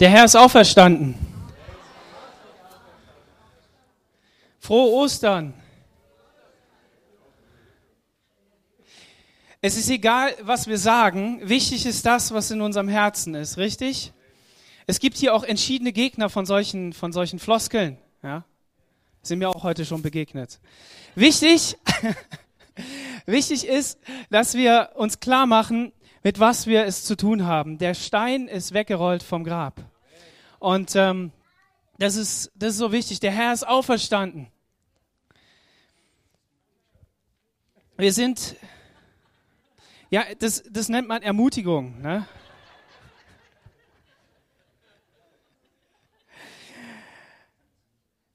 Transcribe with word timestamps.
Der 0.00 0.10
Herr 0.10 0.26
ist 0.26 0.36
auferstanden. 0.36 1.16
Frohe 4.60 4.92
Ostern. 4.92 5.54
Es 9.60 9.76
ist 9.76 9.90
egal, 9.90 10.34
was 10.42 10.68
wir 10.68 10.78
sagen. 10.78 11.40
Wichtig 11.42 11.84
ist 11.84 12.06
das, 12.06 12.32
was 12.32 12.52
in 12.52 12.60
unserem 12.60 12.86
Herzen 12.86 13.34
ist, 13.34 13.58
richtig? 13.58 14.12
Es 14.86 15.00
gibt 15.00 15.16
hier 15.16 15.34
auch 15.34 15.42
entschiedene 15.42 15.92
Gegner 15.92 16.30
von 16.30 16.46
solchen, 16.46 16.92
von 16.92 17.12
solchen 17.12 17.40
Floskeln. 17.40 17.98
Ja? 18.22 18.44
Sind 19.22 19.40
mir 19.40 19.48
auch 19.48 19.64
heute 19.64 19.84
schon 19.84 20.02
begegnet. 20.02 20.60
Wichtig, 21.16 21.76
wichtig 23.26 23.66
ist, 23.66 23.98
dass 24.30 24.54
wir 24.54 24.90
uns 24.94 25.18
klar 25.18 25.46
machen, 25.46 25.92
mit 26.22 26.40
was 26.40 26.66
wir 26.66 26.84
es 26.84 27.04
zu 27.04 27.16
tun 27.16 27.46
haben. 27.46 27.78
Der 27.78 27.94
Stein 27.94 28.48
ist 28.48 28.74
weggerollt 28.74 29.22
vom 29.22 29.44
Grab. 29.44 29.84
Und 30.58 30.96
ähm, 30.96 31.32
das, 31.98 32.16
ist, 32.16 32.50
das 32.54 32.70
ist 32.70 32.78
so 32.78 32.92
wichtig. 32.92 33.20
Der 33.20 33.30
Herr 33.30 33.52
ist 33.52 33.66
auferstanden. 33.66 34.48
Wir 37.96 38.12
sind, 38.12 38.56
ja, 40.10 40.24
das, 40.38 40.62
das 40.70 40.88
nennt 40.88 41.08
man 41.08 41.22
Ermutigung. 41.22 42.00
Ne? 42.00 42.26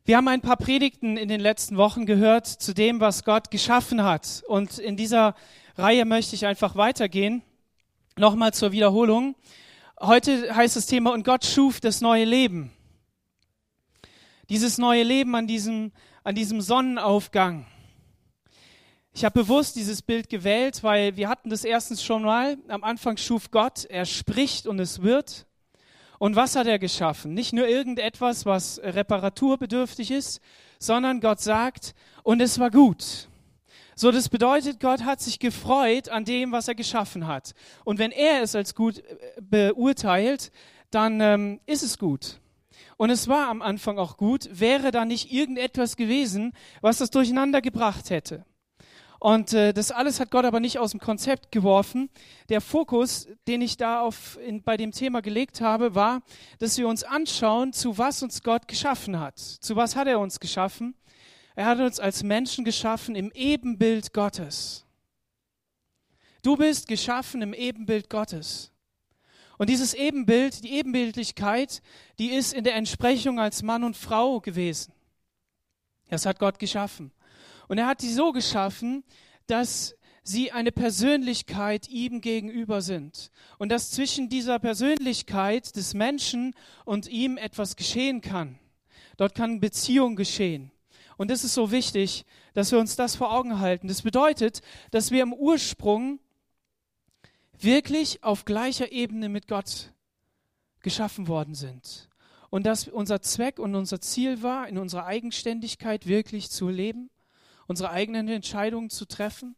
Wir 0.05 0.17
haben 0.17 0.27
ein 0.27 0.41
paar 0.41 0.57
Predigten 0.57 1.15
in 1.15 1.29
den 1.29 1.39
letzten 1.39 1.77
Wochen 1.77 2.05
gehört 2.05 2.45
zu 2.45 2.73
dem, 2.73 2.99
was 2.99 3.23
Gott 3.23 3.51
geschaffen 3.51 4.03
hat. 4.03 4.43
Und 4.49 4.77
in 4.77 4.97
dieser 4.97 5.33
Reihe 5.77 6.03
möchte 6.03 6.35
ich 6.35 6.45
einfach 6.45 6.75
weitergehen. 6.75 7.41
Nochmal 8.15 8.53
zur 8.53 8.71
Wiederholung. 8.71 9.35
Heute 9.99 10.55
heißt 10.55 10.75
das 10.75 10.85
Thema, 10.85 11.13
und 11.13 11.25
Gott 11.25 11.45
schuf 11.45 11.79
das 11.79 11.99
neue 11.99 12.25
Leben. 12.25 12.71
Dieses 14.49 14.77
neue 14.77 15.01
Leben 15.01 15.33
an 15.33 15.47
diesem, 15.47 15.91
an 16.23 16.35
diesem 16.35 16.61
Sonnenaufgang. 16.61 17.65
Ich 19.15 19.25
habe 19.25 19.41
bewusst 19.41 19.75
dieses 19.77 20.03
Bild 20.03 20.29
gewählt, 20.29 20.83
weil 20.83 21.17
wir 21.17 21.27
hatten 21.27 21.49
das 21.49 21.63
erstens 21.63 22.03
schon 22.03 22.21
mal. 22.21 22.57
Am 22.67 22.83
Anfang 22.83 23.17
schuf 23.17 23.49
Gott, 23.49 23.85
er 23.85 24.05
spricht 24.05 24.67
und 24.67 24.79
es 24.79 25.01
wird. 25.01 25.47
Und 26.19 26.35
was 26.35 26.55
hat 26.55 26.67
er 26.67 26.77
geschaffen? 26.77 27.33
Nicht 27.33 27.51
nur 27.51 27.67
irgendetwas, 27.67 28.45
was 28.45 28.79
reparaturbedürftig 28.83 30.11
ist, 30.11 30.39
sondern 30.77 31.19
Gott 31.19 31.41
sagt, 31.41 31.95
und 32.21 32.41
es 32.41 32.59
war 32.59 32.69
gut. 32.69 33.27
So, 33.95 34.11
das 34.11 34.29
bedeutet, 34.29 34.79
Gott 34.79 35.03
hat 35.03 35.21
sich 35.21 35.39
gefreut 35.39 36.09
an 36.09 36.25
dem, 36.25 36.51
was 36.51 36.67
er 36.67 36.75
geschaffen 36.75 37.27
hat. 37.27 37.53
Und 37.83 37.99
wenn 37.99 38.11
er 38.11 38.41
es 38.41 38.55
als 38.55 38.75
gut 38.75 38.99
äh, 38.99 39.41
beurteilt, 39.41 40.51
dann 40.91 41.21
ähm, 41.21 41.59
ist 41.65 41.83
es 41.83 41.97
gut. 41.97 42.39
Und 42.97 43.09
es 43.09 43.27
war 43.27 43.49
am 43.49 43.61
Anfang 43.61 43.97
auch 43.97 44.17
gut, 44.17 44.49
wäre 44.51 44.91
da 44.91 45.05
nicht 45.05 45.31
irgendetwas 45.31 45.95
gewesen, 45.95 46.53
was 46.81 46.99
das 46.99 47.09
durcheinander 47.09 47.61
gebracht 47.61 48.09
hätte. 48.09 48.45
Und 49.19 49.53
äh, 49.53 49.73
das 49.73 49.91
alles 49.91 50.19
hat 50.19 50.31
Gott 50.31 50.43
aber 50.43 50.59
nicht 50.59 50.79
aus 50.79 50.91
dem 50.91 50.99
Konzept 50.99 51.49
geworfen. 51.49 52.09
Der 52.49 52.59
Fokus, 52.59 53.29
den 53.47 53.61
ich 53.61 53.77
da 53.77 54.01
auf, 54.01 54.37
in, 54.45 54.63
bei 54.63 54.75
dem 54.75 54.91
Thema 54.91 55.21
gelegt 55.21 55.61
habe, 55.61 55.95
war, 55.95 56.23
dass 56.59 56.77
wir 56.77 56.89
uns 56.89 57.05
anschauen, 57.05 57.71
zu 57.71 57.97
was 57.97 58.21
uns 58.21 58.43
Gott 58.43 58.67
geschaffen 58.67 59.21
hat. 59.21 59.39
Zu 59.39 59.77
was 59.77 59.95
hat 59.95 60.07
er 60.07 60.19
uns 60.19 60.41
geschaffen? 60.41 60.93
Er 61.55 61.65
hat 61.65 61.79
uns 61.79 61.99
als 61.99 62.23
Menschen 62.23 62.65
geschaffen 62.65 63.15
im 63.15 63.31
Ebenbild 63.33 64.13
Gottes. 64.13 64.85
Du 66.41 66.57
bist 66.57 66.87
geschaffen 66.87 67.41
im 67.41 67.53
Ebenbild 67.53 68.09
Gottes. 68.09 68.71
Und 69.57 69.69
dieses 69.69 69.93
Ebenbild, 69.93 70.63
die 70.63 70.73
Ebenbildlichkeit, 70.73 71.81
die 72.19 72.31
ist 72.31 72.53
in 72.53 72.63
der 72.63 72.75
Entsprechung 72.75 73.39
als 73.39 73.61
Mann 73.61 73.83
und 73.83 73.95
Frau 73.95 74.41
gewesen. 74.41 74.93
Das 76.09 76.25
hat 76.25 76.39
Gott 76.39 76.59
geschaffen. 76.59 77.11
Und 77.67 77.77
er 77.77 77.87
hat 77.87 78.01
sie 78.01 78.11
so 78.11 78.31
geschaffen, 78.31 79.03
dass 79.47 79.95
sie 80.23 80.51
eine 80.51 80.71
Persönlichkeit 80.71 81.87
ihm 81.87 82.19
gegenüber 82.19 82.81
sind. 82.81 83.31
Und 83.57 83.69
dass 83.69 83.91
zwischen 83.91 84.27
dieser 84.27 84.59
Persönlichkeit 84.59 85.75
des 85.75 85.93
Menschen 85.93 86.55
und 86.83 87.07
ihm 87.07 87.37
etwas 87.37 87.75
geschehen 87.75 88.21
kann. 88.21 88.59
Dort 89.17 89.35
kann 89.35 89.59
Beziehung 89.59 90.15
geschehen. 90.15 90.71
Und 91.17 91.29
das 91.31 91.43
ist 91.43 91.53
so 91.53 91.71
wichtig, 91.71 92.25
dass 92.53 92.71
wir 92.71 92.79
uns 92.79 92.95
das 92.95 93.15
vor 93.15 93.33
Augen 93.33 93.59
halten. 93.59 93.87
Das 93.87 94.01
bedeutet, 94.01 94.61
dass 94.91 95.11
wir 95.11 95.23
im 95.23 95.33
Ursprung 95.33 96.19
wirklich 97.59 98.23
auf 98.23 98.45
gleicher 98.45 98.91
Ebene 98.91 99.29
mit 99.29 99.47
Gott 99.47 99.93
geschaffen 100.81 101.27
worden 101.27 101.55
sind. 101.55 102.09
Und 102.49 102.65
dass 102.65 102.87
unser 102.87 103.21
Zweck 103.21 103.57
und 103.57 103.73
unser 103.73 103.99
Ziel 103.99 104.43
war, 104.43 104.67
in 104.67 104.77
unserer 104.77 105.05
Eigenständigkeit 105.05 106.05
wirklich 106.05 106.51
zu 106.51 106.69
leben, 106.69 107.09
unsere 107.67 107.89
eigenen 107.89 108.27
Entscheidungen 108.27 108.89
zu 108.89 109.05
treffen, 109.05 109.55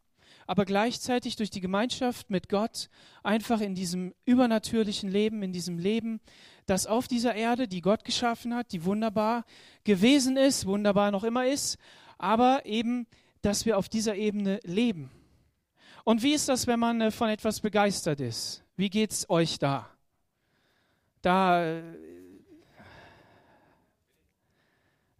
aber 0.47 0.65
gleichzeitig 0.65 1.35
durch 1.35 1.49
die 1.49 1.61
Gemeinschaft 1.61 2.29
mit 2.29 2.49
Gott 2.49 2.89
einfach 3.23 3.61
in 3.61 3.75
diesem 3.75 4.13
übernatürlichen 4.25 5.09
Leben, 5.09 5.41
in 5.43 5.53
diesem 5.53 5.79
Leben 5.79 6.21
das 6.65 6.87
auf 6.87 7.07
dieser 7.07 7.35
Erde, 7.35 7.67
die 7.67 7.81
Gott 7.81 8.05
geschaffen 8.05 8.55
hat, 8.55 8.71
die 8.71 8.85
wunderbar 8.85 9.45
gewesen 9.83 10.37
ist, 10.37 10.65
wunderbar 10.65 11.11
noch 11.11 11.23
immer 11.23 11.45
ist, 11.45 11.77
aber 12.17 12.65
eben, 12.65 13.07
dass 13.41 13.65
wir 13.65 13.77
auf 13.77 13.89
dieser 13.89 14.15
Ebene 14.15 14.59
leben. 14.63 15.11
Und 16.03 16.23
wie 16.23 16.33
ist 16.33 16.49
das, 16.49 16.67
wenn 16.67 16.79
man 16.79 17.01
äh, 17.01 17.11
von 17.11 17.29
etwas 17.29 17.59
begeistert 17.59 18.19
ist? 18.19 18.63
Wie 18.75 18.89
geht's 18.89 19.29
euch 19.29 19.57
da? 19.57 19.89
Da, 21.21 21.63
äh, 21.65 21.81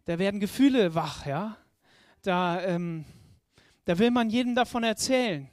da 0.04 0.18
werden 0.18 0.38
Gefühle 0.38 0.94
wach, 0.94 1.26
ja? 1.26 1.56
Da, 2.22 2.62
ähm, 2.62 3.04
da 3.86 3.98
will 3.98 4.10
man 4.10 4.28
jedem 4.28 4.54
davon 4.54 4.84
erzählen. 4.84 5.48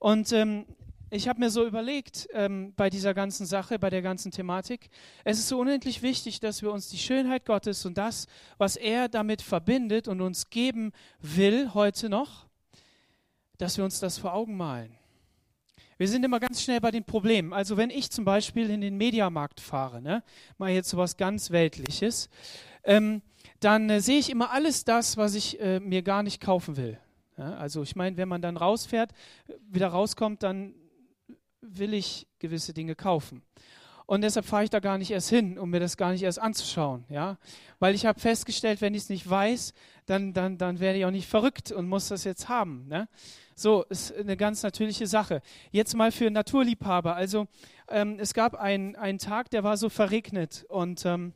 Und 0.00 0.32
ähm, 0.32 0.66
ich 1.10 1.28
habe 1.28 1.40
mir 1.40 1.50
so 1.50 1.66
überlegt 1.66 2.28
ähm, 2.32 2.74
bei 2.76 2.90
dieser 2.90 3.14
ganzen 3.14 3.46
Sache, 3.46 3.78
bei 3.78 3.88
der 3.88 4.02
ganzen 4.02 4.30
Thematik, 4.30 4.90
es 5.24 5.38
ist 5.38 5.48
so 5.48 5.58
unendlich 5.58 6.02
wichtig, 6.02 6.40
dass 6.40 6.60
wir 6.60 6.72
uns 6.72 6.88
die 6.88 6.98
Schönheit 6.98 7.46
Gottes 7.46 7.86
und 7.86 7.96
das, 7.96 8.26
was 8.58 8.76
er 8.76 9.08
damit 9.08 9.40
verbindet 9.40 10.08
und 10.08 10.20
uns 10.20 10.50
geben 10.50 10.92
will 11.20 11.72
heute 11.72 12.08
noch, 12.08 12.46
dass 13.56 13.76
wir 13.76 13.84
uns 13.84 14.00
das 14.00 14.18
vor 14.18 14.34
Augen 14.34 14.56
malen. 14.56 14.98
Wir 15.96 16.08
sind 16.08 16.24
immer 16.24 16.40
ganz 16.40 16.62
schnell 16.62 16.80
bei 16.80 16.90
den 16.90 17.04
Problemen. 17.04 17.52
Also 17.52 17.76
wenn 17.76 17.90
ich 17.90 18.10
zum 18.10 18.24
Beispiel 18.24 18.70
in 18.70 18.80
den 18.80 18.96
Mediamarkt 18.96 19.60
fahre, 19.60 20.00
ne, 20.00 20.22
mal 20.56 20.70
jetzt 20.70 20.90
so 20.90 20.96
was 20.96 21.16
ganz 21.16 21.50
Weltliches, 21.50 22.28
ähm, 22.84 23.20
dann 23.60 23.90
äh, 23.90 24.00
sehe 24.00 24.18
ich 24.18 24.30
immer 24.30 24.52
alles 24.52 24.84
das, 24.84 25.16
was 25.16 25.34
ich 25.34 25.60
äh, 25.60 25.80
mir 25.80 26.02
gar 26.02 26.22
nicht 26.22 26.40
kaufen 26.40 26.76
will. 26.76 26.98
Ja, 27.38 27.54
also 27.54 27.82
ich 27.82 27.94
meine, 27.94 28.16
wenn 28.16 28.28
man 28.28 28.42
dann 28.42 28.56
rausfährt, 28.56 29.12
wieder 29.70 29.88
rauskommt, 29.88 30.42
dann 30.42 30.74
will 31.60 31.94
ich 31.94 32.26
gewisse 32.38 32.74
Dinge 32.74 32.94
kaufen. 32.94 33.42
Und 34.06 34.22
deshalb 34.22 34.46
fahre 34.46 34.64
ich 34.64 34.70
da 34.70 34.80
gar 34.80 34.96
nicht 34.96 35.10
erst 35.10 35.28
hin, 35.28 35.58
um 35.58 35.68
mir 35.68 35.80
das 35.80 35.98
gar 35.98 36.12
nicht 36.12 36.22
erst 36.22 36.40
anzuschauen, 36.40 37.04
ja. 37.10 37.36
Weil 37.78 37.94
ich 37.94 38.06
habe 38.06 38.18
festgestellt, 38.18 38.80
wenn 38.80 38.94
ich 38.94 39.02
es 39.02 39.08
nicht 39.10 39.28
weiß, 39.28 39.74
dann, 40.06 40.32
dann, 40.32 40.56
dann 40.56 40.80
werde 40.80 40.98
ich 40.98 41.04
auch 41.04 41.10
nicht 41.10 41.28
verrückt 41.28 41.70
und 41.70 41.86
muss 41.86 42.08
das 42.08 42.24
jetzt 42.24 42.48
haben. 42.48 42.88
Ne? 42.88 43.06
So, 43.54 43.84
ist 43.84 44.16
eine 44.16 44.38
ganz 44.38 44.62
natürliche 44.62 45.06
Sache. 45.06 45.42
Jetzt 45.72 45.94
mal 45.94 46.10
für 46.10 46.30
Naturliebhaber. 46.30 47.14
Also, 47.14 47.48
ähm, 47.88 48.18
es 48.18 48.32
gab 48.32 48.54
einen 48.54 49.18
Tag, 49.18 49.50
der 49.50 49.62
war 49.62 49.76
so 49.76 49.90
verregnet 49.90 50.64
und 50.70 51.04
ähm, 51.04 51.34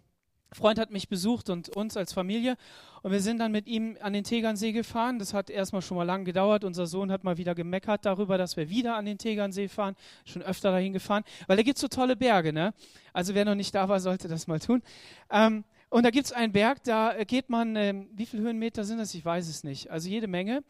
Freund 0.53 0.79
hat 0.79 0.91
mich 0.91 1.09
besucht 1.09 1.51
und 1.51 1.71
uns 1.71 1.97
als 1.97 2.13
Familie. 2.13 2.57
Und 3.03 3.11
wir 3.11 3.21
sind 3.21 3.39
dann 3.39 3.53
mit 3.53 3.67
ihm 3.67 3.97
an 4.01 4.13
den 4.13 4.25
Tegernsee 4.25 4.73
gefahren. 4.73 5.19
Das 5.19 5.35
hat 5.35 5.51
erstmal 5.51 5.83
schon 5.83 5.97
mal 5.97 6.05
lang 6.05 6.25
gedauert. 6.25 6.65
Unser 6.65 6.87
Sohn 6.87 7.11
hat 7.11 7.25
mal 7.25 7.39
wieder 7.39 7.55
gemeckert 7.55 8.05
darüber, 8.05 8.39
dass 8.39 8.57
wir 8.57 8.69
wieder 8.69 8.97
an 8.97 9.07
den 9.07 9.19
Tegernsee 9.19 9.69
fahren. 9.69 9.97
Schon 10.25 10.43
öfter 10.43 10.71
dahin 10.71 10.93
gefahren. 10.93 11.25
Weil 11.47 11.57
da 11.57 11.62
gibt 11.62 11.79
es 11.79 11.81
so 11.81 11.89
tolle 11.89 12.17
Berge, 12.17 12.53
ne? 12.53 12.75
Also 13.12 13.35
wer 13.35 13.44
noch 13.44 13.55
nicht 13.55 13.75
da 13.75 13.88
war, 13.88 13.99
sollte 14.00 14.29
das 14.29 14.47
mal 14.47 14.61
tun. 14.61 14.82
Ähm, 15.31 15.65
und 15.88 16.05
da 16.05 16.11
gibt 16.11 16.26
es 16.26 16.32
einen 16.32 16.53
Berg, 16.53 16.82
da 16.85 17.23
geht 17.25 17.50
man, 17.50 17.76
ähm, 17.76 18.09
wie 18.15 18.25
viele 18.25 18.43
Höhenmeter 18.43 18.85
sind 18.85 18.99
das? 18.99 19.12
Ich 19.15 19.25
weiß 19.25 19.49
es 19.49 19.65
nicht. 19.65 19.91
Also 19.91 20.09
jede 20.09 20.26
Menge. 20.26 20.65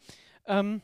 Ähm, 0.45 0.81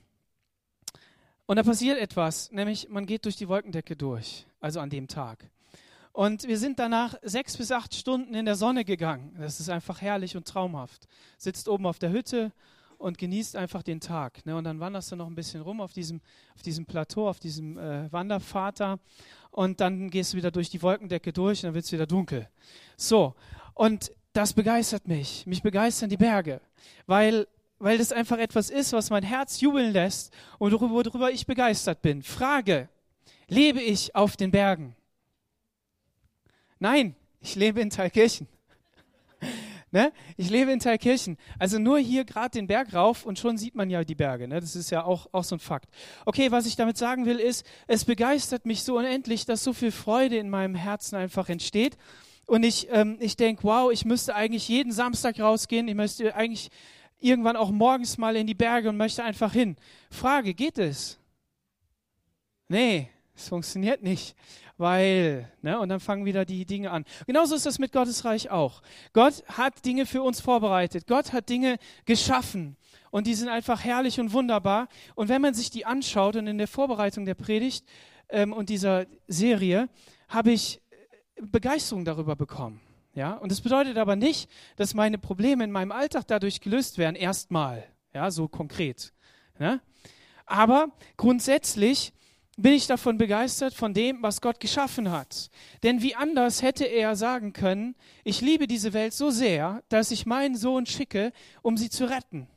und 1.45 1.55
da 1.55 1.63
passiert 1.63 1.97
etwas, 1.97 2.51
nämlich 2.51 2.89
man 2.89 3.05
geht 3.05 3.25
durch 3.25 3.35
die 3.35 3.49
Wolkendecke 3.49 3.95
durch. 3.95 4.45
Also 4.61 4.79
an 4.79 4.89
dem 4.89 5.07
Tag. 5.07 5.49
Und 6.11 6.47
wir 6.47 6.57
sind 6.57 6.79
danach 6.79 7.15
sechs 7.21 7.55
bis 7.57 7.71
acht 7.71 7.93
Stunden 7.95 8.33
in 8.33 8.45
der 8.45 8.55
Sonne 8.55 8.83
gegangen. 8.83 9.35
Das 9.39 9.59
ist 9.59 9.69
einfach 9.69 10.01
herrlich 10.01 10.35
und 10.35 10.47
traumhaft. 10.47 11.07
Sitzt 11.37 11.69
oben 11.69 11.85
auf 11.85 11.99
der 11.99 12.11
Hütte 12.11 12.51
und 12.99 13.17
genießt 13.17 13.55
einfach 13.55 13.81
den 13.81 14.01
Tag. 14.01 14.45
Ne? 14.45 14.55
Und 14.55 14.65
dann 14.65 14.79
wanderst 14.79 15.11
du 15.11 15.15
noch 15.15 15.27
ein 15.27 15.35
bisschen 15.35 15.61
rum 15.61 15.81
auf 15.81 15.93
diesem, 15.93 16.21
auf 16.55 16.61
diesem 16.61 16.85
Plateau, 16.85 17.29
auf 17.29 17.39
diesem 17.39 17.77
äh, 17.77 18.11
Wanderpfad 18.11 18.79
da. 18.79 18.99
Und 19.51 19.79
dann 19.79 20.09
gehst 20.09 20.33
du 20.33 20.37
wieder 20.37 20.51
durch 20.51 20.69
die 20.69 20.81
Wolkendecke 20.81 21.33
durch 21.33 21.59
und 21.59 21.69
dann 21.69 21.73
wird 21.73 21.85
es 21.85 21.91
wieder 21.91 22.05
dunkel. 22.05 22.49
So, 22.97 23.35
und 23.73 24.11
das 24.33 24.53
begeistert 24.53 25.07
mich. 25.07 25.45
Mich 25.47 25.63
begeistern 25.63 26.09
die 26.09 26.17
Berge, 26.17 26.61
weil, 27.07 27.47
weil 27.79 27.97
das 27.97 28.11
einfach 28.11 28.37
etwas 28.37 28.69
ist, 28.69 28.93
was 28.93 29.09
mein 29.09 29.23
Herz 29.23 29.61
jubeln 29.61 29.93
lässt 29.93 30.33
und 30.59 30.73
worüber 30.73 31.31
ich 31.31 31.47
begeistert 31.47 32.01
bin. 32.01 32.21
Frage, 32.21 32.89
lebe 33.47 33.81
ich 33.81 34.13
auf 34.13 34.35
den 34.35 34.51
Bergen? 34.51 34.95
Nein, 36.79 37.15
Ich 37.41 37.55
lebe 37.55 37.81
in 37.81 37.89
Thalkirchen. 37.89 38.47
ne? 39.91 40.11
Ich 40.37 40.49
lebe 40.49 40.71
in 40.71 40.79
Thalkirchen. 40.79 41.37
Also 41.57 41.77
nur 41.77 41.99
hier 41.99 42.23
gerade 42.23 42.51
den 42.51 42.67
Berg 42.67 42.93
rauf 42.93 43.25
und 43.25 43.37
schon 43.37 43.57
sieht 43.57 43.75
man 43.75 43.89
ja 43.89 44.03
die 44.03 44.15
Berge. 44.15 44.47
Ne? 44.47 44.59
Das 44.61 44.75
ist 44.75 44.89
ja 44.89 45.03
auch, 45.03 45.27
auch 45.33 45.43
so 45.43 45.55
ein 45.55 45.59
Fakt. 45.59 45.89
Okay, 46.25 46.51
was 46.51 46.65
ich 46.65 46.77
damit 46.77 46.97
sagen 46.97 47.25
will, 47.25 47.37
ist, 47.37 47.65
es 47.87 48.05
begeistert 48.05 48.65
mich 48.65 48.83
so 48.83 48.97
unendlich, 48.97 49.45
dass 49.45 49.63
so 49.63 49.73
viel 49.73 49.91
Freude 49.91 50.37
in 50.37 50.49
meinem 50.49 50.75
Herzen 50.75 51.15
einfach 51.15 51.49
entsteht. 51.49 51.97
Und 52.45 52.63
ich, 52.63 52.87
ähm, 52.91 53.17
ich 53.19 53.35
denke, 53.35 53.63
wow, 53.63 53.91
ich 53.91 54.05
müsste 54.05 54.35
eigentlich 54.35 54.67
jeden 54.69 54.91
Samstag 54.91 55.39
rausgehen. 55.39 55.87
Ich 55.87 55.95
müsste 55.95 56.33
eigentlich 56.33 56.69
irgendwann 57.19 57.57
auch 57.57 57.71
morgens 57.71 58.17
mal 58.17 58.35
in 58.35 58.47
die 58.47 58.55
Berge 58.55 58.89
und 58.89 58.97
möchte 58.97 59.23
einfach 59.23 59.51
hin. 59.51 59.75
Frage, 60.09 60.53
geht 60.53 60.77
es? 60.77 61.19
Nee, 62.69 63.09
es 63.39 63.49
funktioniert 63.49 64.03
nicht 64.03 64.35
weil, 64.79 65.51
ne, 65.61 65.77
und 65.77 65.89
dann 65.89 65.99
fangen 65.99 66.23
wieder 66.23 66.45
die 66.45 66.65
Dinge 66.65 66.89
an. 66.89 67.03
Genauso 67.27 67.53
ist 67.53 67.65
das 67.65 67.79
mit 67.79 67.91
Gottes 67.91 68.23
Reich 68.23 68.49
auch. 68.49 68.81
Gott 69.11 69.43
hat 69.49 69.85
Dinge 69.85 70.05
für 70.05 70.23
uns 70.23 70.39
vorbereitet. 70.39 71.05
Gott 71.05 71.33
hat 71.33 71.49
Dinge 71.49 71.77
geschaffen. 72.05 72.77
Und 73.11 73.27
die 73.27 73.33
sind 73.33 73.49
einfach 73.49 73.83
herrlich 73.83 74.21
und 74.21 74.31
wunderbar. 74.31 74.87
Und 75.15 75.27
wenn 75.27 75.41
man 75.41 75.53
sich 75.53 75.69
die 75.69 75.85
anschaut 75.85 76.37
und 76.37 76.47
in 76.47 76.57
der 76.57 76.67
Vorbereitung 76.69 77.25
der 77.25 77.33
Predigt 77.33 77.85
ähm, 78.29 78.53
und 78.53 78.69
dieser 78.69 79.05
Serie, 79.27 79.89
habe 80.29 80.51
ich 80.51 80.79
äh, 80.91 81.41
Begeisterung 81.41 82.05
darüber 82.05 82.37
bekommen. 82.37 82.79
Ja, 83.15 83.33
und 83.33 83.51
das 83.51 83.59
bedeutet 83.59 83.97
aber 83.97 84.15
nicht, 84.15 84.49
dass 84.77 84.93
meine 84.93 85.17
Probleme 85.17 85.65
in 85.65 85.71
meinem 85.71 85.91
Alltag 85.91 86.25
dadurch 86.27 86.61
gelöst 86.61 86.97
werden, 86.97 87.17
erstmal. 87.17 87.83
Ja, 88.13 88.31
so 88.31 88.47
konkret. 88.47 89.13
Ne? 89.57 89.81
Aber 90.45 90.87
grundsätzlich 91.17 92.13
bin 92.61 92.73
ich 92.73 92.87
davon 92.87 93.17
begeistert, 93.17 93.73
von 93.73 93.93
dem, 93.93 94.21
was 94.21 94.41
Gott 94.41 94.59
geschaffen 94.59 95.11
hat. 95.11 95.49
Denn 95.83 96.01
wie 96.01 96.15
anders 96.15 96.61
hätte 96.61 96.83
er 96.83 97.15
sagen 97.15 97.53
können, 97.53 97.95
ich 98.23 98.41
liebe 98.41 98.67
diese 98.67 98.93
Welt 98.93 99.13
so 99.13 99.29
sehr, 99.29 99.81
dass 99.87 100.11
ich 100.11 100.25
meinen 100.25 100.55
Sohn 100.55 100.85
schicke, 100.85 101.31
um 101.61 101.77
sie 101.77 101.89
zu 101.89 102.09
retten. 102.09 102.47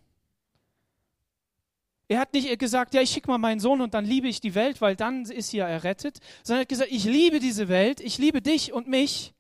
Er 2.09 2.19
hat 2.19 2.35
nicht 2.35 2.59
gesagt, 2.59 2.95
ja, 2.95 3.01
ich 3.01 3.11
schicke 3.11 3.31
mal 3.31 3.39
meinen 3.39 3.61
Sohn 3.61 3.81
und 3.81 3.95
dann 3.95 4.05
liebe 4.05 4.29
ich 4.29 4.41
die 4.41 4.55
Welt, 4.55 4.81
weil 4.81 4.97
dann 4.97 5.23
ist 5.23 5.51
sie 5.51 5.59
ja 5.59 5.69
errettet, 5.69 6.19
sondern 6.43 6.61
er 6.61 6.63
hat 6.63 6.69
gesagt, 6.69 6.91
ich 6.91 7.05
liebe 7.05 7.39
diese 7.39 7.69
Welt, 7.69 8.01
ich 8.01 8.19
liebe 8.19 8.43
dich 8.43 8.73
und 8.73 8.89
mich, 8.89 9.33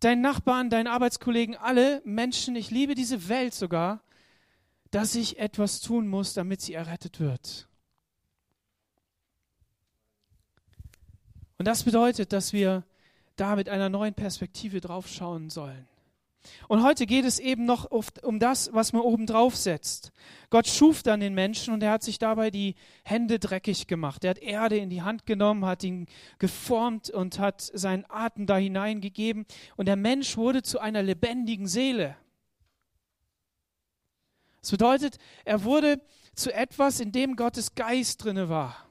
deinen 0.00 0.20
Nachbarn, 0.20 0.68
deinen 0.68 0.86
Arbeitskollegen, 0.86 1.56
alle 1.56 2.02
Menschen, 2.04 2.54
ich 2.54 2.70
liebe 2.70 2.94
diese 2.94 3.28
Welt 3.28 3.54
sogar, 3.54 4.02
dass 4.90 5.14
ich 5.14 5.38
etwas 5.38 5.80
tun 5.80 6.06
muss, 6.06 6.34
damit 6.34 6.60
sie 6.60 6.74
errettet 6.74 7.18
wird. 7.18 7.66
Und 11.58 11.66
das 11.66 11.84
bedeutet, 11.84 12.32
dass 12.32 12.52
wir 12.52 12.84
da 13.36 13.56
mit 13.56 13.68
einer 13.68 13.88
neuen 13.88 14.14
Perspektive 14.14 14.80
drauf 14.80 15.08
schauen 15.08 15.50
sollen. 15.50 15.86
Und 16.68 16.82
heute 16.82 17.06
geht 17.06 17.24
es 17.24 17.38
eben 17.38 17.64
noch 17.64 17.90
oft 17.90 18.22
um 18.24 18.38
das, 18.38 18.72
was 18.72 18.92
man 18.92 19.02
oben 19.02 19.26
drauf 19.26 19.56
setzt. 19.56 20.12
Gott 20.50 20.66
schuf 20.66 21.02
dann 21.02 21.20
den 21.20 21.34
Menschen 21.34 21.74
und 21.74 21.82
er 21.82 21.90
hat 21.90 22.02
sich 22.02 22.18
dabei 22.18 22.50
die 22.50 22.74
Hände 23.02 23.38
dreckig 23.38 23.86
gemacht. 23.86 24.24
Er 24.24 24.30
hat 24.30 24.38
Erde 24.38 24.76
in 24.76 24.90
die 24.90 25.02
Hand 25.02 25.26
genommen, 25.26 25.64
hat 25.64 25.82
ihn 25.82 26.06
geformt 26.38 27.10
und 27.10 27.38
hat 27.38 27.60
seinen 27.60 28.04
Atem 28.08 28.46
da 28.46 28.56
hineingegeben. 28.56 29.44
Und 29.76 29.86
der 29.86 29.96
Mensch 29.96 30.36
wurde 30.36 30.62
zu 30.62 30.78
einer 30.78 31.02
lebendigen 31.02 31.66
Seele. 31.66 32.16
Das 34.60 34.70
bedeutet, 34.70 35.18
er 35.44 35.64
wurde 35.64 36.00
zu 36.34 36.52
etwas, 36.52 37.00
in 37.00 37.12
dem 37.12 37.36
Gottes 37.36 37.74
Geist 37.74 38.24
drinne 38.24 38.48
war. 38.48 38.85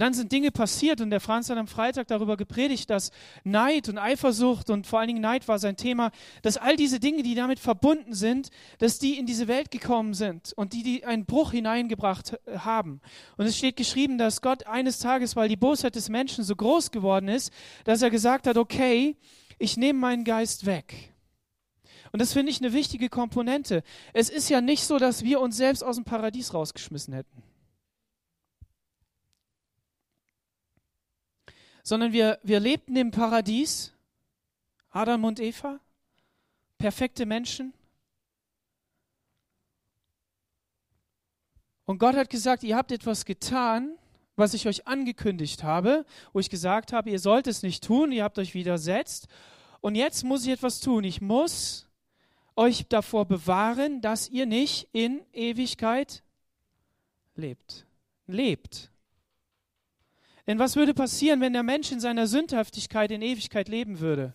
Und 0.00 0.04
dann 0.04 0.14
sind 0.14 0.32
Dinge 0.32 0.50
passiert 0.50 1.02
und 1.02 1.10
der 1.10 1.20
Franz 1.20 1.50
hat 1.50 1.58
am 1.58 1.66
Freitag 1.66 2.06
darüber 2.06 2.38
gepredigt, 2.38 2.88
dass 2.88 3.10
Neid 3.44 3.86
und 3.90 3.98
Eifersucht 3.98 4.70
und 4.70 4.86
vor 4.86 4.98
allen 4.98 5.08
Dingen 5.08 5.20
Neid 5.20 5.46
war 5.46 5.58
sein 5.58 5.76
Thema, 5.76 6.10
dass 6.40 6.56
all 6.56 6.76
diese 6.76 7.00
Dinge, 7.00 7.22
die 7.22 7.34
damit 7.34 7.58
verbunden 7.60 8.14
sind, 8.14 8.48
dass 8.78 8.98
die 8.98 9.18
in 9.18 9.26
diese 9.26 9.46
Welt 9.46 9.70
gekommen 9.70 10.14
sind 10.14 10.54
und 10.54 10.72
die, 10.72 10.82
die 10.82 11.04
einen 11.04 11.26
Bruch 11.26 11.52
hineingebracht 11.52 12.38
haben. 12.56 13.02
Und 13.36 13.44
es 13.44 13.58
steht 13.58 13.76
geschrieben, 13.76 14.16
dass 14.16 14.40
Gott 14.40 14.66
eines 14.66 15.00
Tages, 15.00 15.36
weil 15.36 15.50
die 15.50 15.56
Bosheit 15.56 15.96
des 15.96 16.08
Menschen 16.08 16.44
so 16.44 16.56
groß 16.56 16.92
geworden 16.92 17.28
ist, 17.28 17.52
dass 17.84 18.00
er 18.00 18.08
gesagt 18.08 18.46
hat, 18.46 18.56
okay, 18.56 19.18
ich 19.58 19.76
nehme 19.76 19.98
meinen 19.98 20.24
Geist 20.24 20.64
weg. 20.64 21.12
Und 22.10 22.22
das 22.22 22.32
finde 22.32 22.52
ich 22.52 22.62
eine 22.62 22.72
wichtige 22.72 23.10
Komponente. 23.10 23.82
Es 24.14 24.30
ist 24.30 24.48
ja 24.48 24.62
nicht 24.62 24.84
so, 24.84 24.96
dass 24.96 25.24
wir 25.24 25.42
uns 25.42 25.58
selbst 25.58 25.84
aus 25.84 25.96
dem 25.96 26.06
Paradies 26.06 26.54
rausgeschmissen 26.54 27.12
hätten. 27.12 27.49
Sondern 31.82 32.12
wir, 32.12 32.38
wir 32.42 32.60
lebten 32.60 32.96
im 32.96 33.10
Paradies, 33.10 33.92
Adam 34.90 35.24
und 35.24 35.40
Eva, 35.40 35.80
perfekte 36.78 37.26
Menschen. 37.26 37.72
Und 41.84 41.98
Gott 41.98 42.16
hat 42.16 42.30
gesagt, 42.30 42.62
ihr 42.62 42.76
habt 42.76 42.92
etwas 42.92 43.24
getan, 43.24 43.96
was 44.36 44.54
ich 44.54 44.66
euch 44.66 44.86
angekündigt 44.86 45.62
habe, 45.62 46.04
wo 46.32 46.40
ich 46.40 46.50
gesagt 46.50 46.92
habe, 46.92 47.10
ihr 47.10 47.18
sollt 47.18 47.46
es 47.46 47.62
nicht 47.62 47.84
tun, 47.84 48.12
ihr 48.12 48.24
habt 48.24 48.38
euch 48.38 48.54
widersetzt. 48.54 49.28
Und 49.80 49.94
jetzt 49.94 50.24
muss 50.24 50.44
ich 50.44 50.50
etwas 50.50 50.80
tun. 50.80 51.04
Ich 51.04 51.20
muss 51.20 51.88
euch 52.56 52.86
davor 52.88 53.26
bewahren, 53.26 54.00
dass 54.00 54.28
ihr 54.28 54.46
nicht 54.46 54.88
in 54.92 55.20
Ewigkeit 55.32 56.22
lebt. 57.34 57.86
Lebt. 58.26 58.89
Denn 60.50 60.58
was 60.58 60.74
würde 60.74 60.94
passieren, 60.94 61.40
wenn 61.40 61.52
der 61.52 61.62
Mensch 61.62 61.92
in 61.92 62.00
seiner 62.00 62.26
Sündhaftigkeit 62.26 63.12
in 63.12 63.22
Ewigkeit 63.22 63.68
leben 63.68 64.00
würde? 64.00 64.34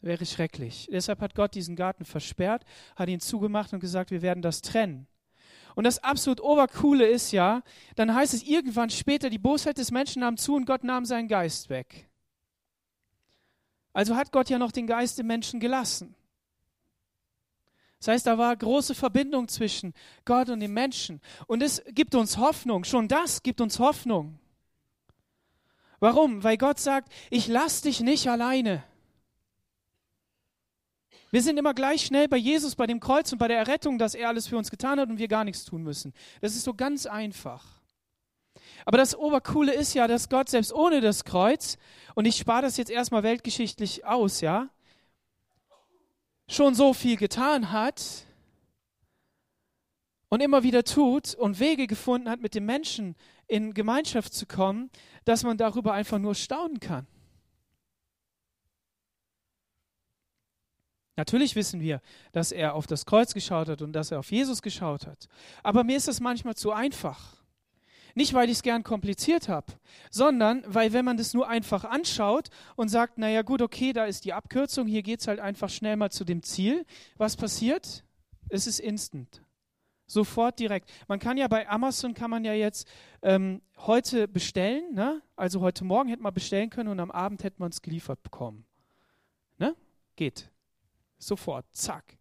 Wäre 0.00 0.24
schrecklich. 0.24 0.88
Deshalb 0.90 1.20
hat 1.20 1.34
Gott 1.34 1.54
diesen 1.54 1.76
Garten 1.76 2.06
versperrt, 2.06 2.64
hat 2.96 3.10
ihn 3.10 3.20
zugemacht 3.20 3.74
und 3.74 3.80
gesagt, 3.80 4.10
wir 4.10 4.22
werden 4.22 4.40
das 4.40 4.62
trennen. 4.62 5.06
Und 5.74 5.84
das 5.84 6.02
absolut 6.02 6.40
Obercoole 6.40 7.06
ist 7.06 7.30
ja, 7.30 7.62
dann 7.94 8.14
heißt 8.14 8.32
es 8.32 8.42
irgendwann 8.42 8.88
später, 8.88 9.28
die 9.28 9.36
Bosheit 9.36 9.76
des 9.76 9.90
Menschen 9.90 10.20
nahm 10.20 10.38
zu 10.38 10.54
und 10.54 10.64
Gott 10.64 10.82
nahm 10.82 11.04
seinen 11.04 11.28
Geist 11.28 11.68
weg. 11.68 12.08
Also 13.92 14.16
hat 14.16 14.32
Gott 14.32 14.48
ja 14.48 14.56
noch 14.56 14.72
den 14.72 14.86
Geist 14.86 15.18
im 15.18 15.26
Menschen 15.26 15.60
gelassen. 15.60 16.14
Das 17.98 18.08
heißt, 18.08 18.26
da 18.26 18.38
war 18.38 18.56
große 18.56 18.94
Verbindung 18.94 19.48
zwischen 19.48 19.92
Gott 20.24 20.48
und 20.48 20.60
dem 20.60 20.72
Menschen. 20.72 21.20
Und 21.46 21.62
es 21.62 21.82
gibt 21.88 22.14
uns 22.14 22.38
Hoffnung. 22.38 22.84
Schon 22.84 23.08
das 23.08 23.42
gibt 23.42 23.60
uns 23.60 23.78
Hoffnung. 23.78 24.38
Warum? 26.00 26.44
Weil 26.44 26.56
Gott 26.56 26.78
sagt, 26.78 27.12
ich 27.30 27.48
lass 27.48 27.82
dich 27.82 28.00
nicht 28.00 28.28
alleine. 28.28 28.82
Wir 31.30 31.42
sind 31.42 31.58
immer 31.58 31.74
gleich 31.74 32.06
schnell 32.06 32.28
bei 32.28 32.36
Jesus, 32.36 32.76
bei 32.76 32.86
dem 32.86 33.00
Kreuz 33.00 33.32
und 33.32 33.38
bei 33.38 33.48
der 33.48 33.58
Errettung, 33.58 33.98
dass 33.98 34.14
er 34.14 34.28
alles 34.28 34.46
für 34.46 34.56
uns 34.56 34.70
getan 34.70 35.00
hat 35.00 35.08
und 35.08 35.18
wir 35.18 35.28
gar 35.28 35.44
nichts 35.44 35.64
tun 35.64 35.82
müssen. 35.82 36.14
Das 36.40 36.54
ist 36.54 36.64
so 36.64 36.74
ganz 36.74 37.06
einfach. 37.06 37.64
Aber 38.84 38.98
das 38.98 39.16
Obercoole 39.16 39.74
ist 39.74 39.94
ja, 39.94 40.06
dass 40.06 40.28
Gott 40.28 40.48
selbst 40.48 40.72
ohne 40.72 41.00
das 41.00 41.24
Kreuz, 41.24 41.76
und 42.14 42.24
ich 42.24 42.36
spare 42.36 42.62
das 42.62 42.76
jetzt 42.76 42.90
erstmal 42.90 43.22
weltgeschichtlich 43.22 44.04
aus, 44.04 44.40
ja, 44.40 44.68
schon 46.48 46.74
so 46.74 46.94
viel 46.94 47.16
getan 47.16 47.72
hat 47.72 48.25
und 50.28 50.42
immer 50.42 50.62
wieder 50.62 50.84
tut 50.84 51.34
und 51.34 51.60
Wege 51.60 51.86
gefunden 51.86 52.28
hat, 52.28 52.40
mit 52.40 52.54
dem 52.54 52.66
Menschen 52.66 53.14
in 53.46 53.74
Gemeinschaft 53.74 54.34
zu 54.34 54.46
kommen, 54.46 54.90
dass 55.24 55.44
man 55.44 55.56
darüber 55.56 55.92
einfach 55.92 56.18
nur 56.18 56.34
staunen 56.34 56.80
kann. 56.80 57.06
Natürlich 61.16 61.56
wissen 61.56 61.80
wir, 61.80 62.02
dass 62.32 62.52
er 62.52 62.74
auf 62.74 62.86
das 62.86 63.06
Kreuz 63.06 63.32
geschaut 63.32 63.68
hat 63.68 63.80
und 63.80 63.94
dass 63.94 64.10
er 64.10 64.18
auf 64.18 64.30
Jesus 64.30 64.60
geschaut 64.60 65.06
hat. 65.06 65.28
Aber 65.62 65.82
mir 65.82 65.96
ist 65.96 66.08
das 66.08 66.20
manchmal 66.20 66.56
zu 66.56 66.72
einfach. 66.72 67.36
Nicht, 68.14 68.34
weil 68.34 68.48
ich 68.48 68.56
es 68.56 68.62
gern 68.62 68.82
kompliziert 68.82 69.48
habe, 69.48 69.74
sondern 70.10 70.62
weil, 70.66 70.92
wenn 70.92 71.04
man 71.04 71.18
das 71.18 71.34
nur 71.34 71.48
einfach 71.48 71.84
anschaut 71.84 72.48
und 72.74 72.88
sagt, 72.88 73.18
naja 73.18 73.42
gut, 73.42 73.60
okay, 73.60 73.92
da 73.92 74.06
ist 74.06 74.24
die 74.24 74.32
Abkürzung, 74.32 74.86
hier 74.86 75.02
geht 75.02 75.20
es 75.20 75.28
halt 75.28 75.38
einfach 75.38 75.68
schnell 75.68 75.96
mal 75.96 76.10
zu 76.10 76.24
dem 76.24 76.42
Ziel, 76.42 76.86
was 77.16 77.36
passiert? 77.36 78.04
Es 78.48 78.66
ist 78.66 78.78
instant. 78.78 79.42
Sofort 80.06 80.58
direkt. 80.58 80.92
Man 81.08 81.18
kann 81.18 81.36
ja 81.36 81.48
bei 81.48 81.68
Amazon 81.68 82.14
kann 82.14 82.30
man 82.30 82.44
ja 82.44 82.52
jetzt 82.52 82.88
ähm, 83.22 83.60
heute 83.78 84.28
bestellen, 84.28 84.94
ne? 84.94 85.20
Also 85.34 85.60
heute 85.60 85.84
Morgen 85.84 86.08
hätte 86.08 86.22
man 86.22 86.32
bestellen 86.32 86.70
können 86.70 86.88
und 86.88 87.00
am 87.00 87.10
Abend 87.10 87.42
hätte 87.42 87.56
man 87.58 87.70
es 87.70 87.82
geliefert 87.82 88.22
bekommen. 88.22 88.64
Ne? 89.58 89.74
Geht. 90.14 90.50
Sofort. 91.18 91.66
Zack. 91.72 92.18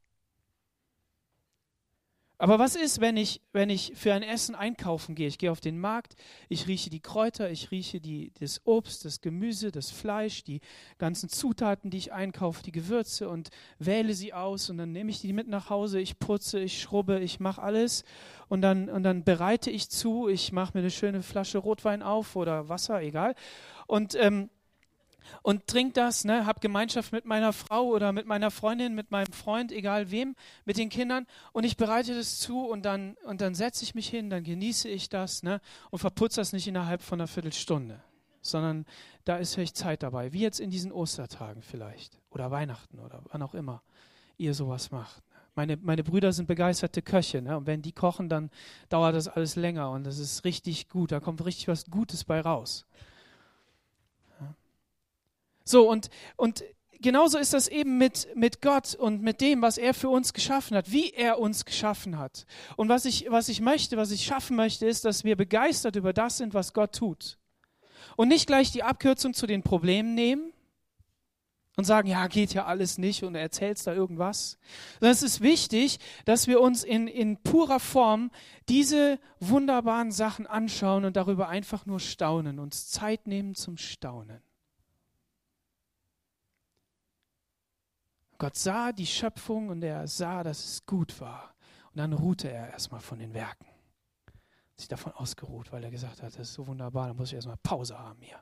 Aber 2.45 2.59
was 2.59 2.75
ist, 2.75 3.01
wenn 3.01 3.17
ich, 3.17 3.41
wenn 3.53 3.71
ich 3.71 3.93
für 3.95 4.13
ein 4.13 4.21
Essen 4.21 4.53
einkaufen 4.53 5.15
gehe? 5.15 5.27
Ich 5.27 5.39
gehe 5.39 5.51
auf 5.51 5.61
den 5.61 5.79
Markt, 5.79 6.13
ich 6.47 6.67
rieche 6.67 6.91
die 6.91 6.99
Kräuter, 6.99 7.49
ich 7.49 7.71
rieche 7.71 7.99
die, 7.99 8.31
das 8.39 8.61
Obst, 8.67 9.03
das 9.03 9.21
Gemüse, 9.21 9.71
das 9.71 9.89
Fleisch, 9.89 10.43
die 10.43 10.61
ganzen 10.99 11.27
Zutaten, 11.27 11.89
die 11.89 11.97
ich 11.97 12.13
einkaufe, 12.13 12.61
die 12.61 12.71
Gewürze 12.71 13.29
und 13.29 13.49
wähle 13.79 14.13
sie 14.13 14.31
aus 14.31 14.69
und 14.69 14.77
dann 14.77 14.91
nehme 14.91 15.09
ich 15.09 15.21
die 15.21 15.33
mit 15.33 15.47
nach 15.47 15.71
Hause, 15.71 15.99
ich 15.99 16.19
putze, 16.19 16.59
ich 16.59 16.79
schrubbe, 16.79 17.19
ich 17.19 17.39
mache 17.39 17.63
alles 17.63 18.03
und 18.47 18.61
dann, 18.61 18.89
und 18.89 19.01
dann 19.01 19.23
bereite 19.23 19.71
ich 19.71 19.89
zu, 19.89 20.27
ich 20.27 20.51
mache 20.51 20.77
mir 20.77 20.81
eine 20.81 20.91
schöne 20.91 21.23
Flasche 21.23 21.57
Rotwein 21.57 22.03
auf 22.03 22.35
oder 22.35 22.69
Wasser, 22.69 23.01
egal. 23.01 23.33
Und 23.87 24.13
ähm, 24.21 24.51
und 25.41 25.67
trink 25.67 25.93
das, 25.93 26.25
ne, 26.25 26.45
hab 26.45 26.61
Gemeinschaft 26.61 27.11
mit 27.11 27.25
meiner 27.25 27.53
Frau 27.53 27.85
oder 27.85 28.11
mit 28.11 28.25
meiner 28.25 28.51
Freundin, 28.51 28.95
mit 28.95 29.11
meinem 29.11 29.31
Freund, 29.31 29.71
egal 29.71 30.11
wem, 30.11 30.35
mit 30.65 30.77
den 30.77 30.89
Kindern. 30.89 31.25
Und 31.51 31.63
ich 31.63 31.77
bereite 31.77 32.15
das 32.15 32.39
zu 32.39 32.65
und 32.65 32.85
dann, 32.85 33.15
und 33.25 33.41
dann 33.41 33.55
setze 33.55 33.83
ich 33.83 33.95
mich 33.95 34.07
hin, 34.07 34.29
dann 34.29 34.43
genieße 34.43 34.87
ich 34.89 35.09
das 35.09 35.43
ne, 35.43 35.61
und 35.91 35.99
verputze 35.99 36.41
das 36.41 36.53
nicht 36.53 36.67
innerhalb 36.67 37.01
von 37.01 37.19
einer 37.19 37.27
Viertelstunde, 37.27 38.01
sondern 38.41 38.85
da 39.23 39.37
ist 39.37 39.55
vielleicht 39.55 39.77
Zeit 39.77 40.03
dabei, 40.03 40.33
wie 40.33 40.41
jetzt 40.41 40.59
in 40.59 40.69
diesen 40.69 40.91
Ostertagen 40.91 41.61
vielleicht 41.61 42.19
oder 42.29 42.51
Weihnachten 42.51 42.99
oder 42.99 43.21
wann 43.31 43.41
auch 43.41 43.55
immer 43.55 43.81
ihr 44.37 44.53
sowas 44.53 44.91
macht. 44.91 45.23
Meine, 45.55 45.77
meine 45.77 46.03
Brüder 46.03 46.33
sind 46.33 46.47
begeisterte 46.47 47.01
Köche 47.01 47.41
ne, 47.41 47.57
und 47.57 47.65
wenn 47.65 47.81
die 47.81 47.93
kochen, 47.93 48.27
dann 48.27 48.49
dauert 48.89 49.15
das 49.15 49.29
alles 49.29 49.55
länger 49.55 49.89
und 49.91 50.03
das 50.03 50.19
ist 50.19 50.43
richtig 50.43 50.89
gut, 50.89 51.13
da 51.13 51.21
kommt 51.21 51.43
richtig 51.45 51.69
was 51.69 51.85
Gutes 51.85 52.25
bei 52.25 52.41
raus. 52.41 52.85
So, 55.65 55.89
und, 55.89 56.09
und 56.37 56.63
genauso 57.01 57.37
ist 57.37 57.53
das 57.53 57.67
eben 57.67 57.97
mit, 57.97 58.27
mit 58.35 58.61
Gott 58.61 58.95
und 58.95 59.21
mit 59.21 59.41
dem, 59.41 59.61
was 59.61 59.77
er 59.77 59.93
für 59.93 60.09
uns 60.09 60.33
geschaffen 60.33 60.77
hat, 60.77 60.91
wie 60.91 61.09
er 61.09 61.39
uns 61.39 61.65
geschaffen 61.65 62.17
hat. 62.17 62.45
Und 62.77 62.87
was 62.89 63.05
ich, 63.05 63.25
was 63.29 63.49
ich 63.49 63.61
möchte, 63.61 63.97
was 63.97 64.11
ich 64.11 64.23
schaffen 64.23 64.55
möchte, 64.55 64.85
ist, 64.85 65.05
dass 65.05 65.23
wir 65.23 65.35
begeistert 65.35 65.95
über 65.95 66.13
das 66.13 66.37
sind, 66.37 66.53
was 66.53 66.73
Gott 66.73 66.95
tut. 66.95 67.37
Und 68.15 68.27
nicht 68.27 68.47
gleich 68.47 68.71
die 68.71 68.83
Abkürzung 68.83 69.33
zu 69.33 69.47
den 69.47 69.63
Problemen 69.63 70.13
nehmen 70.13 70.53
und 71.75 71.83
sagen, 71.83 72.07
ja, 72.07 72.27
geht 72.27 72.53
ja 72.53 72.65
alles 72.65 72.97
nicht 72.97 73.23
und 73.23 73.35
erzählst 73.35 73.87
da 73.87 73.93
irgendwas. 73.93 74.57
Sondern 74.99 75.11
es 75.11 75.23
ist 75.23 75.41
wichtig, 75.41 75.99
dass 76.23 76.47
wir 76.47 76.61
uns 76.61 76.83
in, 76.83 77.07
in 77.07 77.37
purer 77.37 77.79
Form 77.79 78.31
diese 78.69 79.19
wunderbaren 79.39 80.11
Sachen 80.11 80.47
anschauen 80.47 81.05
und 81.05 81.17
darüber 81.17 81.49
einfach 81.49 81.85
nur 81.85 81.99
staunen, 81.99 82.59
uns 82.59 82.89
Zeit 82.89 83.27
nehmen 83.27 83.55
zum 83.55 83.77
Staunen. 83.77 84.44
Gott 88.37 88.55
sah 88.55 88.91
die 88.91 89.05
Schöpfung 89.05 89.69
und 89.69 89.83
er 89.83 90.07
sah, 90.07 90.43
dass 90.43 90.63
es 90.63 90.85
gut 90.85 91.19
war. 91.21 91.53
Und 91.91 91.97
dann 91.97 92.13
ruhte 92.13 92.51
er 92.51 92.71
erstmal 92.71 92.99
von 92.99 93.19
den 93.19 93.33
Werken. 93.33 93.65
Hat 94.25 94.79
sich 94.79 94.87
davon 94.87 95.13
ausgeruht, 95.13 95.71
weil 95.71 95.83
er 95.83 95.91
gesagt 95.91 96.21
hat, 96.21 96.33
das 96.33 96.49
ist 96.49 96.53
so 96.53 96.67
wunderbar, 96.67 97.07
da 97.07 97.13
muss 97.13 97.29
ich 97.29 97.35
erstmal 97.35 97.57
Pause 97.57 97.97
haben 97.97 98.21
hier. 98.21 98.39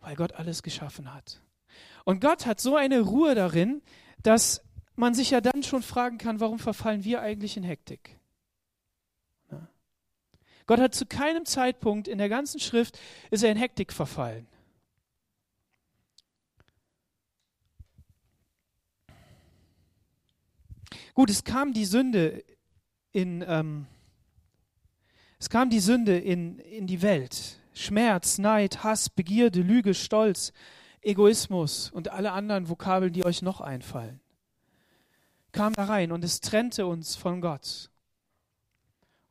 Weil 0.00 0.16
Gott 0.16 0.32
alles 0.34 0.62
geschaffen 0.62 1.14
hat. 1.14 1.40
Und 2.04 2.20
Gott 2.20 2.46
hat 2.46 2.60
so 2.60 2.76
eine 2.76 3.00
Ruhe 3.00 3.34
darin, 3.34 3.82
dass 4.22 4.62
man 4.96 5.14
sich 5.14 5.30
ja 5.30 5.40
dann 5.40 5.62
schon 5.62 5.82
fragen 5.82 6.18
kann, 6.18 6.40
warum 6.40 6.58
verfallen 6.58 7.04
wir 7.04 7.20
eigentlich 7.20 7.56
in 7.56 7.62
Hektik? 7.62 8.18
Gott 10.66 10.80
hat 10.80 10.94
zu 10.94 11.06
keinem 11.06 11.44
Zeitpunkt 11.44 12.08
in 12.08 12.18
der 12.18 12.28
ganzen 12.28 12.58
Schrift 12.58 12.98
ist 13.30 13.44
er 13.44 13.50
in 13.50 13.58
Hektik 13.58 13.92
verfallen. 13.92 14.46
Gut, 21.14 21.30
es 21.30 21.44
kam 21.44 21.72
die 21.72 21.84
Sünde 21.84 22.44
in, 23.12 23.44
ähm, 23.46 23.86
es 25.38 25.48
kam 25.48 25.70
die 25.70 25.78
Sünde 25.78 26.18
in, 26.18 26.58
in 26.58 26.88
die 26.88 27.02
Welt. 27.02 27.60
Schmerz, 27.72 28.38
Neid, 28.38 28.82
Hass, 28.82 29.08
Begierde, 29.10 29.62
Lüge, 29.62 29.94
Stolz, 29.94 30.52
Egoismus 31.02 31.90
und 31.90 32.08
alle 32.08 32.32
anderen 32.32 32.68
Vokabeln, 32.68 33.12
die 33.12 33.24
euch 33.24 33.42
noch 33.42 33.60
einfallen, 33.60 34.20
kam 35.52 35.72
da 35.74 35.84
rein 35.84 36.10
und 36.10 36.24
es 36.24 36.40
trennte 36.40 36.86
uns 36.86 37.14
von 37.14 37.40
Gott. 37.40 37.90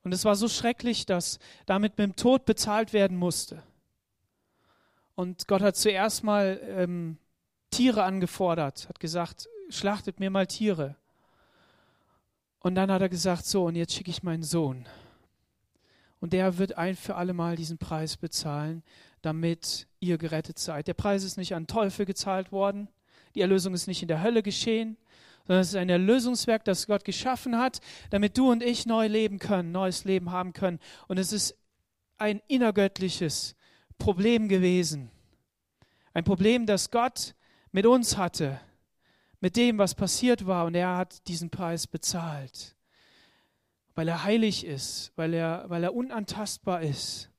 Und 0.04 0.13
es 0.13 0.24
war 0.24 0.36
so 0.36 0.48
schrecklich, 0.48 1.06
dass 1.06 1.40
damit 1.66 1.98
mit 1.98 2.08
dem 2.08 2.16
Tod 2.16 2.46
bezahlt 2.46 2.94
werden 2.94 3.18
musste. 3.18 3.63
Und 5.16 5.48
Gott 5.48 5.62
hat 5.62 5.75
zuerst 5.75 6.24
mal 6.24 6.60
ähm, 6.63 7.18
Tiere 7.72 8.04
angefordert, 8.04 8.88
hat 8.88 9.00
gesagt, 9.00 9.50
schlachtet 9.70 10.20
mir 10.20 10.30
mal 10.30 10.48
Tiere. 10.48 10.96
Und 12.63 12.75
dann 12.75 12.89
hat 12.89 13.01
er 13.01 13.10
gesagt, 13.10 13.46
so, 13.46 13.65
und 13.65 13.75
jetzt 13.75 13.93
schicke 13.93 14.10
ich 14.10 14.24
meinen 14.24 14.41
Sohn. 14.41 14.86
Und 16.22 16.32
der 16.32 16.58
wird 16.58 16.77
ein 16.77 16.96
für 16.96 17.15
alle 17.15 17.34
Mal 17.34 17.58
diesen 17.58 17.77
Preis 17.77 18.15
bezahlen, 18.15 18.84
damit 19.22 19.86
ihr 20.00 20.17
gerettet 20.17 20.58
seid. 20.58 20.88
Der 20.88 20.93
Preis 20.93 21.25
ist 21.25 21.38
nicht 21.38 21.53
an 21.53 21.67
Teufel 21.67 22.05
gezahlt 22.05 22.53
worden. 22.53 22.88
Die 23.36 23.41
Erlösung 23.41 23.74
ist 23.74 23.88
nicht 23.88 24.01
in 24.01 24.08
der 24.08 24.24
Hölle 24.24 24.41
geschehen, 24.41 24.96
sondern 25.46 25.62
es 25.62 25.70
ist 25.70 25.75
ein 25.75 25.89
Erlösungswerk, 25.89 26.63
das 26.63 26.88
Gott 26.88 27.03
geschaffen 27.03 27.58
hat, 27.58 27.82
damit 28.12 28.38
du 28.38 28.50
und 28.50 28.63
ich 28.63 28.86
neu 28.86 29.08
leben 29.08 29.39
können, 29.39 29.74
neues 29.74 30.05
Leben 30.05 30.32
haben 30.32 30.53
können. 30.53 30.79
Und 31.10 31.17
es 31.20 31.34
ist 31.34 31.58
ein 32.17 32.41
innergöttliches 32.48 33.58
Problem 33.98 34.48
gewesen. 34.48 35.12
Ein 36.13 36.24
Problem, 36.24 36.65
das 36.65 36.91
Gott 36.91 37.36
mit 37.74 37.86
uns 37.86 38.15
hatte, 38.15 38.62
mit 39.44 39.58
dem, 39.58 39.78
was 39.78 39.94
passiert 39.94 40.48
war. 40.48 40.64
Und 40.64 40.74
er 40.74 40.96
hat 40.96 41.28
diesen 41.28 41.50
Preis 41.50 41.86
bezahlt, 41.86 42.78
weil 43.94 44.08
er 44.08 44.24
heilig 44.24 44.66
ist, 44.66 45.12
weil 45.18 45.34
er, 45.34 45.66
weil 45.68 45.84
er 45.84 45.94
unantastbar 45.94 46.82
ist. 46.82 47.30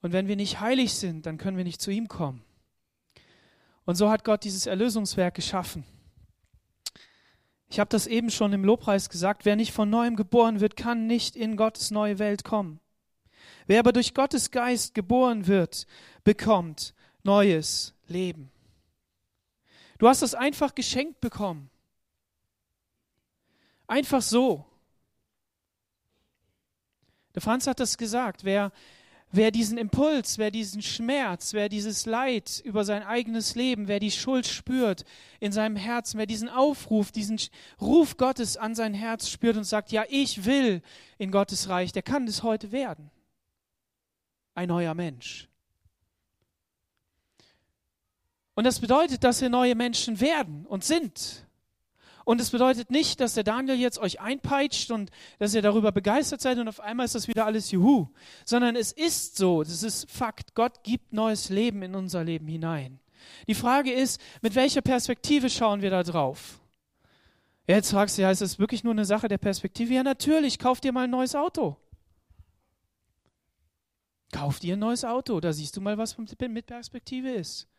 Und 0.00 0.12
wenn 0.12 0.28
wir 0.28 0.36
nicht 0.36 0.60
heilig 0.60 0.94
sind, 0.94 1.26
dann 1.26 1.38
können 1.38 1.56
wir 1.56 1.64
nicht 1.64 1.80
zu 1.80 1.90
ihm 1.90 2.06
kommen. 2.06 2.44
Und 3.84 3.96
so 3.96 4.10
hat 4.10 4.22
Gott 4.22 4.44
dieses 4.44 4.66
Erlösungswerk 4.66 5.34
geschaffen. 5.34 5.82
Ich 7.68 7.80
habe 7.80 7.88
das 7.88 8.06
eben 8.06 8.30
schon 8.30 8.52
im 8.52 8.64
Lobpreis 8.64 9.08
gesagt, 9.08 9.44
wer 9.44 9.56
nicht 9.56 9.72
von 9.72 9.90
neuem 9.90 10.14
geboren 10.14 10.60
wird, 10.60 10.76
kann 10.76 11.08
nicht 11.08 11.34
in 11.34 11.56
Gottes 11.56 11.90
neue 11.90 12.20
Welt 12.20 12.44
kommen. 12.44 12.78
Wer 13.66 13.80
aber 13.80 13.92
durch 13.92 14.14
Gottes 14.14 14.52
Geist 14.52 14.94
geboren 14.94 15.48
wird, 15.48 15.88
bekommt 16.22 16.94
neues 17.24 17.92
Leben. 18.06 18.52
Du 20.00 20.08
hast 20.08 20.22
es 20.22 20.34
einfach 20.34 20.74
geschenkt 20.74 21.20
bekommen. 21.20 21.68
Einfach 23.86 24.22
so. 24.22 24.64
Der 27.34 27.42
Franz 27.42 27.66
hat 27.66 27.80
das 27.80 27.98
gesagt. 27.98 28.42
Wer, 28.42 28.72
wer 29.30 29.50
diesen 29.50 29.76
Impuls, 29.76 30.38
wer 30.38 30.50
diesen 30.50 30.80
Schmerz, 30.80 31.52
wer 31.52 31.68
dieses 31.68 32.06
Leid 32.06 32.62
über 32.64 32.86
sein 32.86 33.02
eigenes 33.02 33.56
Leben, 33.56 33.88
wer 33.88 34.00
die 34.00 34.10
Schuld 34.10 34.46
spürt 34.46 35.04
in 35.38 35.52
seinem 35.52 35.76
Herzen, 35.76 36.16
wer 36.16 36.24
diesen 36.24 36.48
Aufruf, 36.48 37.12
diesen 37.12 37.38
Ruf 37.78 38.16
Gottes 38.16 38.56
an 38.56 38.74
sein 38.74 38.94
Herz 38.94 39.28
spürt 39.28 39.58
und 39.58 39.64
sagt, 39.64 39.92
ja, 39.92 40.06
ich 40.08 40.46
will 40.46 40.80
in 41.18 41.30
Gottes 41.30 41.68
Reich, 41.68 41.92
der 41.92 42.02
kann 42.02 42.26
es 42.26 42.42
heute 42.42 42.72
werden. 42.72 43.10
Ein 44.54 44.68
neuer 44.68 44.94
Mensch. 44.94 45.49
Und 48.60 48.64
das 48.64 48.78
bedeutet, 48.78 49.24
dass 49.24 49.40
wir 49.40 49.48
neue 49.48 49.74
Menschen 49.74 50.20
werden 50.20 50.66
und 50.66 50.84
sind. 50.84 51.46
Und 52.26 52.42
es 52.42 52.50
bedeutet 52.50 52.90
nicht, 52.90 53.18
dass 53.18 53.32
der 53.32 53.42
Daniel 53.42 53.76
jetzt 53.76 53.98
euch 53.98 54.20
einpeitscht 54.20 54.90
und 54.90 55.10
dass 55.38 55.54
ihr 55.54 55.62
darüber 55.62 55.92
begeistert 55.92 56.42
seid 56.42 56.58
und 56.58 56.68
auf 56.68 56.78
einmal 56.78 57.06
ist 57.06 57.14
das 57.14 57.26
wieder 57.26 57.46
alles 57.46 57.70
Juhu, 57.70 58.08
sondern 58.44 58.76
es 58.76 58.92
ist 58.92 59.38
so, 59.38 59.62
das 59.62 59.82
ist 59.82 60.10
Fakt. 60.10 60.54
Gott 60.54 60.84
gibt 60.84 61.14
neues 61.14 61.48
Leben 61.48 61.80
in 61.80 61.94
unser 61.94 62.22
Leben 62.22 62.48
hinein. 62.48 63.00
Die 63.46 63.54
Frage 63.54 63.94
ist, 63.94 64.20
mit 64.42 64.54
welcher 64.54 64.82
Perspektive 64.82 65.48
schauen 65.48 65.80
wir 65.80 65.88
da 65.88 66.02
drauf? 66.02 66.60
jetzt 67.66 67.92
fragst 67.92 68.18
du, 68.18 68.22
ja, 68.22 68.30
ist 68.30 68.42
das 68.42 68.58
wirklich 68.58 68.84
nur 68.84 68.92
eine 68.92 69.06
Sache 69.06 69.28
der 69.28 69.38
Perspektive? 69.38 69.94
Ja, 69.94 70.02
natürlich, 70.02 70.58
kauf 70.58 70.82
dir 70.82 70.92
mal 70.92 71.04
ein 71.04 71.10
neues 71.10 71.34
Auto. 71.34 71.78
Kauf 74.30 74.60
dir 74.60 74.76
ein 74.76 74.80
neues 74.80 75.06
Auto, 75.06 75.40
da 75.40 75.50
siehst 75.50 75.78
du 75.78 75.80
mal, 75.80 75.96
was 75.96 76.18
mit 76.18 76.66
Perspektive 76.66 77.30
ist. 77.30 77.69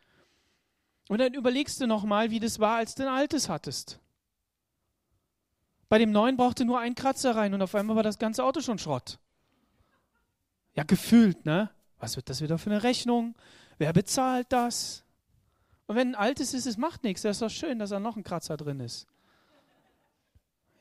Und 1.08 1.18
dann 1.18 1.34
überlegst 1.34 1.80
du 1.80 1.86
nochmal, 1.86 2.30
wie 2.30 2.40
das 2.40 2.58
war, 2.58 2.76
als 2.76 2.94
du 2.94 3.02
ein 3.02 3.08
altes 3.08 3.48
hattest. 3.48 3.98
Bei 5.88 5.98
dem 5.98 6.10
neuen 6.10 6.36
brauchte 6.36 6.64
nur 6.64 6.78
ein 6.78 6.94
Kratzer 6.94 7.36
rein 7.36 7.52
und 7.52 7.60
auf 7.60 7.74
einmal 7.74 7.96
war 7.96 8.02
das 8.02 8.18
ganze 8.18 8.44
Auto 8.44 8.60
schon 8.60 8.78
Schrott. 8.78 9.18
Ja, 10.74 10.84
gefühlt, 10.84 11.44
ne? 11.44 11.70
Was 11.98 12.16
wird 12.16 12.30
das 12.30 12.40
wieder 12.40 12.58
für 12.58 12.70
eine 12.70 12.82
Rechnung? 12.82 13.34
Wer 13.78 13.92
bezahlt 13.92 14.46
das? 14.50 15.04
Und 15.86 15.96
wenn 15.96 16.08
ein 16.08 16.14
altes 16.14 16.54
ist, 16.54 16.66
es 16.66 16.78
macht 16.78 17.04
nichts. 17.04 17.22
Das 17.22 17.36
ist 17.36 17.42
doch 17.42 17.50
schön, 17.50 17.78
dass 17.78 17.90
da 17.90 18.00
noch 18.00 18.16
ein 18.16 18.24
Kratzer 18.24 18.56
drin 18.56 18.80
ist. 18.80 19.06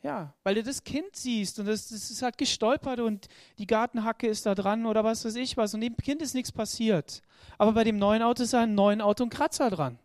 Ja, 0.04 0.34
weil 0.44 0.56
du 0.56 0.64
das 0.64 0.84
Kind 0.84 1.16
siehst 1.16 1.60
und 1.60 1.68
das, 1.68 1.90
das 1.90 2.10
ist 2.10 2.24
halt 2.24 2.38
gestolpert 2.38 3.00
und 3.02 3.28
die 3.60 3.68
Gartenhacke 3.68 4.28
ist 4.28 4.46
da 4.48 4.56
dran 4.56 4.88
oder 4.88 5.04
was 5.04 5.26
weiß 5.26 5.36
ich 5.36 5.58
was 5.58 5.76
und 5.76 5.82
dem 5.82 5.96
Kind 5.96 6.24
ist 6.24 6.34
nichts 6.34 6.52
passiert. 6.52 7.22
Aber 7.60 7.74
bei 7.74 7.84
dem 7.84 7.98
neuen 7.98 8.24
Auto 8.24 8.42
ist 8.42 8.56
ein 8.56 8.74
neuen 8.74 9.02
Auto 9.02 9.24
ein 9.24 9.30
Kratzer 9.30 9.70
dran. 9.70 10.00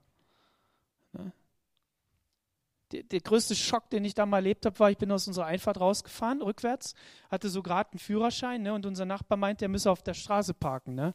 Der, 2.92 3.02
der, 3.02 3.20
größte 3.20 3.54
Schock, 3.54 3.90
den 3.90 4.04
ich 4.04 4.14
da 4.14 4.26
mal 4.26 4.38
erlebt 4.38 4.66
habe, 4.66 4.78
war, 4.78 4.90
ich 4.90 4.98
bin 4.98 5.10
aus 5.10 5.26
unserer 5.26 5.46
Einfahrt 5.46 5.80
rausgefahren, 5.80 6.42
rückwärts, 6.42 6.94
hatte 7.30 7.48
so 7.48 7.62
gerade 7.62 7.90
einen 7.92 7.98
Führerschein 7.98 8.62
ne, 8.62 8.72
und 8.74 8.86
unser 8.86 9.04
Nachbar 9.04 9.36
meint, 9.36 9.60
der 9.60 9.68
müsse 9.68 9.90
auf 9.90 10.02
der 10.02 10.14
Straße 10.14 10.54
parken. 10.54 10.94
Ne? 10.94 11.14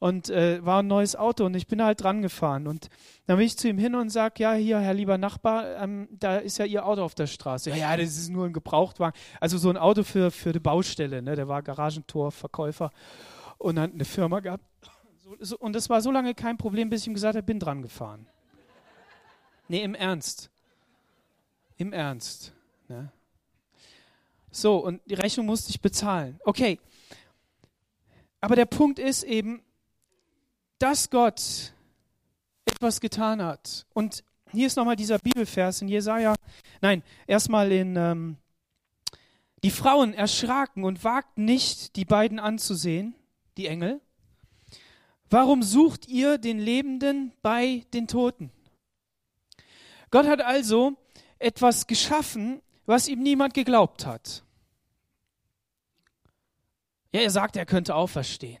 Und 0.00 0.28
äh, 0.28 0.64
war 0.64 0.82
ein 0.82 0.86
neues 0.86 1.16
Auto 1.16 1.46
und 1.46 1.54
ich 1.54 1.66
bin 1.66 1.82
halt 1.82 2.02
dran 2.02 2.20
gefahren. 2.20 2.66
Und 2.66 2.88
dann 3.26 3.38
bin 3.38 3.46
ich 3.46 3.56
zu 3.56 3.68
ihm 3.68 3.78
hin 3.78 3.94
und 3.94 4.10
sage, 4.10 4.42
ja, 4.42 4.52
hier, 4.52 4.78
Herr 4.80 4.92
lieber 4.92 5.16
Nachbar, 5.16 5.76
ähm, 5.76 6.08
da 6.10 6.36
ist 6.36 6.58
ja 6.58 6.64
Ihr 6.64 6.84
Auto 6.84 7.02
auf 7.02 7.14
der 7.14 7.26
Straße. 7.26 7.70
Ja, 7.70 7.76
ja, 7.76 7.96
das 7.96 8.18
ist 8.18 8.28
nur 8.28 8.44
ein 8.44 8.52
Gebrauchtwagen. 8.52 9.18
Also 9.40 9.56
so 9.56 9.70
ein 9.70 9.76
Auto 9.76 10.02
für, 10.02 10.30
für 10.30 10.52
die 10.52 10.60
Baustelle. 10.60 11.22
Ne? 11.22 11.36
Der 11.36 11.48
war 11.48 11.62
Garagentorverkäufer 11.62 12.90
und 13.58 13.78
hat 13.78 13.92
eine 13.94 14.04
Firma 14.04 14.40
gehabt. 14.40 14.64
So, 15.22 15.36
so, 15.40 15.58
und 15.58 15.74
das 15.74 15.88
war 15.88 16.02
so 16.02 16.10
lange 16.10 16.34
kein 16.34 16.58
Problem, 16.58 16.90
bis 16.90 17.02
ich 17.02 17.06
ihm 17.06 17.14
gesagt 17.14 17.36
habe, 17.36 17.44
bin 17.44 17.58
dran 17.58 17.80
gefahren. 17.80 18.26
Nee, 19.68 19.82
im 19.82 19.94
Ernst. 19.94 20.50
Im 21.76 21.92
Ernst. 21.92 22.52
Ne? 22.88 23.10
So, 24.50 24.78
und 24.78 25.00
die 25.06 25.14
Rechnung 25.14 25.46
musste 25.46 25.70
ich 25.70 25.80
bezahlen. 25.80 26.38
Okay. 26.44 26.78
Aber 28.40 28.56
der 28.56 28.66
Punkt 28.66 28.98
ist 28.98 29.22
eben, 29.24 29.62
dass 30.78 31.10
Gott 31.10 31.72
etwas 32.64 33.00
getan 33.00 33.42
hat. 33.42 33.86
Und 33.94 34.22
hier 34.52 34.66
ist 34.66 34.76
nochmal 34.76 34.96
dieser 34.96 35.18
Bibelvers 35.18 35.82
in 35.82 35.88
Jesaja. 35.88 36.34
Nein, 36.80 37.02
erstmal 37.26 37.72
in. 37.72 37.96
Ähm, 37.96 38.36
die 39.64 39.70
Frauen 39.70 40.12
erschraken 40.12 40.84
und 40.84 41.04
wagten 41.04 41.46
nicht, 41.46 41.96
die 41.96 42.04
beiden 42.04 42.38
anzusehen, 42.38 43.14
die 43.56 43.66
Engel. 43.66 44.02
Warum 45.30 45.62
sucht 45.62 46.06
ihr 46.06 46.36
den 46.36 46.58
Lebenden 46.58 47.32
bei 47.40 47.86
den 47.94 48.06
Toten? 48.06 48.50
Gott 50.10 50.26
hat 50.26 50.42
also 50.42 50.98
etwas 51.44 51.86
geschaffen, 51.86 52.60
was 52.86 53.08
ihm 53.08 53.22
niemand 53.22 53.54
geglaubt 53.54 54.06
hat. 54.06 54.42
Ja, 57.12 57.20
er 57.20 57.30
sagt, 57.30 57.56
er 57.56 57.66
könnte 57.66 57.94
auferstehen. 57.94 58.58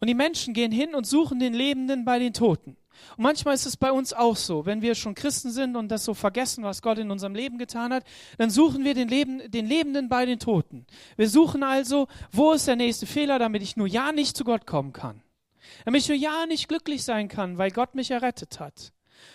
Und 0.00 0.08
die 0.08 0.14
Menschen 0.14 0.54
gehen 0.54 0.72
hin 0.72 0.94
und 0.94 1.06
suchen 1.06 1.38
den 1.38 1.54
Lebenden 1.54 2.04
bei 2.04 2.18
den 2.18 2.32
Toten. 2.32 2.76
Und 3.16 3.22
manchmal 3.22 3.54
ist 3.54 3.66
es 3.66 3.76
bei 3.76 3.92
uns 3.92 4.12
auch 4.12 4.36
so, 4.36 4.66
wenn 4.66 4.82
wir 4.82 4.94
schon 4.94 5.14
Christen 5.14 5.50
sind 5.50 5.76
und 5.76 5.88
das 5.88 6.04
so 6.04 6.14
vergessen, 6.14 6.64
was 6.64 6.82
Gott 6.82 6.98
in 6.98 7.10
unserem 7.10 7.34
Leben 7.34 7.58
getan 7.58 7.92
hat, 7.92 8.04
dann 8.38 8.50
suchen 8.50 8.84
wir 8.84 8.94
den, 8.94 9.08
Leben, 9.08 9.50
den 9.50 9.66
Lebenden 9.66 10.08
bei 10.08 10.26
den 10.26 10.38
Toten. 10.38 10.86
Wir 11.16 11.28
suchen 11.28 11.62
also, 11.62 12.08
wo 12.32 12.52
ist 12.52 12.66
der 12.66 12.76
nächste 12.76 13.06
Fehler, 13.06 13.38
damit 13.38 13.62
ich 13.62 13.76
nur 13.76 13.86
ja 13.86 14.12
nicht 14.12 14.36
zu 14.36 14.44
Gott 14.44 14.66
kommen 14.66 14.92
kann. 14.92 15.22
Damit 15.84 16.02
ich 16.02 16.08
nur 16.08 16.18
ja 16.18 16.46
nicht 16.46 16.68
glücklich 16.68 17.04
sein 17.04 17.28
kann, 17.28 17.58
weil 17.58 17.70
Gott 17.70 17.94
mich 17.94 18.10
errettet 18.10 18.58
hat. 18.58 18.92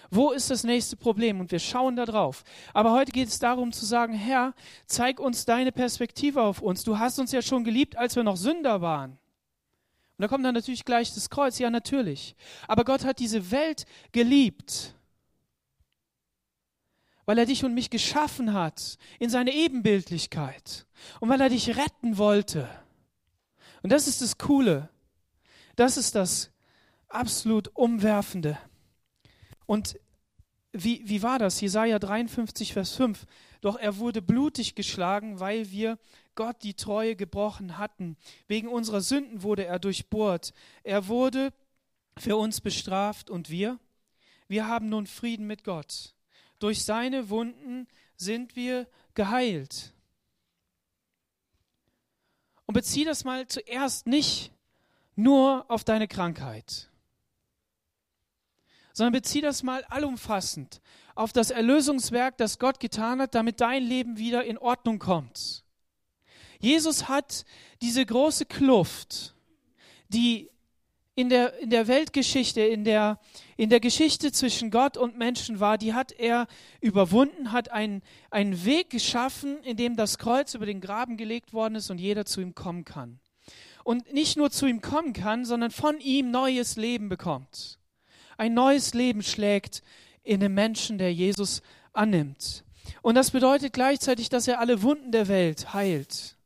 Wo 0.10 0.32
ist 0.32 0.50
das 0.50 0.64
nächste 0.64 0.96
Problem? 0.96 1.40
Und 1.40 1.52
wir 1.52 1.60
schauen 1.60 1.96
da 1.96 2.06
drauf. 2.06 2.44
Aber 2.74 2.92
heute 2.92 3.12
geht 3.12 3.28
es 3.28 3.40
darum 3.40 3.72
zu 3.72 3.86
sagen, 3.86 4.14
Herr, 4.14 4.54
zeig 4.86 5.20
uns 5.20 5.46
deine 5.46 5.72
Perspektive 5.72 6.42
auf 6.42 6.62
uns. 6.62 6.84
Du 6.84 7.00
hast 7.00 7.20
uns 7.20 7.32
ja 7.32 7.42
schon 7.42 7.64
geliebt, 7.64 7.98
als 7.98 8.16
wir 8.16 8.24
noch 8.24 8.38
Sünder 8.38 8.82
waren. 8.82 9.12
Und 9.12 10.22
da 10.22 10.28
kommt 10.28 10.46
dann 10.46 10.54
natürlich 10.54 10.86
gleich 10.86 11.14
das 11.14 11.30
Kreuz. 11.30 11.60
Ja, 11.60 11.70
natürlich. 11.70 12.36
Aber 12.68 12.86
Gott 12.86 13.04
hat 13.04 13.20
diese 13.20 13.52
Welt 13.52 13.86
geliebt, 14.12 14.94
weil 17.26 17.38
er 17.38 17.46
dich 17.46 17.66
und 17.66 17.74
mich 17.74 17.90
geschaffen 17.90 18.54
hat 18.54 18.98
in 19.20 19.30
seine 19.30 19.54
Ebenbildlichkeit 19.54 20.86
und 21.20 21.30
weil 21.30 21.42
er 21.42 21.50
dich 21.50 21.76
retten 21.76 22.18
wollte. 22.18 22.70
Und 23.82 23.92
das 23.92 24.08
ist 24.08 24.22
das 24.22 24.38
Coole. 24.38 24.90
Das 25.76 25.98
ist 25.98 26.16
das 26.16 26.52
absolut 27.10 27.76
Umwerfende. 27.76 28.58
Und 29.66 30.00
wie, 30.72 31.08
wie 31.08 31.24
war 31.24 31.40
das? 31.40 31.62
Jesaja 31.62 32.00
53, 32.00 32.74
Vers 32.74 32.92
5. 32.96 33.26
Doch 33.62 33.78
er 33.78 33.98
wurde 33.98 34.22
blutig 34.22 34.76
geschlagen, 34.76 35.40
weil 35.40 35.72
wir 35.72 35.98
Gott 36.36 36.64
die 36.64 36.74
Treue 36.74 37.16
gebrochen 37.16 37.78
hatten. 37.78 38.18
Wegen 38.48 38.68
unserer 38.68 39.02
Sünden 39.02 39.42
wurde 39.42 39.66
er 39.66 39.80
durchbohrt. 39.80 40.54
Er 40.84 41.08
wurde 41.08 41.54
für 42.18 42.36
uns 42.36 42.60
bestraft 42.60 43.30
und 43.30 43.50
wir? 43.50 43.80
Wir 44.48 44.68
haben 44.68 44.90
nun 44.90 45.08
Frieden 45.08 45.48
mit 45.48 45.64
Gott. 45.64 46.14
Durch 46.60 46.84
seine 46.84 47.30
Wunden 47.30 47.88
sind 48.18 48.56
wir 48.56 48.88
geheilt. 49.14 49.94
Und 52.66 52.74
bezieh 52.74 53.06
das 53.06 53.24
mal 53.24 53.48
zuerst 53.48 54.08
nicht 54.08 54.52
nur 55.16 55.66
auf 55.70 55.84
deine 55.84 56.08
Krankheit 56.08 56.90
sondern 58.96 59.12
bezieh 59.12 59.42
das 59.42 59.62
mal 59.62 59.84
allumfassend 59.90 60.80
auf 61.16 61.34
das 61.34 61.52
Erlösungswerk, 61.52 62.38
das 62.38 62.60
Gott 62.60 62.80
getan 62.80 63.20
hat, 63.20 63.36
damit 63.36 63.60
dein 63.60 63.84
Leben 63.84 64.18
wieder 64.18 64.46
in 64.46 64.58
Ordnung 64.58 65.00
kommt. 65.00 65.66
Jesus 66.60 67.10
hat 67.10 67.44
diese 67.82 68.06
große 68.06 68.46
Kluft, 68.46 69.36
die 70.08 70.50
in 71.14 71.28
der, 71.28 71.60
in 71.60 71.72
der 71.72 71.88
Weltgeschichte, 71.88 72.62
in 72.62 72.86
der, 72.86 73.20
in 73.58 73.70
der 73.70 73.82
Geschichte 73.82 74.32
zwischen 74.32 74.72
Gott 74.72 74.96
und 74.96 75.18
Menschen 75.18 75.60
war, 75.60 75.78
die 75.78 75.94
hat 75.94 76.14
er 76.14 76.48
überwunden, 76.80 77.52
hat 77.52 77.72
einen, 77.72 78.02
einen 78.32 78.64
Weg 78.64 78.92
geschaffen, 78.92 79.62
in 79.64 79.76
dem 79.76 79.98
das 79.98 80.18
Kreuz 80.18 80.54
über 80.54 80.66
den 80.66 80.80
Graben 80.80 81.18
gelegt 81.18 81.52
worden 81.52 81.76
ist 81.76 81.90
und 81.90 82.00
jeder 82.00 82.26
zu 82.26 82.40
ihm 82.40 82.56
kommen 82.56 82.86
kann. 82.86 83.20
Und 83.84 84.14
nicht 84.14 84.38
nur 84.38 84.52
zu 84.52 84.66
ihm 84.68 84.80
kommen 84.80 85.12
kann, 85.12 85.44
sondern 85.44 85.72
von 85.72 86.00
ihm 86.00 86.32
neues 86.32 86.78
Leben 86.78 87.10
bekommt 87.10 87.78
ein 88.38 88.54
neues 88.54 88.94
Leben 88.94 89.24
schlägt 89.24 89.84
in 90.24 90.40
dem 90.40 90.54
Menschen, 90.54 90.98
der 90.98 91.14
Jesus 91.14 91.62
annimmt. 91.94 92.64
Und 93.02 93.16
das 93.16 93.32
bedeutet 93.32 93.74
gleichzeitig, 93.74 94.30
dass 94.30 94.48
er 94.48 94.60
alle 94.60 94.82
Wunden 94.82 95.12
der 95.12 95.28
Welt 95.28 95.74
heilt 95.74 96.38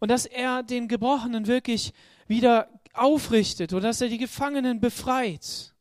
und 0.00 0.10
dass 0.10 0.26
er 0.26 0.62
den 0.62 0.88
Gebrochenen 0.88 1.46
wirklich 1.46 1.92
wieder 2.26 2.68
aufrichtet 2.92 3.72
und 3.72 3.82
dass 3.82 4.00
er 4.00 4.08
die 4.08 4.18
Gefangenen 4.18 4.80
befreit. 4.80 5.72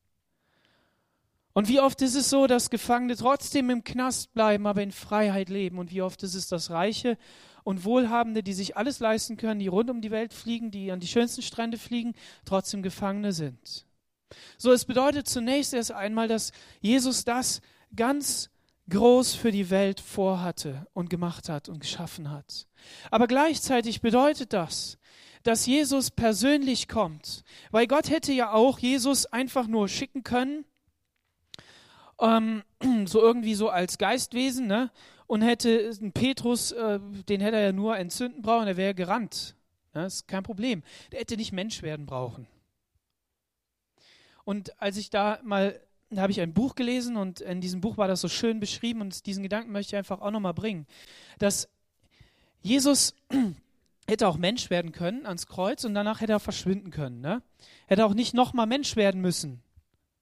Und 1.53 1.67
wie 1.67 1.81
oft 1.81 2.01
ist 2.01 2.15
es 2.15 2.29
so, 2.29 2.47
dass 2.47 2.69
Gefangene 2.69 3.17
trotzdem 3.17 3.69
im 3.69 3.83
Knast 3.83 4.33
bleiben, 4.33 4.67
aber 4.67 4.83
in 4.83 4.93
Freiheit 4.93 5.49
leben? 5.49 5.79
Und 5.79 5.91
wie 5.91 6.01
oft 6.01 6.23
ist 6.23 6.35
es, 6.35 6.47
dass 6.47 6.71
Reiche 6.71 7.17
und 7.63 7.83
Wohlhabende, 7.83 8.41
die 8.41 8.53
sich 8.53 8.77
alles 8.77 8.99
leisten 8.99 9.35
können, 9.35 9.59
die 9.59 9.67
rund 9.67 9.89
um 9.89 10.01
die 10.01 10.11
Welt 10.11 10.33
fliegen, 10.33 10.71
die 10.71 10.91
an 10.91 11.01
die 11.01 11.07
schönsten 11.07 11.41
Strände 11.41 11.77
fliegen, 11.77 12.13
trotzdem 12.45 12.81
Gefangene 12.81 13.33
sind? 13.33 13.85
So, 14.57 14.71
es 14.71 14.85
bedeutet 14.85 15.27
zunächst 15.27 15.73
erst 15.73 15.91
einmal, 15.91 16.27
dass 16.27 16.51
Jesus 16.79 17.25
das 17.25 17.61
ganz 17.95 18.49
groß 18.89 19.33
für 19.33 19.51
die 19.51 19.69
Welt 19.69 19.99
vorhatte 19.99 20.85
und 20.93 21.09
gemacht 21.09 21.49
hat 21.49 21.69
und 21.69 21.79
geschaffen 21.79 22.29
hat. 22.29 22.67
Aber 23.09 23.27
gleichzeitig 23.27 24.01
bedeutet 24.01 24.53
das, 24.53 24.97
dass 25.43 25.65
Jesus 25.65 26.11
persönlich 26.11 26.87
kommt, 26.87 27.43
weil 27.71 27.87
Gott 27.87 28.09
hätte 28.09 28.31
ja 28.31 28.51
auch 28.51 28.79
Jesus 28.79 29.25
einfach 29.25 29.67
nur 29.67 29.87
schicken 29.87 30.23
können, 30.23 30.65
ähm, 32.19 32.63
so 33.05 33.21
irgendwie 33.21 33.55
so 33.55 33.69
als 33.69 33.97
Geistwesen, 33.97 34.67
ne? 34.67 34.91
und 35.31 35.41
hätte 35.41 35.89
Petrus, 36.13 36.73
äh, 36.73 36.99
den 37.29 37.39
hätte 37.39 37.55
er 37.55 37.63
ja 37.63 37.71
nur 37.71 37.97
entzünden 37.97 38.41
brauchen, 38.41 38.67
er 38.67 38.75
wäre 38.75 38.93
gerannt. 38.93 39.55
Ne? 39.93 40.03
Das 40.03 40.15
ist 40.15 40.27
kein 40.27 40.43
Problem. 40.43 40.83
Der 41.13 41.21
hätte 41.21 41.37
nicht 41.37 41.53
Mensch 41.53 41.81
werden 41.81 42.05
brauchen. 42.05 42.47
Und 44.43 44.79
als 44.81 44.97
ich 44.97 45.09
da 45.09 45.39
mal, 45.43 45.79
da 46.09 46.21
habe 46.21 46.31
ich 46.31 46.41
ein 46.41 46.53
Buch 46.53 46.75
gelesen 46.75 47.17
und 47.17 47.41
in 47.41 47.61
diesem 47.61 47.81
Buch 47.81 47.97
war 47.97 48.07
das 48.07 48.21
so 48.21 48.27
schön 48.27 48.59
beschrieben 48.59 49.01
und 49.01 49.25
diesen 49.25 49.43
Gedanken 49.43 49.71
möchte 49.71 49.95
ich 49.95 49.97
einfach 49.97 50.21
auch 50.21 50.31
nochmal 50.31 50.53
bringen, 50.53 50.87
dass 51.39 51.69
Jesus 52.61 53.15
hätte 54.07 54.27
auch 54.27 54.37
Mensch 54.37 54.69
werden 54.69 54.91
können 54.91 55.25
ans 55.25 55.47
Kreuz 55.47 55.83
und 55.83 55.93
danach 55.93 56.21
hätte 56.21 56.33
er 56.33 56.39
verschwinden 56.39 56.91
können. 56.91 57.21
Ne? 57.21 57.41
Hätte 57.87 58.05
auch 58.05 58.13
nicht 58.13 58.33
nochmal 58.33 58.67
Mensch 58.67 58.95
werden 58.95 59.21
müssen. 59.21 59.61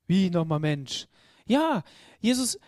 Wie 0.07 0.29
nochmal 0.29 0.59
Mensch? 0.59 1.07
Ja, 1.45 1.83
Jesus 2.19 2.59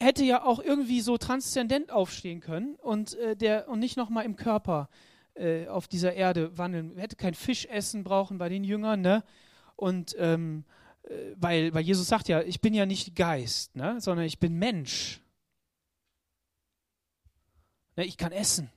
hätte 0.00 0.24
ja 0.24 0.44
auch 0.44 0.60
irgendwie 0.60 1.00
so 1.00 1.16
transzendent 1.18 1.90
aufstehen 1.90 2.40
können 2.40 2.74
und, 2.76 3.14
äh, 3.14 3.36
der, 3.36 3.68
und 3.68 3.78
nicht 3.78 3.96
nochmal 3.96 4.24
im 4.24 4.36
Körper 4.36 4.88
äh, 5.34 5.66
auf 5.66 5.88
dieser 5.88 6.14
Erde 6.14 6.56
wandeln. 6.58 6.96
Hätte 6.96 7.16
kein 7.16 7.34
Fisch 7.34 7.66
essen 7.66 8.04
brauchen 8.04 8.38
bei 8.38 8.48
den 8.48 8.64
Jüngern, 8.64 9.00
ne? 9.00 9.24
Und 9.76 10.14
ähm, 10.18 10.64
äh, 10.68 10.83
weil, 11.36 11.74
weil 11.74 11.82
Jesus 11.82 12.08
sagt 12.08 12.28
ja, 12.28 12.40
ich 12.42 12.60
bin 12.60 12.74
ja 12.74 12.86
nicht 12.86 13.14
Geist, 13.14 13.76
ne, 13.76 14.00
sondern 14.00 14.26
ich 14.26 14.38
bin 14.38 14.54
Mensch. 14.54 15.20
Ne, 17.96 18.04
ich 18.04 18.16
kann 18.16 18.32
essen. 18.32 18.70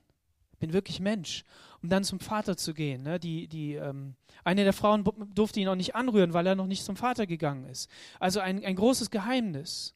Bin 0.60 0.74
wirklich 0.74 1.00
Mensch. 1.00 1.44
Um 1.82 1.90
dann 1.90 2.04
zum 2.04 2.20
Vater 2.20 2.58
zu 2.58 2.74
gehen. 2.74 3.04
Ne, 3.04 3.20
die, 3.20 3.48
die, 3.48 3.76
ähm, 3.76 4.16
eine 4.44 4.64
der 4.64 4.74
Frauen 4.74 5.04
durfte 5.34 5.60
ihn 5.60 5.68
auch 5.68 5.76
nicht 5.76 5.96
anrühren, 5.96 6.34
weil 6.34 6.48
er 6.48 6.56
noch 6.56 6.68
nicht 6.68 6.84
zum 6.84 6.96
Vater 6.96 7.28
gegangen 7.28 7.66
ist. 7.66 7.90
Also 8.20 8.40
ein, 8.40 8.64
ein 8.64 8.76
großes 8.76 9.10
Geheimnis. 9.10 9.94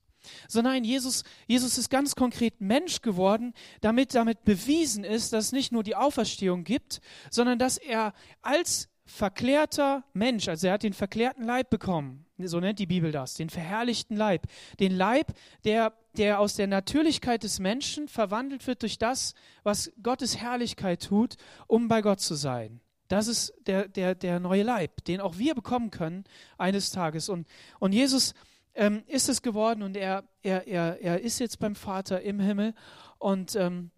So 0.48 0.62
nein, 0.62 0.84
Jesus, 0.84 1.24
Jesus 1.48 1.80
ist 1.80 1.89
ganz 1.89 2.15
konkret 2.15 2.62
Mensch 2.62 3.02
geworden, 3.02 3.54
damit 3.82 4.13
damit 4.13 4.44
bewiesen 4.44 5.04
ist, 5.04 5.34
dass 5.34 5.46
es 5.46 5.52
nicht 5.52 5.72
nur 5.72 5.84
die 5.84 5.96
Auferstehung 5.96 6.63
gibt, 6.63 7.02
sondern 7.32 7.58
dass 7.58 7.78
er 7.78 8.13
als 8.44 8.90
verklärter 9.05 10.03
Mensch, 10.13 10.47
also 10.47 10.67
er 10.67 10.73
hat 10.73 10.83
den 10.83 10.93
verklärten 10.93 11.43
Leib 11.43 11.69
bekommen, 11.69 12.25
so 12.37 12.59
nennt 12.59 12.79
die 12.79 12.87
Bibel 12.87 13.11
das, 13.11 13.35
den 13.35 13.49
verherrlichten 13.49 14.17
Leib. 14.17 14.47
Den 14.79 14.95
Leib, 14.95 15.33
der, 15.63 15.93
der 16.17 16.39
aus 16.39 16.55
der 16.55 16.67
Natürlichkeit 16.67 17.43
des 17.43 17.59
Menschen 17.59 18.07
verwandelt 18.07 18.65
wird 18.67 18.81
durch 18.81 18.97
das, 18.97 19.35
was 19.63 19.91
Gottes 20.01 20.37
Herrlichkeit 20.37 21.03
tut, 21.03 21.35
um 21.67 21.87
bei 21.87 22.01
Gott 22.01 22.19
zu 22.19 22.35
sein. 22.35 22.79
Das 23.07 23.27
ist 23.27 23.53
der, 23.67 23.87
der, 23.89 24.15
der 24.15 24.39
neue 24.39 24.63
Leib, 24.63 25.03
den 25.03 25.19
auch 25.19 25.37
wir 25.37 25.53
bekommen 25.53 25.91
können 25.91 26.23
eines 26.57 26.91
Tages. 26.91 27.27
Und, 27.27 27.45
und 27.79 27.91
Jesus 27.91 28.33
ähm, 28.73 29.03
ist 29.07 29.27
es 29.27 29.41
geworden 29.41 29.83
und 29.83 29.97
er, 29.97 30.23
er, 30.41 30.65
er, 30.67 31.01
er 31.01 31.21
ist 31.21 31.39
jetzt 31.39 31.59
beim 31.59 31.75
Vater 31.75 32.21
im 32.21 32.39
Himmel. 32.39 32.73
Und 33.19 33.55
ähm, 33.55 33.91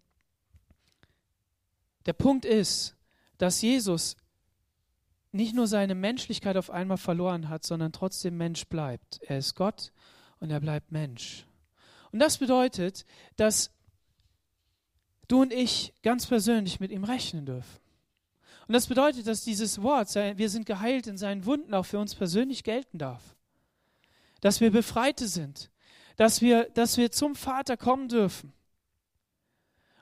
der 2.06 2.12
Punkt 2.12 2.44
ist, 2.44 2.96
dass 3.38 3.62
Jesus 3.62 4.16
nicht 5.34 5.54
nur 5.54 5.66
seine 5.66 5.94
Menschlichkeit 5.94 6.56
auf 6.56 6.70
einmal 6.70 6.96
verloren 6.96 7.48
hat, 7.48 7.64
sondern 7.64 7.92
trotzdem 7.92 8.36
Mensch 8.36 8.66
bleibt. 8.66 9.20
Er 9.22 9.38
ist 9.38 9.54
Gott 9.54 9.92
und 10.38 10.50
er 10.50 10.60
bleibt 10.60 10.92
Mensch. 10.92 11.44
Und 12.12 12.20
das 12.20 12.38
bedeutet, 12.38 13.04
dass 13.36 13.72
du 15.26 15.42
und 15.42 15.52
ich 15.52 15.92
ganz 16.02 16.26
persönlich 16.26 16.78
mit 16.78 16.92
ihm 16.92 17.02
rechnen 17.02 17.46
dürfen. 17.46 17.80
Und 18.68 18.72
das 18.72 18.86
bedeutet, 18.86 19.26
dass 19.26 19.42
dieses 19.42 19.82
Wort, 19.82 20.14
wir 20.14 20.48
sind 20.48 20.66
geheilt 20.66 21.06
in 21.06 21.18
seinen 21.18 21.44
Wunden, 21.44 21.74
auch 21.74 21.84
für 21.84 21.98
uns 21.98 22.14
persönlich 22.14 22.62
gelten 22.62 22.98
darf. 22.98 23.36
Dass 24.40 24.60
wir 24.60 24.70
Befreite 24.70 25.26
sind. 25.26 25.70
Dass 26.16 26.40
wir, 26.40 26.70
dass 26.70 26.96
wir 26.96 27.10
zum 27.10 27.34
Vater 27.34 27.76
kommen 27.76 28.08
dürfen. 28.08 28.52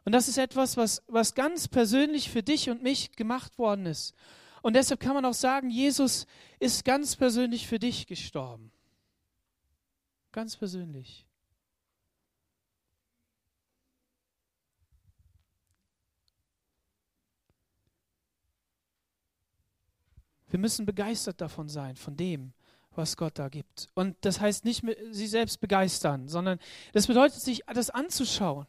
Und 0.04 0.12
das 0.12 0.28
ist 0.28 0.36
etwas, 0.36 0.76
was, 0.76 1.02
was 1.06 1.34
ganz 1.34 1.68
persönlich 1.68 2.30
für 2.30 2.42
dich 2.42 2.68
und 2.68 2.82
mich 2.82 3.12
gemacht 3.12 3.58
worden 3.58 3.86
ist. 3.86 4.14
Und 4.62 4.74
deshalb 4.74 5.00
kann 5.00 5.14
man 5.14 5.24
auch 5.24 5.34
sagen, 5.34 5.70
Jesus 5.70 6.26
ist 6.60 6.84
ganz 6.84 7.16
persönlich 7.16 7.66
für 7.66 7.78
dich 7.78 8.06
gestorben. 8.06 8.70
Ganz 10.30 10.56
persönlich. 10.56 11.26
Wir 20.48 20.58
müssen 20.58 20.86
begeistert 20.86 21.40
davon 21.40 21.68
sein, 21.68 21.96
von 21.96 22.16
dem, 22.16 22.52
was 22.94 23.16
Gott 23.16 23.38
da 23.38 23.48
gibt. 23.48 23.88
Und 23.94 24.16
das 24.20 24.40
heißt 24.40 24.64
nicht 24.64 24.84
sie 25.10 25.26
selbst 25.26 25.60
begeistern, 25.60 26.28
sondern 26.28 26.58
das 26.92 27.06
bedeutet, 27.06 27.40
sich 27.40 27.62
das 27.72 27.90
anzuschauen 27.90 28.66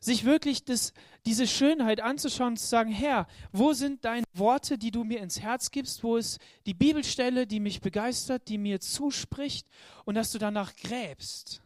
sich 0.00 0.24
wirklich 0.24 0.64
das, 0.64 0.92
diese 1.24 1.46
Schönheit 1.46 2.00
anzuschauen 2.00 2.50
und 2.50 2.58
zu 2.58 2.66
sagen, 2.66 2.90
Herr, 2.90 3.26
wo 3.52 3.72
sind 3.72 4.04
deine 4.04 4.24
Worte, 4.32 4.78
die 4.78 4.90
du 4.90 5.04
mir 5.04 5.20
ins 5.20 5.40
Herz 5.40 5.70
gibst? 5.70 6.02
Wo 6.02 6.16
ist 6.16 6.38
die 6.66 6.74
Bibelstelle, 6.74 7.46
die 7.46 7.60
mich 7.60 7.80
begeistert, 7.80 8.48
die 8.48 8.58
mir 8.58 8.80
zuspricht 8.80 9.66
und 10.04 10.14
dass 10.14 10.32
du 10.32 10.38
danach 10.38 10.74
gräbst? 10.76 11.62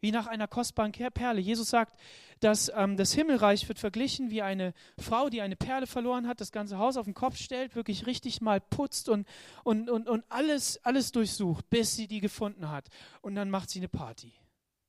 Wie 0.00 0.12
nach 0.12 0.26
einer 0.26 0.48
kostbaren 0.48 0.92
Perle. 0.92 1.40
Jesus 1.40 1.68
sagt, 1.68 1.98
dass 2.40 2.72
ähm, 2.74 2.96
das 2.96 3.12
Himmelreich 3.12 3.68
wird 3.68 3.78
verglichen 3.78 4.30
wie 4.30 4.42
eine 4.42 4.72
Frau, 4.98 5.28
die 5.28 5.42
eine 5.42 5.56
Perle 5.56 5.86
verloren 5.86 6.26
hat, 6.26 6.40
das 6.40 6.52
ganze 6.52 6.78
Haus 6.78 6.96
auf 6.96 7.04
den 7.04 7.14
Kopf 7.14 7.36
stellt, 7.36 7.76
wirklich 7.76 8.06
richtig 8.06 8.40
mal 8.40 8.60
putzt 8.60 9.08
und, 9.08 9.28
und, 9.62 9.90
und, 9.90 10.08
und 10.08 10.24
alles, 10.30 10.82
alles 10.84 11.12
durchsucht, 11.12 11.68
bis 11.68 11.96
sie 11.96 12.08
die 12.08 12.20
gefunden 12.20 12.70
hat. 12.70 12.88
Und 13.20 13.34
dann 13.34 13.50
macht 13.50 13.70
sie 13.70 13.78
eine 13.78 13.88
Party. 13.88 14.32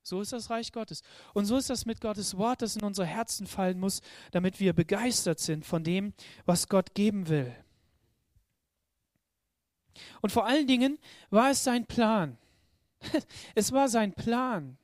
So 0.03 0.21
ist 0.21 0.33
das 0.33 0.49
Reich 0.49 0.71
Gottes. 0.71 1.03
Und 1.33 1.45
so 1.45 1.57
ist 1.57 1.69
das 1.69 1.85
mit 1.85 2.01
Gottes 2.01 2.37
Wort, 2.37 2.61
das 2.61 2.75
in 2.75 2.83
unsere 2.83 3.07
Herzen 3.07 3.45
fallen 3.45 3.79
muss, 3.79 4.01
damit 4.31 4.59
wir 4.59 4.73
begeistert 4.73 5.39
sind 5.39 5.65
von 5.65 5.83
dem, 5.83 6.13
was 6.45 6.69
Gott 6.69 6.95
geben 6.95 7.29
will. 7.29 7.55
Und 10.21 10.31
vor 10.31 10.45
allen 10.45 10.67
Dingen 10.67 10.97
war 11.29 11.51
es 11.51 11.63
sein 11.63 11.85
Plan. 11.85 12.37
Es 13.55 13.71
war 13.71 13.89
sein 13.89 14.13
Plan. 14.13 14.77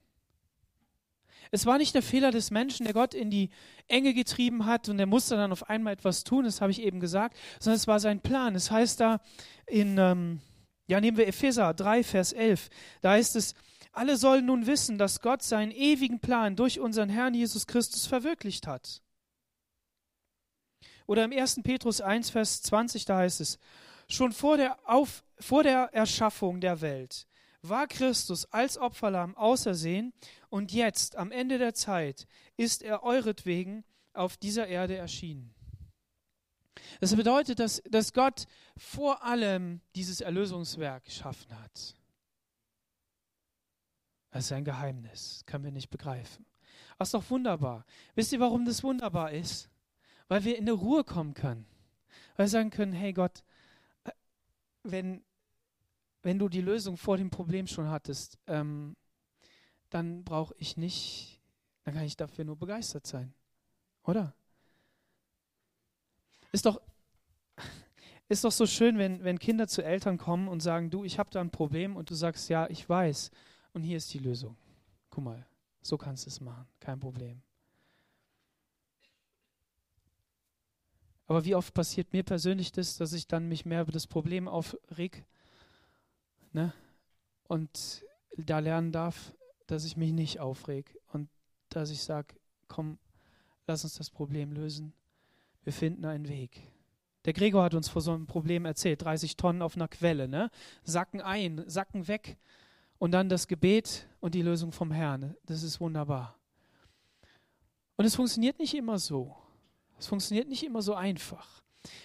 Es 1.52 1.66
war 1.66 1.78
nicht 1.78 1.96
der 1.96 2.02
Fehler 2.02 2.32
des 2.32 2.52
Menschen, 2.52 2.84
der 2.84 2.94
Gott 2.94 3.14
in 3.14 3.30
die 3.30 3.50
Enge 3.88 4.14
getrieben 4.14 4.66
hat 4.66 4.90
und 4.90 5.00
er 5.00 5.06
musste 5.06 5.36
dann 5.36 5.52
auf 5.52 5.70
einmal 5.70 5.94
etwas 5.94 6.24
tun, 6.24 6.44
das 6.44 6.60
habe 6.62 6.72
ich 6.72 6.82
eben 6.82 7.00
gesagt, 7.00 7.38
sondern 7.60 7.78
es 7.78 7.88
war 7.88 8.00
sein 8.00 8.20
Plan. 8.20 8.56
Es 8.56 8.70
heißt 8.70 9.00
da 9.00 9.22
in, 9.66 9.98
ähm, 9.98 10.42
ja, 10.88 11.00
nehmen 11.00 11.18
wir 11.18 11.28
Epheser 11.28 11.74
3, 11.74 12.04
Vers 12.04 12.34
11, 12.34 12.70
da 13.02 13.12
heißt 13.12 13.36
es, 13.38 13.56
alle 13.98 14.18
sollen 14.18 14.46
nun 14.46 14.68
wissen, 14.68 14.98
dass 14.98 15.22
Gott 15.22 15.44
seinen 15.44 15.72
ewigen 15.72 16.20
Plan 16.20 16.56
durch 16.56 16.80
unseren 16.80 17.10
Herrn 17.10 17.34
Jesus 17.34 17.68
Christus 17.68 18.06
verwirklicht 18.06 18.68
hat. 18.68 19.02
Oder 21.08 21.24
im 21.24 21.32
1. 21.32 21.62
Petrus 21.64 22.02
1, 22.02 22.30
Vers 22.30 22.62
20, 22.64 23.06
da 23.06 23.18
heißt 23.18 23.42
es, 23.42 23.60
schon 24.10 24.32
vor 24.32 24.58
der, 24.58 24.78
Auf, 24.88 25.24
vor 25.40 25.64
der 25.64 25.90
Erschaffung 25.94 26.62
der 26.62 26.82
Welt 26.82 27.28
war 27.62 27.88
Christus 27.88 28.46
als 28.46 28.78
Opferlamm 28.78 29.36
ausersehen 29.36 30.14
und 30.50 30.72
jetzt, 30.72 31.16
am 31.16 31.32
Ende 31.32 31.58
der 31.58 31.74
Zeit, 31.74 32.28
ist 32.56 32.84
er 32.84 33.04
euretwegen 33.04 33.84
auf 34.14 34.38
dieser 34.38 34.68
Erde 34.68 34.96
erschienen. 34.96 35.54
Das 37.00 37.16
bedeutet, 37.16 37.60
dass, 37.60 37.82
dass 37.90 38.14
Gott 38.14 38.46
vor 38.78 39.24
allem 39.24 39.82
dieses 39.96 40.22
Erlösungswerk 40.22 41.06
geschaffen 41.06 41.60
hat. 41.60 41.96
Das 44.32 44.46
ist 44.46 44.52
ein 44.52 44.66
Geheimnis, 44.66 45.44
können 45.46 45.64
wir 45.64 45.72
nicht 45.72 45.90
begreifen. 45.90 46.46
Aber 46.96 47.04
ist 47.04 47.14
doch 47.14 47.30
wunderbar. 47.30 47.86
Wisst 48.16 48.34
ihr, 48.34 48.40
warum 48.40 48.66
das 48.66 48.84
wunderbar 48.84 49.32
ist? 49.32 49.70
Weil 50.28 50.44
wir 50.44 50.58
in 50.58 50.64
eine 50.64 50.74
Ruhe 50.74 51.04
kommen 51.04 51.34
können. 51.34 51.66
Weil 52.36 52.46
wir 52.46 52.50
sagen 52.50 52.70
können, 52.70 52.94
hey 52.94 53.14
Gott, 53.14 53.44
äh, 54.04 54.12
wenn, 54.84 55.24
wenn 56.24 56.40
du 56.40 56.50
die 56.50 56.62
Lösung 56.62 56.98
vor 56.98 57.18
dem 57.18 57.30
Problem 57.30 57.68
schon 57.68 57.90
hattest, 57.90 58.38
ähm, 58.48 58.96
dann 59.90 60.24
brauche 60.24 60.54
ich 60.58 60.76
nicht, 60.76 61.40
dann 61.84 61.94
kann 61.94 62.04
ich 62.04 62.18
dafür 62.18 62.46
nur 62.46 62.58
begeistert 62.58 63.08
sein. 63.08 63.34
Oder? 64.04 64.34
Ist 66.52 66.66
doch, 66.66 66.82
ist 68.28 68.44
doch 68.44 68.52
so 68.52 68.66
schön, 68.66 68.98
wenn, 68.98 69.24
wenn 69.24 69.40
Kinder 69.40 69.68
zu 69.68 69.84
Eltern 69.84 70.18
kommen 70.18 70.48
und 70.48 70.62
sagen, 70.62 70.90
du, 70.90 71.04
ich 71.04 71.20
habe 71.20 71.30
da 71.30 71.42
ein 71.42 71.52
Problem 71.52 71.96
und 71.96 72.10
du 72.10 72.16
sagst, 72.16 72.50
ja, 72.50 72.68
ich 72.70 72.88
weiß. 72.88 73.32
Und 73.74 73.84
hier 73.84 73.98
ist 73.98 74.14
die 74.14 74.20
Lösung. 74.20 74.56
Guck 75.10 75.24
mal, 75.24 75.46
so 75.82 75.98
kannst 75.98 76.26
du 76.26 76.30
es 76.30 76.42
machen, 76.42 76.68
kein 76.80 77.00
Problem. 77.00 77.42
Aber 81.28 81.44
wie 81.44 81.56
oft 81.56 81.74
passiert 81.74 82.14
mir 82.14 82.24
persönlich 82.24 82.72
das, 82.72 82.98
dass 82.98 83.14
ich 83.14 83.28
dann 83.28 83.50
mich 83.50 83.66
mehr 83.66 83.82
über 83.82 83.92
das 83.92 84.08
Problem 84.08 84.48
aufreg 84.48 85.26
ne? 86.54 86.74
und 87.48 88.06
da 88.38 88.60
lernen 88.60 88.92
darf, 88.92 89.36
dass 89.68 89.84
ich 89.84 89.98
mich 89.98 90.14
nicht 90.14 90.40
aufreg 90.40 90.98
und 91.12 91.30
dass 91.70 91.90
ich 91.90 92.02
sage, 92.02 92.36
komm, 92.70 92.98
lass 93.66 93.84
uns 93.84 93.96
das 93.96 94.10
Problem 94.10 94.54
lösen. 94.54 94.94
Wir 95.64 95.74
finden 95.74 96.06
einen 96.06 96.30
Weg. 96.30 96.62
Der 97.26 97.34
Gregor 97.34 97.64
hat 97.64 97.74
uns 97.74 97.90
vor 97.90 98.02
so 98.02 98.14
einem 98.14 98.26
Problem 98.26 98.64
erzählt, 98.64 99.02
30 99.02 99.36
Tonnen 99.36 99.62
auf 99.62 99.76
einer 99.76 99.90
Quelle, 99.90 100.30
ne? 100.30 100.50
Sacken 100.84 101.20
ein, 101.20 101.64
sacken 101.68 102.08
weg 102.08 102.38
und 103.00 103.12
dann 103.12 103.30
das 103.30 103.48
Gebet 103.48 104.08
und 104.20 104.36
die 104.36 104.42
Lösung 104.42 104.72
vom 104.72 104.92
Herrn. 104.92 105.36
Das 105.46 105.64
ist 105.64 105.80
wunderbar. 105.80 106.38
Und 107.96 108.06
es 108.06 108.16
funktioniert 108.16 108.60
nicht 108.60 108.74
immer 108.74 109.00
so. 109.00 109.36
Es 110.00 110.08
funktioniert 110.08 110.48
nicht 110.48 110.64
immer 110.64 110.82
so 110.82 110.94
einfach. 110.94 111.62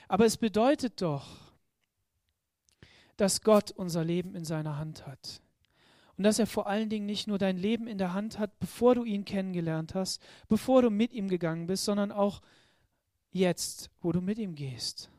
Aber 0.09 0.25
es 0.25 0.37
bedeutet 0.37 1.01
doch, 1.03 1.27
dass 3.17 3.43
Gott 3.43 3.71
unser 3.73 4.05
Leben 4.05 4.35
in 4.35 4.45
seiner 4.45 4.79
Hand 4.79 5.07
hat. 5.07 5.43
Und 6.17 6.25
dass 6.25 6.39
er 6.39 6.47
vor 6.47 6.67
allen 6.67 6.89
Dingen 6.89 7.07
nicht 7.07 7.27
nur 7.27 7.39
dein 7.39 7.57
Leben 7.57 7.87
in 7.87 7.99
der 7.99 8.13
Hand 8.13 8.39
hat, 8.39 8.59
bevor 8.59 8.95
du 8.95 9.05
ihn 9.05 9.25
kennengelernt 9.25 9.95
hast, 9.95 10.23
bevor 10.49 10.83
du 10.83 10.91
mit 10.91 11.13
ihm 11.13 11.29
gegangen 11.29 11.67
bist, 11.67 11.85
sondern 11.85 12.13
auch 12.13 12.43
jetzt, 13.31 13.91
wo 14.01 14.13
du 14.13 14.21
mit 14.21 14.39
ihm 14.39 14.55
gehst. 14.55 15.11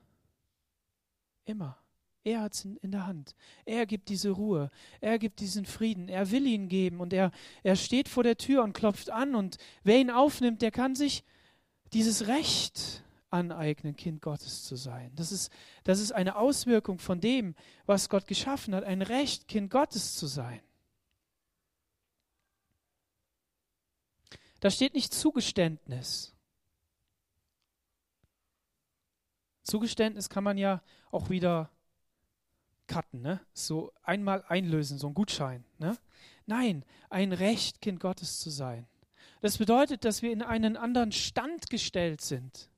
Immer. 1.46 1.83
Er 2.24 2.42
hat 2.42 2.54
es 2.54 2.66
in 2.66 2.92
der 2.92 3.06
Hand. 3.06 3.36
Er 3.66 3.86
gibt 3.86 4.08
diese 4.08 4.30
Ruhe. 4.30 4.72
Er 5.02 5.20
gibt 5.20 5.42
diesen 5.42 5.66
Frieden. 5.66 6.08
Er 6.08 6.32
will 6.32 6.46
ihn 6.48 6.70
geben. 6.70 7.02
Und 7.02 7.12
er, 7.12 7.32
er 7.64 7.76
steht 7.76 8.08
vor 8.08 8.24
der 8.24 8.38
Tür 8.38 8.64
und 8.64 8.74
klopft 8.74 9.10
an. 9.10 9.36
Und 9.36 9.58
wer 9.84 10.00
ihn 10.00 10.10
aufnimmt, 10.10 10.62
der 10.62 10.72
kann 10.72 10.96
sich 10.96 11.24
dieses 11.92 12.28
Recht 12.28 13.04
aneignen, 13.30 13.96
Kind 13.96 14.22
Gottes 14.22 14.64
zu 14.64 14.76
sein. 14.76 15.12
Das 15.16 15.32
ist, 15.32 15.52
das 15.84 16.00
ist 16.00 16.12
eine 16.12 16.38
Auswirkung 16.38 17.00
von 17.00 17.20
dem, 17.20 17.56
was 17.86 18.08
Gott 18.08 18.28
geschaffen 18.28 18.74
hat. 18.74 18.84
Ein 18.86 19.02
Recht, 19.02 19.48
Kind 19.48 19.70
Gottes 19.70 20.16
zu 20.16 20.28
sein. 20.28 20.62
Da 24.62 24.70
steht 24.70 24.94
nicht 24.94 25.14
Zugeständnis. 25.14 26.34
Zugeständnis 29.64 30.30
kann 30.30 30.44
man 30.44 30.58
ja 30.58 30.82
auch 31.12 31.30
wieder 31.30 31.70
cutten, 32.88 33.22
ne? 33.22 33.40
So 33.54 33.92
einmal 34.04 34.44
einlösen, 34.48 34.98
so 34.98 35.08
ein 35.08 35.14
Gutschein, 35.14 35.64
ne? 35.78 35.98
Nein, 36.46 36.84
ein 37.10 37.32
Recht, 37.32 37.82
Kind 37.82 38.00
Gottes 38.00 38.40
zu 38.40 38.50
sein. 38.50 38.88
Das 39.42 39.58
bedeutet, 39.58 40.06
dass 40.06 40.22
wir 40.22 40.32
in 40.32 40.42
einen 40.42 40.78
anderen 40.78 41.12
Stand 41.12 41.70
gestellt 41.70 42.22
sind. 42.22 42.70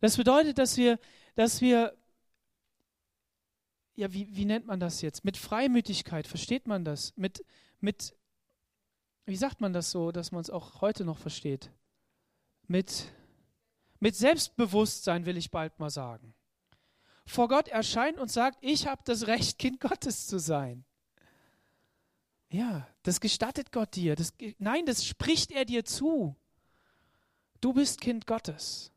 Das 0.00 0.16
bedeutet, 0.16 0.58
dass 0.58 0.76
wir, 0.76 0.98
dass 1.34 1.60
wir 1.60 1.96
ja, 3.98 4.12
wie, 4.12 4.28
wie 4.36 4.44
nennt 4.44 4.64
man 4.64 4.78
das 4.78 5.02
jetzt? 5.02 5.24
Mit 5.24 5.36
Freimütigkeit, 5.36 6.28
versteht 6.28 6.68
man 6.68 6.84
das? 6.84 7.12
Mit, 7.16 7.44
mit, 7.80 8.14
wie 9.26 9.34
sagt 9.34 9.60
man 9.60 9.72
das 9.72 9.90
so, 9.90 10.12
dass 10.12 10.30
man 10.30 10.40
es 10.40 10.50
auch 10.50 10.80
heute 10.80 11.04
noch 11.04 11.18
versteht? 11.18 11.72
Mit, 12.68 13.12
mit 13.98 14.14
Selbstbewusstsein 14.14 15.26
will 15.26 15.36
ich 15.36 15.50
bald 15.50 15.80
mal 15.80 15.90
sagen. 15.90 16.32
Vor 17.28 17.48
Gott 17.48 17.68
erscheint 17.68 18.16
und 18.16 18.32
sagt, 18.32 18.56
ich 18.62 18.86
habe 18.86 19.02
das 19.04 19.26
Recht, 19.26 19.58
Kind 19.58 19.80
Gottes 19.80 20.26
zu 20.26 20.38
sein. 20.38 20.86
Ja, 22.48 22.88
das 23.02 23.20
gestattet 23.20 23.70
Gott 23.70 23.94
dir. 23.96 24.16
Das, 24.16 24.32
nein, 24.58 24.86
das 24.86 25.04
spricht 25.04 25.52
er 25.52 25.66
dir 25.66 25.84
zu. 25.84 26.34
Du 27.60 27.74
bist 27.74 28.00
Kind 28.00 28.26
Gottes. 28.26 28.90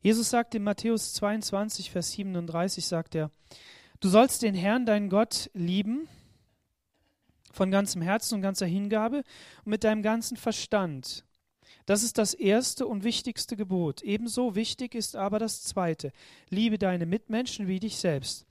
Jesus 0.00 0.30
sagt 0.30 0.54
in 0.54 0.64
Matthäus 0.64 1.12
22, 1.12 1.90
Vers 1.90 2.12
37, 2.12 2.86
sagt 2.86 3.14
er, 3.14 3.30
du 4.00 4.08
sollst 4.08 4.40
den 4.40 4.54
Herrn, 4.54 4.86
deinen 4.86 5.10
Gott, 5.10 5.50
lieben 5.52 6.08
von 7.52 7.70
ganzem 7.70 8.02
Herzen 8.02 8.36
und 8.36 8.42
ganzer 8.42 8.66
Hingabe 8.66 9.18
und 9.64 9.70
mit 9.70 9.84
deinem 9.84 10.02
ganzen 10.02 10.36
Verstand. 10.36 11.24
Das 11.86 12.02
ist 12.02 12.18
das 12.18 12.34
erste 12.34 12.86
und 12.86 13.04
wichtigste 13.04 13.56
Gebot. 13.56 14.02
Ebenso 14.02 14.54
wichtig 14.54 14.94
ist 14.94 15.16
aber 15.16 15.38
das 15.38 15.62
zweite. 15.62 16.12
Liebe 16.48 16.78
deine 16.78 17.06
Mitmenschen 17.06 17.66
wie 17.66 17.80
dich 17.80 17.96
selbst. 17.96 18.46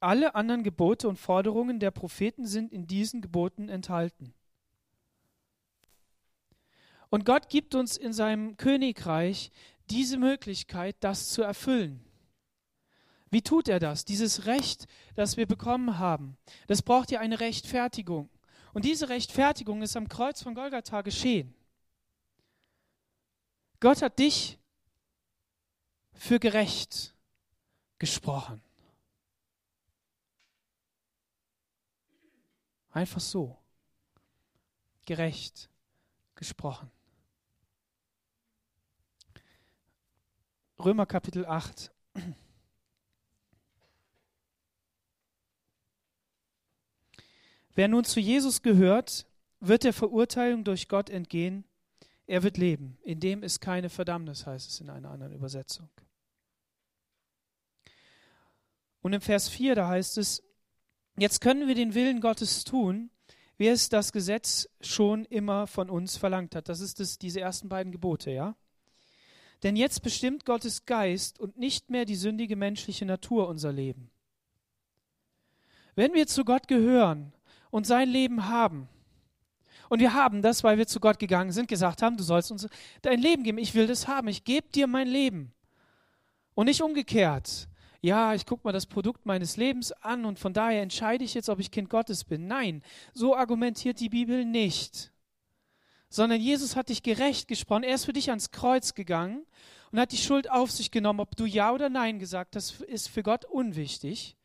Alle 0.00 0.34
anderen 0.34 0.64
Gebote 0.64 1.08
und 1.08 1.18
Forderungen 1.18 1.80
der 1.80 1.90
Propheten 1.90 2.46
sind 2.46 2.72
in 2.72 2.86
diesen 2.86 3.22
Geboten 3.22 3.68
enthalten. 3.68 4.34
Und 7.08 7.24
Gott 7.24 7.48
gibt 7.48 7.74
uns 7.74 7.96
in 7.96 8.12
seinem 8.12 8.56
Königreich 8.56 9.50
diese 9.88 10.18
Möglichkeit, 10.18 10.96
das 11.00 11.28
zu 11.28 11.42
erfüllen. 11.42 12.04
Wie 13.30 13.42
tut 13.42 13.68
er 13.68 13.78
das? 13.78 14.04
Dieses 14.04 14.46
Recht, 14.46 14.86
das 15.14 15.36
wir 15.36 15.46
bekommen 15.46 15.98
haben, 15.98 16.36
das 16.66 16.82
braucht 16.82 17.10
ja 17.10 17.20
eine 17.20 17.40
Rechtfertigung. 17.40 18.28
Und 18.74 18.84
diese 18.84 19.08
Rechtfertigung 19.08 19.82
ist 19.82 19.96
am 19.96 20.08
Kreuz 20.08 20.42
von 20.42 20.54
Golgatha 20.54 21.00
geschehen. 21.02 21.54
Gott 23.78 24.02
hat 24.02 24.18
dich 24.18 24.58
für 26.12 26.40
gerecht 26.40 27.14
gesprochen. 27.98 28.60
Einfach 32.90 33.20
so. 33.20 33.56
Gerecht 35.06 35.70
gesprochen. 36.34 36.90
Römer 40.78 41.06
Kapitel 41.06 41.46
8. 41.46 41.92
Wer 47.74 47.88
nun 47.88 48.04
zu 48.04 48.20
Jesus 48.20 48.62
gehört, 48.62 49.26
wird 49.60 49.84
der 49.84 49.92
Verurteilung 49.92 50.64
durch 50.64 50.88
Gott 50.88 51.10
entgehen. 51.10 51.64
Er 52.26 52.42
wird 52.42 52.56
leben. 52.56 52.98
In 53.02 53.20
dem 53.20 53.42
ist 53.42 53.60
keine 53.60 53.90
Verdammnis, 53.90 54.46
heißt 54.46 54.70
es 54.70 54.80
in 54.80 54.90
einer 54.90 55.10
anderen 55.10 55.32
Übersetzung. 55.32 55.88
Und 59.02 59.12
im 59.12 59.20
Vers 59.20 59.48
4, 59.48 59.74
da 59.74 59.88
heißt 59.88 60.16
es, 60.18 60.42
jetzt 61.18 61.40
können 61.40 61.68
wir 61.68 61.74
den 61.74 61.94
Willen 61.94 62.20
Gottes 62.20 62.64
tun, 62.64 63.10
wie 63.58 63.68
es 63.68 63.88
das 63.88 64.12
Gesetz 64.12 64.68
schon 64.80 65.24
immer 65.26 65.66
von 65.66 65.90
uns 65.90 66.16
verlangt 66.16 66.54
hat. 66.54 66.68
Das 66.68 66.80
ist 66.80 67.00
das, 67.00 67.18
diese 67.18 67.40
ersten 67.40 67.68
beiden 67.68 67.92
Gebote, 67.92 68.30
ja? 68.30 68.56
Denn 69.62 69.76
jetzt 69.76 70.02
bestimmt 70.02 70.44
Gottes 70.44 70.84
Geist 70.86 71.38
und 71.38 71.56
nicht 71.56 71.90
mehr 71.90 72.04
die 72.04 72.16
sündige 72.16 72.56
menschliche 72.56 73.06
Natur 73.06 73.48
unser 73.48 73.72
Leben. 73.72 74.10
Wenn 75.94 76.12
wir 76.14 76.26
zu 76.26 76.44
Gott 76.44 76.66
gehören 76.66 77.32
und 77.74 77.86
sein 77.86 78.08
Leben 78.08 78.48
haben, 78.48 78.88
und 79.90 79.98
wir 80.00 80.14
haben 80.14 80.42
das, 80.42 80.64
weil 80.64 80.78
wir 80.78 80.86
zu 80.86 80.98
Gott 80.98 81.18
gegangen 81.18 81.52
sind, 81.52 81.68
gesagt 81.68 82.02
haben, 82.02 82.16
du 82.16 82.22
sollst 82.22 82.50
uns 82.50 82.68
dein 83.02 83.20
Leben 83.20 83.42
geben, 83.42 83.58
ich 83.58 83.74
will 83.74 83.86
das 83.86 84.08
haben, 84.08 84.28
ich 84.28 84.44
gebe 84.44 84.66
dir 84.68 84.86
mein 84.86 85.06
Leben. 85.08 85.52
Und 86.54 86.66
nicht 86.66 86.82
umgekehrt. 86.82 87.68
Ja, 88.00 88.32
ich 88.34 88.46
gucke 88.46 88.62
mal 88.64 88.72
das 88.72 88.86
Produkt 88.86 89.26
meines 89.26 89.56
Lebens 89.56 89.92
an 89.92 90.24
und 90.24 90.38
von 90.38 90.52
daher 90.52 90.82
entscheide 90.82 91.24
ich 91.24 91.34
jetzt, 91.34 91.48
ob 91.48 91.60
ich 91.60 91.70
Kind 91.70 91.90
Gottes 91.90 92.24
bin. 92.24 92.46
Nein, 92.46 92.82
so 93.12 93.36
argumentiert 93.36 94.00
die 94.00 94.08
Bibel 94.08 94.44
nicht 94.44 95.12
sondern 96.14 96.40
Jesus 96.40 96.76
hat 96.76 96.90
dich 96.90 97.02
gerecht 97.02 97.48
gesprochen. 97.48 97.82
Er 97.82 97.96
ist 97.96 98.04
für 98.04 98.12
dich 98.12 98.30
ans 98.30 98.52
Kreuz 98.52 98.94
gegangen 98.94 99.44
und 99.90 99.98
hat 99.98 100.12
die 100.12 100.16
Schuld 100.16 100.48
auf 100.48 100.70
sich 100.70 100.92
genommen. 100.92 101.18
Ob 101.18 101.34
du 101.34 101.44
Ja 101.44 101.72
oder 101.72 101.88
Nein 101.88 102.20
gesagt 102.20 102.54
hast, 102.54 102.82
ist 102.82 103.08
für 103.08 103.24
Gott 103.24 103.44
unwichtig. 103.44 104.36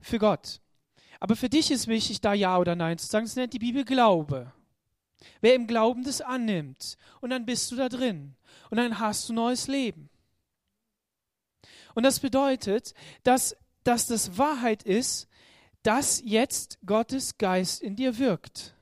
Für 0.00 0.18
Gott. 0.18 0.62
Aber 1.24 1.36
für 1.36 1.48
dich 1.48 1.70
ist 1.70 1.86
wichtig, 1.86 2.20
da 2.20 2.34
Ja 2.34 2.58
oder 2.58 2.76
Nein 2.76 2.98
zu 2.98 3.06
sagen. 3.06 3.24
Das 3.24 3.34
nennt 3.34 3.54
die 3.54 3.58
Bibel 3.58 3.86
Glaube. 3.86 4.52
Wer 5.40 5.54
im 5.54 5.66
Glauben 5.66 6.04
das 6.04 6.20
annimmt, 6.20 6.98
und 7.22 7.30
dann 7.30 7.46
bist 7.46 7.72
du 7.72 7.76
da 7.76 7.88
drin. 7.88 8.36
Und 8.68 8.76
dann 8.76 8.98
hast 8.98 9.30
du 9.30 9.32
neues 9.32 9.66
Leben. 9.66 10.10
Und 11.94 12.02
das 12.02 12.20
bedeutet, 12.20 12.92
dass, 13.22 13.56
dass 13.84 14.06
das 14.06 14.36
Wahrheit 14.36 14.82
ist, 14.82 15.26
dass 15.82 16.20
jetzt 16.22 16.76
Gottes 16.84 17.38
Geist 17.38 17.80
in 17.80 17.96
dir 17.96 18.18
wirkt. 18.18 18.74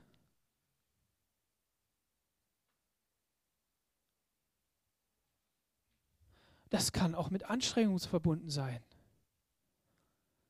das 6.69 6.91
kann 6.91 7.13
auch 7.13 7.29
mit 7.29 7.43
Anstrengung 7.51 7.99
verbunden 7.99 8.49
sein. 8.49 8.83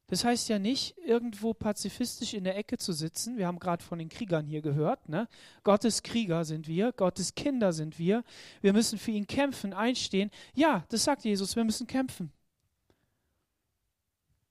Das 0.07 0.25
heißt 0.25 0.49
ja 0.49 0.59
nicht, 0.59 0.97
irgendwo 0.97 1.53
pazifistisch 1.53 2.33
in 2.33 2.43
der 2.43 2.57
Ecke 2.57 2.77
zu 2.77 2.91
sitzen. 2.91 3.37
Wir 3.37 3.47
haben 3.47 3.59
gerade 3.59 3.83
von 3.83 3.99
den 3.99 4.09
Kriegern 4.09 4.45
hier 4.45 4.61
gehört. 4.61 5.07
Ne? 5.07 5.27
Gottes 5.63 6.03
Krieger 6.03 6.43
sind 6.43 6.67
wir, 6.67 6.91
Gottes 6.91 7.35
Kinder 7.35 7.71
sind 7.71 7.97
wir. 7.97 8.23
Wir 8.61 8.73
müssen 8.73 8.99
für 8.99 9.11
ihn 9.11 9.27
kämpfen, 9.27 9.73
einstehen. 9.73 10.29
Ja, 10.53 10.85
das 10.89 11.05
sagt 11.05 11.23
Jesus, 11.23 11.55
wir 11.55 11.63
müssen 11.63 11.87
kämpfen. 11.87 12.31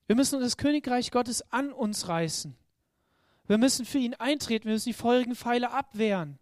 Wir 0.06 0.16
müssen 0.16 0.40
das 0.40 0.56
Königreich 0.56 1.10
Gottes 1.10 1.42
an 1.52 1.72
uns 1.72 2.08
reißen. 2.08 2.56
Wir 3.46 3.58
müssen 3.58 3.84
für 3.84 3.98
ihn 3.98 4.14
eintreten, 4.14 4.66
wir 4.66 4.72
müssen 4.72 4.88
die 4.88 4.94
feurigen 4.94 5.34
Pfeile 5.34 5.70
abwehren. 5.70 6.38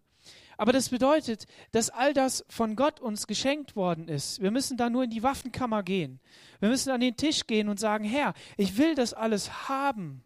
Aber 0.57 0.73
das 0.73 0.89
bedeutet, 0.89 1.45
dass 1.71 1.89
all 1.89 2.13
das 2.13 2.45
von 2.49 2.75
Gott 2.75 2.99
uns 2.99 3.27
geschenkt 3.27 3.75
worden 3.75 4.07
ist. 4.07 4.41
Wir 4.41 4.51
müssen 4.51 4.77
da 4.77 4.89
nur 4.89 5.03
in 5.03 5.09
die 5.09 5.23
Waffenkammer 5.23 5.83
gehen. 5.83 6.19
Wir 6.59 6.69
müssen 6.69 6.91
an 6.91 7.01
den 7.01 7.17
Tisch 7.17 7.47
gehen 7.47 7.69
und 7.69 7.79
sagen, 7.79 8.03
Herr, 8.03 8.33
ich 8.57 8.77
will 8.77 8.95
das 8.95 9.13
alles 9.13 9.67
haben. 9.69 10.23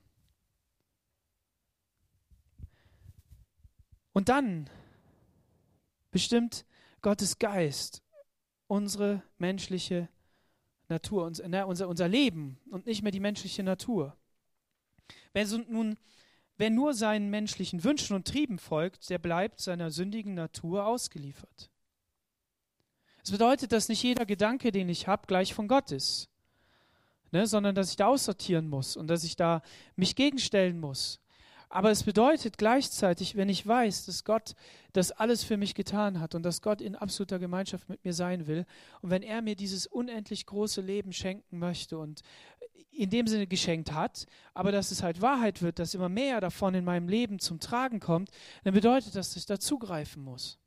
Und 4.14 4.30
dann 4.30 4.70
bestimmt 6.12 6.66
Gottes 7.02 7.40
Geist 7.40 8.02
unsere 8.68 9.22
menschliche 9.38 10.10
Natur, 10.88 11.26
unser, 11.26 11.48
ne, 11.48 11.68
unser, 11.68 11.88
unser 11.88 12.08
Leben 12.08 12.58
und 12.70 12.86
nicht 12.86 13.02
mehr 13.02 13.12
die 13.12 13.20
menschliche 13.20 13.64
Natur. 13.64 14.16
Wenn 15.34 15.48
nun 15.70 15.98
Wer 16.58 16.70
nur 16.70 16.94
seinen 16.94 17.30
menschlichen 17.30 17.84
Wünschen 17.84 18.16
und 18.16 18.28
Trieben 18.28 18.60
folgt, 18.60 19.10
der 19.10 19.18
bleibt 19.18 19.60
seiner 19.60 19.92
sündigen 19.92 20.36
Natur 20.36 20.86
ausgeliefert. 20.86 21.70
Es 23.18 23.30
das 23.30 23.32
bedeutet, 23.32 23.72
dass 23.72 23.90
nicht 23.90 24.04
jeder 24.04 24.26
Gedanke, 24.26 24.72
den 24.72 24.88
ich 24.88 25.08
habe, 25.08 25.28
gleich 25.28 25.54
von 25.54 25.68
Gott 25.68 25.92
ist, 25.92 26.30
ne, 27.32 27.48
sondern 27.48 27.76
dass 27.76 27.90
ich 27.90 27.96
da 27.96 28.08
aussortieren 28.08 28.70
muss 28.70 28.96
und 28.96 29.08
dass 29.08 29.24
ich 29.24 29.36
da 29.36 29.62
mich 29.96 30.16
gegenstellen 30.16 30.80
muss. 30.80 31.20
Aber 31.68 31.92
es 31.92 32.04
bedeutet 32.04 32.58
gleichzeitig, 32.58 33.36
wenn 33.36 33.50
ich 33.50 33.66
weiß, 33.66 34.06
dass 34.06 34.24
Gott 34.24 34.56
das 34.94 35.12
alles 35.12 35.44
für 35.44 35.58
mich 35.58 35.76
getan 35.76 36.22
hat 36.22 36.36
und 36.36 36.44
dass 36.44 36.62
Gott 36.62 36.80
in 36.80 36.96
absoluter 36.96 37.40
Gemeinschaft 37.40 37.90
mit 37.90 38.06
mir 38.06 38.14
sein 38.14 38.48
will 38.48 38.66
und 39.02 39.10
wenn 39.10 39.24
er 39.24 39.42
mir 39.42 39.56
dieses 39.56 39.88
unendlich 39.88 40.46
große 40.46 40.80
Leben 40.80 41.12
schenken 41.12 41.60
möchte 41.60 41.98
und 41.98 42.22
in 42.92 43.10
dem 43.10 43.28
Sinne 43.28 43.48
geschenkt 43.48 43.92
hat, 43.92 44.26
aber 44.54 44.72
dass 44.72 44.92
es 44.92 45.04
halt 45.04 45.22
Wahrheit 45.22 45.62
wird, 45.62 45.80
dass 45.80 45.94
immer 45.94 46.10
mehr 46.10 46.40
davon 46.40 46.74
in 46.76 46.86
meinem 46.86 47.10
Leben 47.10 47.40
zum 47.40 47.60
Tragen 47.60 48.00
kommt, 48.00 48.30
dann 48.64 48.74
bedeutet 48.74 49.16
das, 49.16 49.30
dass 49.30 49.38
ich 49.38 49.46
dazugreifen 49.46 50.24
muss. 50.24 50.60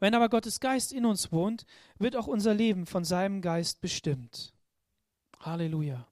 Wenn 0.00 0.14
aber 0.14 0.28
Gottes 0.28 0.60
Geist 0.60 0.92
in 0.92 1.04
uns 1.04 1.30
wohnt, 1.30 1.64
wird 1.98 2.16
auch 2.16 2.26
unser 2.26 2.54
Leben 2.54 2.86
von 2.86 3.04
seinem 3.04 3.40
Geist 3.40 3.80
bestimmt. 3.80 4.52
Halleluja. 5.40 6.06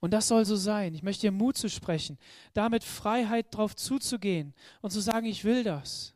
Und 0.00 0.12
das 0.12 0.28
soll 0.28 0.44
so 0.44 0.54
sein. 0.54 0.94
Ich 0.94 1.02
möchte 1.02 1.22
dir 1.22 1.32
Mut 1.32 1.56
zu 1.56 1.68
sprechen, 1.68 2.18
damit 2.54 2.84
Freiheit 2.84 3.46
drauf 3.50 3.74
zuzugehen 3.74 4.54
und 4.80 4.90
zu 4.90 5.00
sagen, 5.00 5.26
ich 5.26 5.44
will 5.44 5.64
das. 5.64 6.14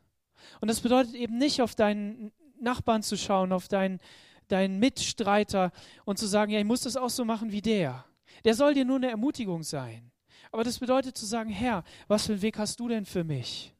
Und 0.61 0.69
das 0.69 0.79
bedeutet 0.79 1.15
eben 1.15 1.37
nicht 1.37 1.61
auf 1.61 1.75
deinen 1.75 2.31
Nachbarn 2.61 3.03
zu 3.03 3.17
schauen, 3.17 3.51
auf 3.51 3.67
deinen 3.67 3.99
deinen 4.47 4.79
Mitstreiter 4.79 5.71
und 6.05 6.17
zu 6.17 6.27
sagen, 6.27 6.51
ja, 6.51 6.59
ich 6.59 6.65
muss 6.65 6.81
das 6.81 6.97
auch 6.97 7.09
so 7.09 7.25
machen 7.25 7.51
wie 7.51 7.61
der. 7.61 8.05
Der 8.43 8.53
soll 8.53 8.73
dir 8.73 8.85
nur 8.85 8.97
eine 8.97 9.09
Ermutigung 9.09 9.63
sein. 9.63 10.11
Aber 10.51 10.63
das 10.63 10.79
bedeutet 10.79 11.17
zu 11.17 11.25
sagen, 11.25 11.49
Herr, 11.49 11.83
was 12.07 12.25
für 12.25 12.33
einen 12.33 12.41
Weg 12.41 12.57
hast 12.57 12.79
du 12.79 12.87
denn 12.87 13.05
für 13.05 13.23
mich? 13.23 13.73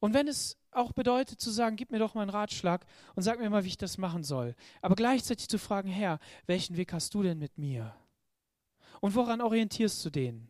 Und 0.00 0.14
wenn 0.14 0.28
es 0.28 0.56
auch 0.72 0.92
bedeutet 0.92 1.40
zu 1.40 1.50
sagen, 1.50 1.76
gib 1.76 1.90
mir 1.90 1.98
doch 1.98 2.14
mal 2.14 2.22
einen 2.22 2.30
Ratschlag 2.30 2.86
und 3.14 3.22
sag 3.22 3.38
mir 3.38 3.50
mal, 3.50 3.64
wie 3.64 3.68
ich 3.68 3.78
das 3.78 3.98
machen 3.98 4.22
soll. 4.22 4.54
Aber 4.82 4.94
gleichzeitig 4.94 5.48
zu 5.48 5.58
fragen, 5.58 5.88
Herr, 5.88 6.18
welchen 6.46 6.76
Weg 6.76 6.92
hast 6.92 7.14
du 7.14 7.22
denn 7.22 7.38
mit 7.38 7.58
mir? 7.58 7.94
Und 9.00 9.14
woran 9.14 9.40
orientierst 9.40 10.04
du 10.04 10.10
den? 10.10 10.48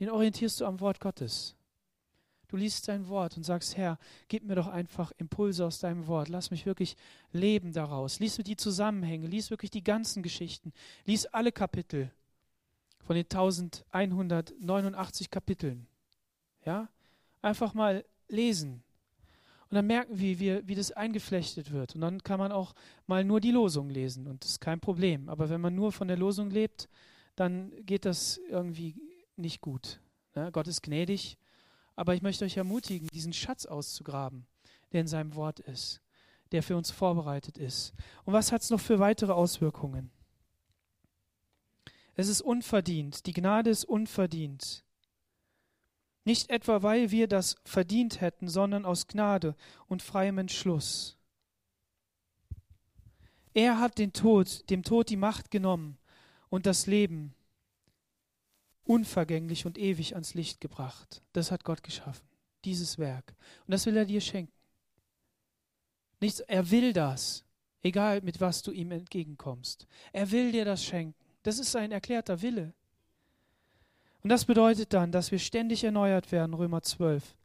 Den 0.00 0.10
orientierst 0.10 0.60
du 0.60 0.66
am 0.66 0.80
Wort 0.80 1.00
Gottes. 1.00 1.57
Du 2.48 2.56
liest 2.56 2.86
sein 2.86 3.06
Wort 3.08 3.36
und 3.36 3.44
sagst, 3.44 3.76
Herr, 3.76 3.98
gib 4.28 4.44
mir 4.44 4.54
doch 4.54 4.68
einfach 4.68 5.12
Impulse 5.18 5.66
aus 5.66 5.80
deinem 5.80 6.06
Wort. 6.06 6.28
Lass 6.28 6.50
mich 6.50 6.64
wirklich 6.64 6.96
leben 7.30 7.72
daraus. 7.72 8.20
Lies 8.20 8.38
mir 8.38 8.44
die 8.44 8.56
Zusammenhänge, 8.56 9.26
lies 9.26 9.50
wirklich 9.50 9.70
die 9.70 9.84
ganzen 9.84 10.22
Geschichten, 10.22 10.72
lies 11.04 11.26
alle 11.26 11.52
Kapitel 11.52 12.10
von 13.04 13.16
den 13.16 13.26
1189 13.26 15.30
Kapiteln. 15.30 15.86
Ja? 16.64 16.88
Einfach 17.42 17.74
mal 17.74 18.02
lesen. 18.28 18.82
Und 19.70 19.74
dann 19.74 19.86
merken 19.86 20.18
wir, 20.18 20.40
wie, 20.40 20.66
wie 20.66 20.74
das 20.74 20.92
eingeflechtet 20.92 21.72
wird. 21.72 21.94
Und 21.94 22.00
dann 22.00 22.22
kann 22.22 22.38
man 22.38 22.52
auch 22.52 22.74
mal 23.06 23.24
nur 23.24 23.40
die 23.40 23.50
Losung 23.50 23.90
lesen 23.90 24.26
und 24.26 24.42
das 24.42 24.52
ist 24.52 24.60
kein 24.60 24.80
Problem. 24.80 25.28
Aber 25.28 25.50
wenn 25.50 25.60
man 25.60 25.74
nur 25.74 25.92
von 25.92 26.08
der 26.08 26.16
Losung 26.16 26.50
lebt, 26.50 26.88
dann 27.36 27.70
geht 27.84 28.06
das 28.06 28.38
irgendwie 28.48 28.96
nicht 29.36 29.60
gut. 29.60 30.00
Ne? 30.34 30.50
Gott 30.52 30.66
ist 30.66 30.82
gnädig, 30.82 31.36
aber 31.98 32.14
ich 32.14 32.22
möchte 32.22 32.44
euch 32.44 32.56
ermutigen, 32.56 33.08
diesen 33.08 33.32
Schatz 33.32 33.66
auszugraben, 33.66 34.46
der 34.92 35.00
in 35.00 35.08
seinem 35.08 35.34
Wort 35.34 35.58
ist, 35.58 36.00
der 36.52 36.62
für 36.62 36.76
uns 36.76 36.92
vorbereitet 36.92 37.58
ist. 37.58 37.92
Und 38.24 38.32
was 38.32 38.52
hat 38.52 38.62
es 38.62 38.70
noch 38.70 38.78
für 38.78 39.00
weitere 39.00 39.32
Auswirkungen? 39.32 40.12
Es 42.14 42.28
ist 42.28 42.40
unverdient. 42.40 43.26
Die 43.26 43.32
Gnade 43.32 43.70
ist 43.70 43.84
unverdient. 43.84 44.84
Nicht 46.24 46.50
etwa, 46.50 46.84
weil 46.84 47.10
wir 47.10 47.26
das 47.26 47.56
verdient 47.64 48.20
hätten, 48.20 48.46
sondern 48.46 48.84
aus 48.84 49.08
Gnade 49.08 49.56
und 49.88 50.00
freiem 50.00 50.38
Entschluss. 50.38 51.18
Er 53.54 53.80
hat 53.80 53.98
den 53.98 54.12
Tod, 54.12 54.70
dem 54.70 54.84
Tod 54.84 55.10
die 55.10 55.16
Macht 55.16 55.50
genommen 55.50 55.98
und 56.48 56.64
das 56.64 56.86
Leben 56.86 57.34
unvergänglich 58.88 59.66
und 59.66 59.76
ewig 59.76 60.14
ans 60.14 60.34
Licht 60.34 60.60
gebracht. 60.60 61.22
Das 61.34 61.50
hat 61.50 61.62
Gott 61.62 61.82
geschaffen, 61.82 62.26
dieses 62.64 62.98
Werk. 62.98 63.34
Und 63.66 63.72
das 63.72 63.84
will 63.84 63.96
er 63.96 64.06
dir 64.06 64.22
schenken. 64.22 64.52
Nichts, 66.20 66.40
er 66.40 66.70
will 66.70 66.94
das, 66.94 67.44
egal 67.82 68.22
mit 68.22 68.40
was 68.40 68.62
du 68.62 68.72
ihm 68.72 68.90
entgegenkommst. 68.90 69.86
Er 70.12 70.30
will 70.30 70.52
dir 70.52 70.64
das 70.64 70.82
schenken. 70.82 71.14
Das 71.42 71.58
ist 71.58 71.70
sein 71.70 71.92
erklärter 71.92 72.40
Wille. 72.40 72.72
Und 74.22 74.30
das 74.30 74.46
bedeutet 74.46 74.94
dann, 74.94 75.12
dass 75.12 75.30
wir 75.30 75.38
ständig 75.38 75.84
erneuert 75.84 76.32
werden, 76.32 76.54
Römer 76.54 76.82
12. 76.82 77.36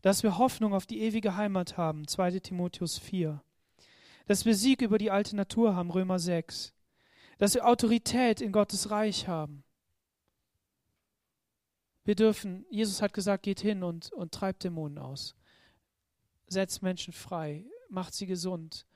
Dass 0.00 0.22
wir 0.22 0.38
Hoffnung 0.38 0.74
auf 0.74 0.86
die 0.86 1.00
ewige 1.00 1.36
Heimat 1.36 1.76
haben, 1.76 2.06
2 2.06 2.38
Timotheus 2.38 2.98
4. 2.98 3.42
Dass 4.26 4.44
wir 4.44 4.54
Sieg 4.54 4.80
über 4.80 4.98
die 4.98 5.10
alte 5.10 5.34
Natur 5.34 5.74
haben, 5.74 5.90
Römer 5.90 6.20
6. 6.20 6.72
Dass 7.38 7.54
wir 7.54 7.66
Autorität 7.66 8.40
in 8.40 8.52
Gottes 8.52 8.90
Reich 8.90 9.26
haben. 9.26 9.63
Wir 12.04 12.14
dürfen, 12.14 12.66
Jesus 12.70 13.00
hat 13.00 13.12
gesagt, 13.14 13.44
geht 13.44 13.60
hin 13.60 13.82
und, 13.82 14.12
und 14.12 14.32
treibt 14.32 14.64
Dämonen 14.64 14.98
aus. 14.98 15.34
Setzt 16.46 16.82
Menschen 16.82 17.12
frei, 17.12 17.64
macht 17.88 18.14
sie 18.14 18.26
gesund 18.26 18.86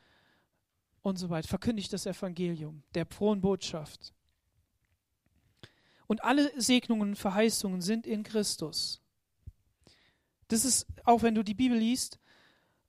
und 1.02 1.16
so 1.16 1.30
weiter. 1.30 1.48
Verkündigt 1.48 1.92
das 1.92 2.06
Evangelium 2.06 2.82
der 2.94 3.06
frohen 3.06 3.40
Botschaft. 3.40 4.12
Und 6.06 6.22
alle 6.22 6.50
Segnungen 6.60 7.10
und 7.10 7.16
Verheißungen 7.16 7.80
sind 7.80 8.06
in 8.06 8.22
Christus. 8.22 9.00
Das 10.48 10.64
ist, 10.64 10.86
auch 11.04 11.22
wenn 11.22 11.34
du 11.34 11.42
die 11.42 11.54
Bibel 11.54 11.76
liest 11.78 12.18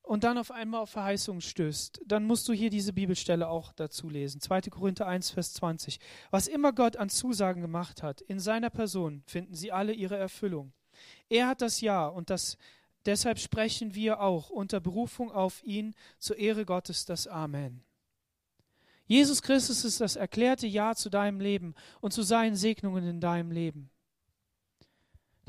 und 0.10 0.24
dann 0.24 0.40
auf 0.40 0.50
einmal 0.50 0.82
auf 0.82 0.90
Verheißungen 0.90 1.40
stößt, 1.40 2.02
dann 2.04 2.24
musst 2.24 2.48
du 2.48 2.54
hier 2.54 2.72
diese 2.72 2.94
Bibelstelle 2.94 3.48
auch 3.48 3.72
dazu 3.74 4.10
lesen. 4.10 4.42
2. 4.42 4.62
Korinther 4.62 5.06
1, 5.06 5.30
Vers 5.30 5.54
20. 5.54 6.00
Was 6.32 6.48
immer 6.48 6.74
Gott 6.74 6.98
an 6.98 7.10
Zusagen 7.10 7.62
gemacht 7.62 8.02
hat, 8.02 8.20
in 8.22 8.40
seiner 8.40 8.72
Person 8.72 9.22
finden 9.28 9.54
sie 9.54 9.72
alle 9.72 9.94
ihre 9.94 10.18
Erfüllung. 10.18 10.74
Er 11.30 11.48
hat 11.48 11.62
das 11.62 11.80
Ja 11.82 12.08
und 12.08 12.32
das, 12.32 12.58
deshalb 13.06 13.38
sprechen 13.38 13.94
wir 13.94 14.20
auch 14.20 14.50
unter 14.50 14.80
Berufung 14.80 15.32
auf 15.32 15.62
ihn 15.62 15.94
zur 16.18 16.38
Ehre 16.38 16.66
Gottes 16.66 17.06
das 17.06 17.28
Amen. 17.28 17.84
Jesus 19.06 19.44
Christus 19.44 19.86
ist 19.86 20.02
das 20.02 20.16
erklärte 20.16 20.66
Ja 20.66 20.96
zu 20.96 21.12
deinem 21.12 21.40
Leben 21.40 21.76
und 22.02 22.14
zu 22.14 22.24
seinen 22.24 22.56
Segnungen 22.56 23.08
in 23.08 23.22
deinem 23.22 23.52
Leben. 23.52 23.92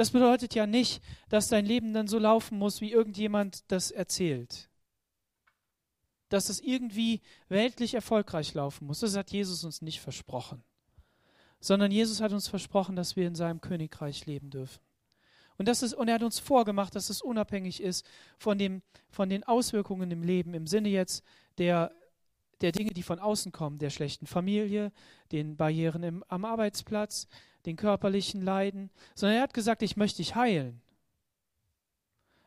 Das 0.01 0.13
bedeutet 0.13 0.55
ja 0.55 0.67
nicht, 0.67 1.03
dass 1.29 1.49
dein 1.49 1.67
Leben 1.67 1.93
dann 1.93 2.09
so 2.09 2.19
laufen 2.19 2.57
muss, 2.57 2.81
wie 2.81 2.91
irgendjemand 2.91 3.71
das 3.71 3.91
erzählt. 3.91 4.71
Dass 6.31 6.49
es 6.49 6.59
irgendwie 6.59 7.21
weltlich 7.51 7.93
erfolgreich 7.93 8.55
laufen 8.55 8.87
muss. 8.87 9.01
Das 9.01 9.15
hat 9.15 9.31
Jesus 9.31 9.63
uns 9.63 9.83
nicht 9.83 10.01
versprochen. 10.01 10.65
Sondern 11.61 11.93
Jesus 11.93 12.23
hat 12.23 12.33
uns 12.33 12.49
versprochen, 12.49 12.97
dass 12.97 13.15
wir 13.15 13.27
in 13.27 13.35
seinem 13.35 13.61
Königreich 13.61 14.25
leben 14.25 14.49
dürfen. 14.49 14.81
Und, 15.59 15.69
das 15.69 15.83
ist, 15.83 15.93
und 15.93 16.09
er 16.09 16.15
hat 16.15 16.23
uns 16.23 16.39
vorgemacht, 16.39 16.95
dass 16.95 17.11
es 17.11 17.21
unabhängig 17.21 17.83
ist 17.83 18.07
von, 18.39 18.57
dem, 18.57 18.81
von 19.11 19.29
den 19.29 19.45
Auswirkungen 19.45 20.11
im 20.11 20.23
Leben, 20.23 20.55
im 20.55 20.67
Sinne 20.67 20.89
jetzt 20.89 21.23
der 21.59 21.93
der 22.61 22.73
Dinge, 22.73 22.93
die 22.93 23.03
von 23.03 23.19
außen 23.19 23.53
kommen, 23.53 23.79
der 23.79 23.91
schlechten 23.91 24.27
Familie, 24.27 24.93
den 25.33 25.57
Barrieren 25.57 26.03
im, 26.03 26.25
am 26.29 26.45
Arbeitsplatz, 26.45 27.27
den 27.67 27.77
körperlichen 27.77 28.43
Leiden, 28.43 28.91
sondern 29.15 29.37
er 29.37 29.43
hat 29.43 29.55
gesagt, 29.55 29.83
ich 29.83 29.97
möchte 29.97 30.19
dich 30.19 30.35
heilen. 30.35 30.81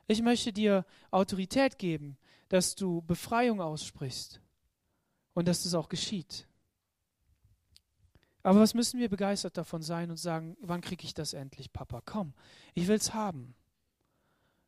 Ich 0.08 0.21
möchte 0.21 0.52
dir 0.52 0.86
Autorität 1.12 1.78
geben, 1.78 2.17
dass 2.49 2.76
du 2.76 3.02
Befreiung 3.02 3.62
aussprichst 3.62 4.41
und 5.34 5.47
dass 5.47 5.63
das 5.63 5.73
auch 5.73 5.89
geschieht. 5.89 6.47
Aber 8.43 8.60
was 8.60 8.73
müssen 8.73 8.99
wir 8.99 9.10
begeistert 9.10 9.58
davon 9.58 9.82
sein 9.82 10.10
und 10.10 10.17
sagen, 10.17 10.58
wann 10.60 10.82
kriege 10.82 11.06
ich 11.06 11.13
das 11.13 11.34
endlich, 11.34 11.71
Papa? 11.71 12.02
Komm, 12.06 12.34
ich 12.73 12.88
will 12.88 12.97
es 12.97 13.13
haben. 13.13 13.56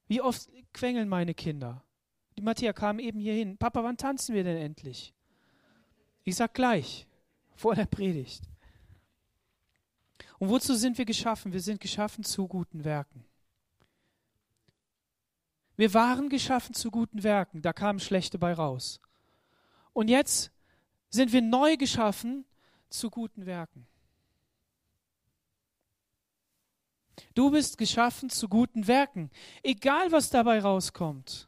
Wie 0.07 0.21
oft 0.21 0.49
quengeln 0.71 1.09
meine 1.09 1.33
Kinder? 1.33 1.83
Die 2.37 2.41
Matthäa 2.41 2.73
kam 2.73 2.99
eben 2.99 3.19
hierhin. 3.19 3.57
Papa, 3.57 3.83
wann 3.83 3.97
tanzen 3.97 4.33
wir 4.33 4.43
denn 4.43 4.57
endlich? 4.57 5.13
Ich 6.23 6.35
sag 6.35 6.53
gleich, 6.53 7.07
vor 7.55 7.75
der 7.75 7.85
Predigt. 7.85 8.43
Und 10.39 10.49
wozu 10.49 10.75
sind 10.75 10.97
wir 10.97 11.05
geschaffen? 11.05 11.53
Wir 11.53 11.61
sind 11.61 11.79
geschaffen 11.79 12.23
zu 12.23 12.47
guten 12.47 12.83
Werken. 12.83 13.25
Wir 15.77 15.93
waren 15.93 16.29
geschaffen 16.29 16.73
zu 16.73 16.89
guten 16.89 17.23
Werken, 17.23 17.61
da 17.61 17.73
kamen 17.73 17.99
schlechte 17.99 18.39
bei 18.39 18.53
raus. 18.53 19.01
Und 19.93 20.07
jetzt 20.07 20.51
sind 21.09 21.33
wir 21.33 21.41
neu 21.41 21.77
geschaffen 21.77 22.45
zu 22.89 23.09
guten 23.09 23.45
Werken. 23.45 23.85
Du 27.33 27.51
bist 27.51 27.77
geschaffen 27.77 28.29
zu 28.29 28.47
guten 28.47 28.87
Werken, 28.87 29.29
egal 29.63 30.11
was 30.11 30.29
dabei 30.29 30.59
rauskommt. 30.59 31.47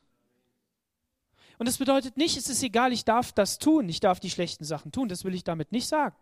Und 1.57 1.67
das 1.67 1.77
bedeutet 1.77 2.17
nicht, 2.17 2.37
es 2.37 2.49
ist 2.49 2.61
egal, 2.63 2.93
ich 2.93 3.03
darf 3.03 3.31
das 3.31 3.57
tun, 3.57 3.89
ich 3.89 3.99
darf 3.99 4.19
die 4.19 4.29
schlechten 4.29 4.63
Sachen 4.63 4.91
tun, 4.91 5.09
das 5.09 5.23
will 5.23 5.33
ich 5.33 5.43
damit 5.43 5.71
nicht 5.71 5.87
sagen. 5.87 6.15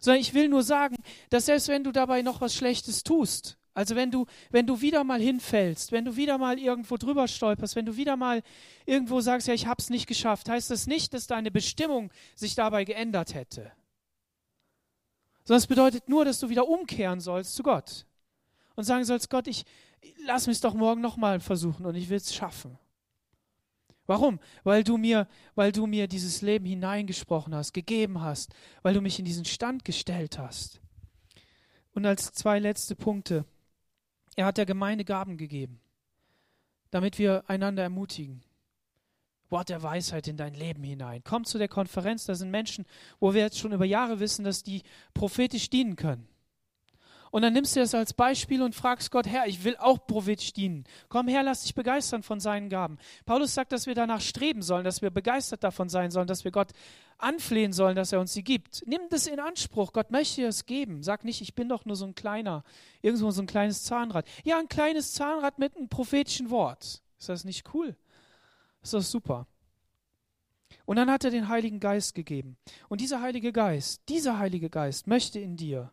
Sondern 0.00 0.20
ich 0.20 0.34
will 0.34 0.48
nur 0.48 0.62
sagen, 0.62 0.96
dass 1.30 1.46
selbst 1.46 1.68
wenn 1.68 1.84
du 1.84 1.92
dabei 1.92 2.22
noch 2.22 2.40
was 2.40 2.54
Schlechtes 2.54 3.02
tust, 3.02 3.58
also 3.76 3.94
wenn 3.94 4.10
du, 4.10 4.24
wenn 4.50 4.66
du 4.66 4.80
wieder 4.80 5.04
mal 5.04 5.20
hinfällst, 5.20 5.92
wenn 5.92 6.06
du 6.06 6.16
wieder 6.16 6.38
mal 6.38 6.58
irgendwo 6.58 6.96
drüber 6.96 7.28
stolperst, 7.28 7.76
wenn 7.76 7.84
du 7.84 7.96
wieder 7.98 8.16
mal 8.16 8.42
irgendwo 8.86 9.20
sagst, 9.20 9.48
ja, 9.48 9.54
ich 9.54 9.66
hab's 9.66 9.90
nicht 9.90 10.06
geschafft, 10.06 10.48
heißt 10.48 10.70
das 10.70 10.86
nicht, 10.86 11.12
dass 11.12 11.26
deine 11.26 11.50
Bestimmung 11.50 12.10
sich 12.34 12.54
dabei 12.54 12.84
geändert 12.84 13.34
hätte. 13.34 13.70
Sondern 15.44 15.58
es 15.58 15.66
bedeutet 15.66 16.08
nur, 16.08 16.24
dass 16.24 16.40
du 16.40 16.48
wieder 16.48 16.66
umkehren 16.66 17.20
sollst 17.20 17.54
zu 17.54 17.62
Gott 17.62 18.06
und 18.76 18.84
sagen 18.84 19.04
sollst, 19.04 19.28
Gott, 19.28 19.46
ich 19.46 19.66
lass 20.24 20.46
mich 20.46 20.60
doch 20.60 20.72
morgen 20.72 21.02
nochmal 21.02 21.40
versuchen 21.40 21.84
und 21.84 21.96
ich 21.96 22.08
will 22.08 22.16
es 22.16 22.34
schaffen. 22.34 22.78
Warum? 24.06 24.38
Weil 24.62 24.84
du 24.84 24.96
mir, 24.96 25.26
weil 25.54 25.72
du 25.72 25.86
mir 25.86 26.06
dieses 26.06 26.42
Leben 26.42 26.64
hineingesprochen 26.64 27.54
hast, 27.54 27.72
gegeben 27.72 28.20
hast, 28.20 28.54
weil 28.82 28.94
du 28.94 29.00
mich 29.00 29.18
in 29.18 29.24
diesen 29.24 29.44
Stand 29.44 29.84
gestellt 29.84 30.38
hast. 30.38 30.80
Und 31.92 32.06
als 32.06 32.32
zwei 32.32 32.58
letzte 32.58 32.94
Punkte. 32.94 33.44
Er 34.36 34.44
hat 34.44 34.58
der 34.58 34.66
Gemeinde 34.66 35.04
Gaben 35.04 35.38
gegeben, 35.38 35.80
damit 36.90 37.18
wir 37.18 37.48
einander 37.48 37.82
ermutigen. 37.82 38.42
Wort 39.48 39.70
der 39.70 39.82
Weisheit 39.82 40.28
in 40.28 40.36
dein 40.36 40.54
Leben 40.54 40.84
hinein. 40.84 41.22
Komm 41.24 41.44
zu 41.44 41.56
der 41.56 41.68
Konferenz, 41.68 42.26
da 42.26 42.34
sind 42.34 42.50
Menschen, 42.50 42.84
wo 43.20 43.32
wir 43.32 43.42
jetzt 43.42 43.58
schon 43.58 43.72
über 43.72 43.84
Jahre 43.84 44.20
wissen, 44.20 44.44
dass 44.44 44.62
die 44.62 44.82
prophetisch 45.14 45.70
dienen 45.70 45.96
können. 45.96 46.28
Und 47.36 47.42
dann 47.42 47.52
nimmst 47.52 47.76
du 47.76 47.80
das 47.80 47.94
als 47.94 48.14
Beispiel 48.14 48.62
und 48.62 48.74
fragst 48.74 49.10
Gott, 49.10 49.26
Herr, 49.26 49.46
ich 49.46 49.62
will 49.62 49.76
auch 49.76 50.06
prophetisch 50.06 50.54
dienen. 50.54 50.84
Komm 51.10 51.28
her, 51.28 51.42
lass 51.42 51.64
dich 51.64 51.74
begeistern 51.74 52.22
von 52.22 52.40
seinen 52.40 52.70
Gaben. 52.70 52.96
Paulus 53.26 53.52
sagt, 53.52 53.72
dass 53.72 53.86
wir 53.86 53.94
danach 53.94 54.22
streben 54.22 54.62
sollen, 54.62 54.86
dass 54.86 55.02
wir 55.02 55.10
begeistert 55.10 55.62
davon 55.62 55.90
sein 55.90 56.10
sollen, 56.10 56.28
dass 56.28 56.44
wir 56.44 56.50
Gott 56.50 56.72
anflehen 57.18 57.74
sollen, 57.74 57.94
dass 57.94 58.10
er 58.10 58.20
uns 58.20 58.32
sie 58.32 58.42
gibt. 58.42 58.84
Nimm 58.86 59.02
das 59.10 59.26
in 59.26 59.38
Anspruch. 59.38 59.92
Gott 59.92 60.10
möchte 60.10 60.40
dir 60.40 60.48
es 60.48 60.64
geben. 60.64 61.02
Sag 61.02 61.24
nicht, 61.24 61.42
ich 61.42 61.54
bin 61.54 61.68
doch 61.68 61.84
nur 61.84 61.94
so 61.94 62.06
ein 62.06 62.14
kleiner, 62.14 62.64
irgendwo 63.02 63.30
so 63.30 63.42
ein 63.42 63.46
kleines 63.46 63.84
Zahnrad. 63.84 64.26
Ja, 64.44 64.58
ein 64.58 64.70
kleines 64.70 65.12
Zahnrad 65.12 65.58
mit 65.58 65.76
einem 65.76 65.90
prophetischen 65.90 66.48
Wort. 66.48 67.02
Ist 67.18 67.28
das 67.28 67.44
nicht 67.44 67.74
cool? 67.74 67.94
Ist 68.82 68.94
das 68.94 69.10
super? 69.10 69.46
Und 70.86 70.96
dann 70.96 71.10
hat 71.10 71.22
er 71.22 71.30
den 71.30 71.48
Heiligen 71.48 71.80
Geist 71.80 72.14
gegeben. 72.14 72.56
Und 72.88 73.02
dieser 73.02 73.20
Heilige 73.20 73.52
Geist, 73.52 74.00
dieser 74.08 74.38
Heilige 74.38 74.70
Geist 74.70 75.06
möchte 75.06 75.38
in 75.38 75.58
dir 75.58 75.90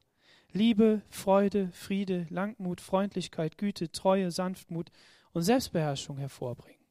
Liebe, 0.53 1.01
Freude, 1.09 1.71
Friede, 1.71 2.27
Langmut, 2.29 2.79
Freundlichkeit, 2.79 3.57
Güte, 3.57 3.91
Treue, 3.91 4.29
Sanftmut 4.29 4.91
und 5.31 5.41
Selbstbeherrschung 5.41 6.17
hervorbringen. 6.17 6.85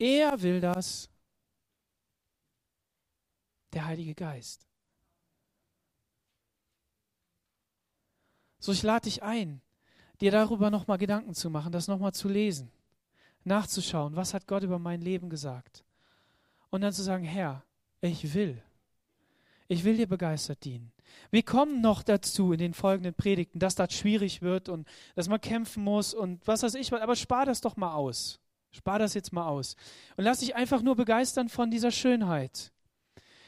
Er 0.00 0.42
will 0.42 0.60
das, 0.60 1.08
der 3.72 3.86
Heilige 3.86 4.16
Geist. 4.16 4.66
So, 8.58 8.72
ich 8.72 8.82
lade 8.82 9.04
dich 9.04 9.22
ein, 9.22 9.60
dir 10.20 10.32
darüber 10.32 10.70
nochmal 10.70 10.98
Gedanken 10.98 11.34
zu 11.34 11.50
machen, 11.50 11.70
das 11.70 11.86
nochmal 11.86 12.14
zu 12.14 12.28
lesen, 12.28 12.72
nachzuschauen, 13.44 14.16
was 14.16 14.34
hat 14.34 14.48
Gott 14.48 14.64
über 14.64 14.80
mein 14.80 15.00
Leben 15.00 15.30
gesagt. 15.30 15.84
Und 16.70 16.80
dann 16.80 16.92
zu 16.92 17.02
sagen, 17.02 17.24
Herr, 17.24 17.62
ich 18.00 18.34
will. 18.34 18.60
Ich 19.68 19.84
will 19.84 19.96
dir 19.96 20.06
begeistert 20.06 20.64
dienen. 20.64 20.92
Wir 21.30 21.42
kommen 21.42 21.80
noch 21.80 22.02
dazu 22.02 22.52
in 22.52 22.58
den 22.58 22.74
folgenden 22.74 23.14
Predigten, 23.14 23.58
dass 23.58 23.74
das 23.74 23.92
schwierig 23.92 24.42
wird 24.42 24.68
und 24.68 24.86
dass 25.14 25.28
man 25.28 25.40
kämpfen 25.40 25.82
muss 25.82 26.12
und 26.12 26.46
was 26.46 26.62
weiß 26.62 26.74
ich, 26.74 26.92
aber 26.92 27.16
spar 27.16 27.46
das 27.46 27.60
doch 27.60 27.76
mal 27.76 27.94
aus. 27.94 28.40
Spar 28.72 28.98
das 28.98 29.14
jetzt 29.14 29.32
mal 29.32 29.46
aus. 29.46 29.76
Und 30.16 30.24
lass 30.24 30.40
dich 30.40 30.56
einfach 30.56 30.82
nur 30.82 30.96
begeistern 30.96 31.48
von 31.48 31.70
dieser 31.70 31.92
Schönheit. 31.92 32.72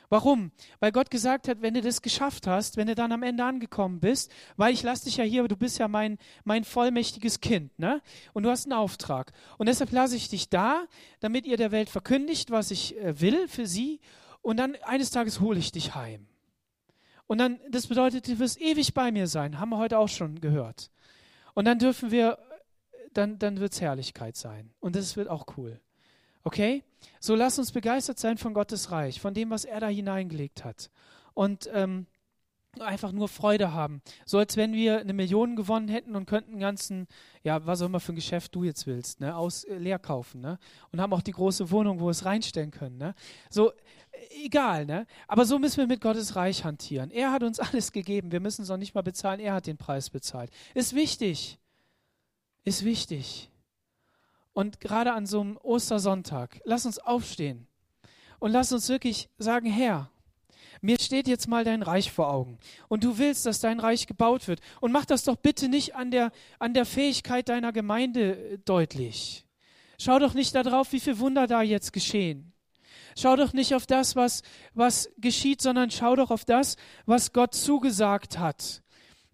Warum? 0.09 0.53
Weil 0.79 0.93
Gott 0.93 1.11
gesagt 1.11 1.49
hat, 1.49 1.63
wenn 1.63 1.75
du 1.75 1.81
das 1.81 2.01
geschafft 2.01 2.47
hast, 2.47 2.77
wenn 2.77 2.87
du 2.87 2.95
dann 2.95 3.11
am 3.11 3.25
Ende 3.25 3.45
angekommen 3.45 3.99
bist, 3.99 4.31
weil 4.57 4.73
ich 4.73 4.85
lasse 4.85 5.05
dich 5.05 5.17
ja 5.17 5.25
hier, 5.25 5.47
du 5.49 5.57
bist 5.57 5.79
ja 5.79 5.89
mein, 5.89 6.19
mein 6.45 6.63
vollmächtiges 6.63 7.41
Kind, 7.41 7.77
ne? 7.77 8.01
Und 8.33 8.45
du 8.45 8.51
hast 8.51 8.67
einen 8.67 8.73
Auftrag. 8.73 9.33
Und 9.59 9.69
deshalb 9.69 9.91
lasse 9.91 10.15
ich 10.15 10.29
dich 10.29 10.49
da, 10.49 10.87
damit 11.19 11.45
ihr 11.45 11.57
der 11.57 11.73
Welt 11.73 11.91
verkündigt, 11.91 12.53
was 12.53 12.71
ich 12.71 12.97
äh, 12.99 13.21
will 13.21 13.49
für 13.49 13.67
sie. 13.67 14.01
Und 14.47 14.59
dann 14.59 14.77
eines 14.85 15.11
Tages 15.11 15.41
hole 15.41 15.59
ich 15.59 15.73
dich 15.73 15.97
heim. 15.97 16.25
Und 17.27 17.39
dann, 17.39 17.59
das 17.69 17.89
bedeutet, 17.89 18.29
du 18.29 18.39
wirst 18.39 18.61
ewig 18.61 18.95
bei 18.95 19.11
mir 19.11 19.27
sein, 19.27 19.59
haben 19.59 19.71
wir 19.71 19.77
heute 19.77 19.99
auch 19.99 20.09
schon 20.09 20.41
gehört. 20.41 20.93
Und 21.55 21.65
dann 21.65 21.81
dürfen 21.81 22.13
wir, 22.13 22.39
dann, 23.13 23.41
dann 23.41 23.59
wird 23.59 23.73
es 23.73 23.81
Herrlichkeit 23.81 24.37
sein. 24.37 24.71
Und 24.79 24.95
das 24.95 25.17
wird 25.17 25.27
auch 25.27 25.47
cool. 25.57 25.81
Okay? 26.45 26.85
So 27.19 27.35
lass 27.35 27.59
uns 27.59 27.73
begeistert 27.73 28.21
sein 28.21 28.39
von 28.39 28.55
Gottes 28.55 28.93
Reich, 28.93 29.21
von 29.21 29.35
dem, 29.35 29.51
was 29.51 29.65
er 29.65 29.81
da 29.81 29.89
hineingelegt 29.89 30.65
hat. 30.65 30.93
Und 31.35 31.69
ähm, 31.73 32.07
einfach 32.83 33.13
nur 33.13 33.29
Freude 33.29 33.73
haben. 33.73 34.03
So 34.25 34.39
als 34.39 34.57
wenn 34.57 34.73
wir 34.73 35.01
eine 35.01 35.13
Million 35.13 35.57
gewonnen 35.57 35.89
hätten 35.89 36.17
und 36.17 36.27
könnten 36.27 36.53
einen 36.53 36.61
ganzen, 36.61 37.07
ja, 37.43 37.65
was 37.67 37.83
auch 37.83 37.87
immer 37.87 38.01
für 38.01 38.13
ein 38.13 38.17
Geschäft 38.17 38.55
du 38.55 38.65
jetzt 38.65 38.87
willst, 38.87 39.21
ne, 39.21 39.37
aus 39.37 39.65
äh, 39.65 39.77
leer 39.79 39.99
kaufen, 39.99 40.41
ne? 40.41 40.59
Und 40.93 41.01
haben 41.01 41.13
auch 41.13 41.23
die 41.23 41.33
große 41.33 41.71
Wohnung, 41.71 42.01
wo 42.01 42.07
wir 42.07 42.11
es 42.11 42.25
reinstellen 42.25 42.71
können, 42.71 42.99
ne? 42.99 43.15
So, 43.51 43.73
äh, 43.73 43.75
egal, 44.45 44.87
ne? 44.87 45.07
Aber 45.29 45.45
so 45.45 45.59
müssen 45.59 45.79
wir 45.79 45.87
mit 45.87 46.01
Gottes 46.01 46.37
Reich 46.37 46.65
hantieren. 46.65 47.11
Er 47.11 47.33
hat 47.33 47.43
uns 47.43 47.61
alles 47.61 47.93
gegeben. 47.93 48.33
Wir 48.33 48.41
müssen 48.41 48.63
es 48.63 48.71
auch 48.71 48.77
nicht 48.77 48.95
mal 48.95 49.03
bezahlen. 49.03 49.41
Er 49.41 49.55
hat 49.55 49.67
den 49.67 49.77
Preis 49.77 50.11
bezahlt. 50.11 50.51
Ist 50.75 50.95
wichtig. 50.95 51.59
Ist 52.65 52.85
wichtig. 52.85 53.51
Und 54.53 54.81
gerade 54.81 55.13
an 55.13 55.27
so 55.27 55.41
einem 55.41 55.59
Ostersonntag, 55.59 56.61
lass 56.65 56.87
uns 56.87 56.99
aufstehen 56.99 57.67
und 58.39 58.53
lass 58.53 58.73
uns 58.73 58.89
wirklich 58.89 59.29
sagen, 59.39 59.67
Herr, 59.71 60.11
mir 60.81 60.99
steht 61.01 61.29
jetzt 61.29 61.49
mal 61.49 61.65
dein 61.65 61.83
Reich 61.83 62.11
vor 62.13 62.31
Augen 62.31 62.59
und 62.89 63.05
du 63.05 63.19
willst, 63.19 63.47
dass 63.47 63.61
dein 63.61 63.81
Reich 63.81 64.07
gebaut 64.07 64.49
wird. 64.49 64.61
Und 64.81 64.93
mach 64.93 65.05
das 65.05 65.25
doch 65.25 65.37
bitte 65.37 65.69
nicht 65.69 65.95
an 65.95 66.11
der, 66.11 66.33
an 66.59 66.75
der 66.75 66.87
Fähigkeit 66.87 67.49
deiner 67.49 67.73
Gemeinde 67.73 68.37
äh, 68.37 68.59
deutlich. 68.59 69.47
Schau 69.99 70.19
doch 70.19 70.35
nicht 70.35 70.55
darauf, 70.55 70.93
wie 70.93 71.01
viele 71.01 71.19
Wunder 71.19 71.47
da 71.47 71.63
jetzt 71.63 71.93
geschehen. 71.93 72.53
Schau 73.19 73.37
doch 73.37 73.55
nicht 73.55 73.75
auf 73.75 73.87
das, 73.87 74.15
was, 74.15 74.43
was 74.75 75.11
geschieht, 75.17 75.63
sondern 75.63 75.91
schau 75.91 76.17
doch 76.17 76.31
auf 76.31 76.45
das, 76.45 76.77
was 77.07 77.33
Gott 77.33 77.55
zugesagt 77.55 78.39
hat. 78.39 78.83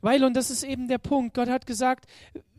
Weil, 0.01 0.24
und 0.24 0.34
das 0.34 0.51
ist 0.51 0.62
eben 0.62 0.88
der 0.88 0.99
Punkt, 0.99 1.34
Gott 1.34 1.49
hat 1.49 1.66
gesagt, 1.66 2.07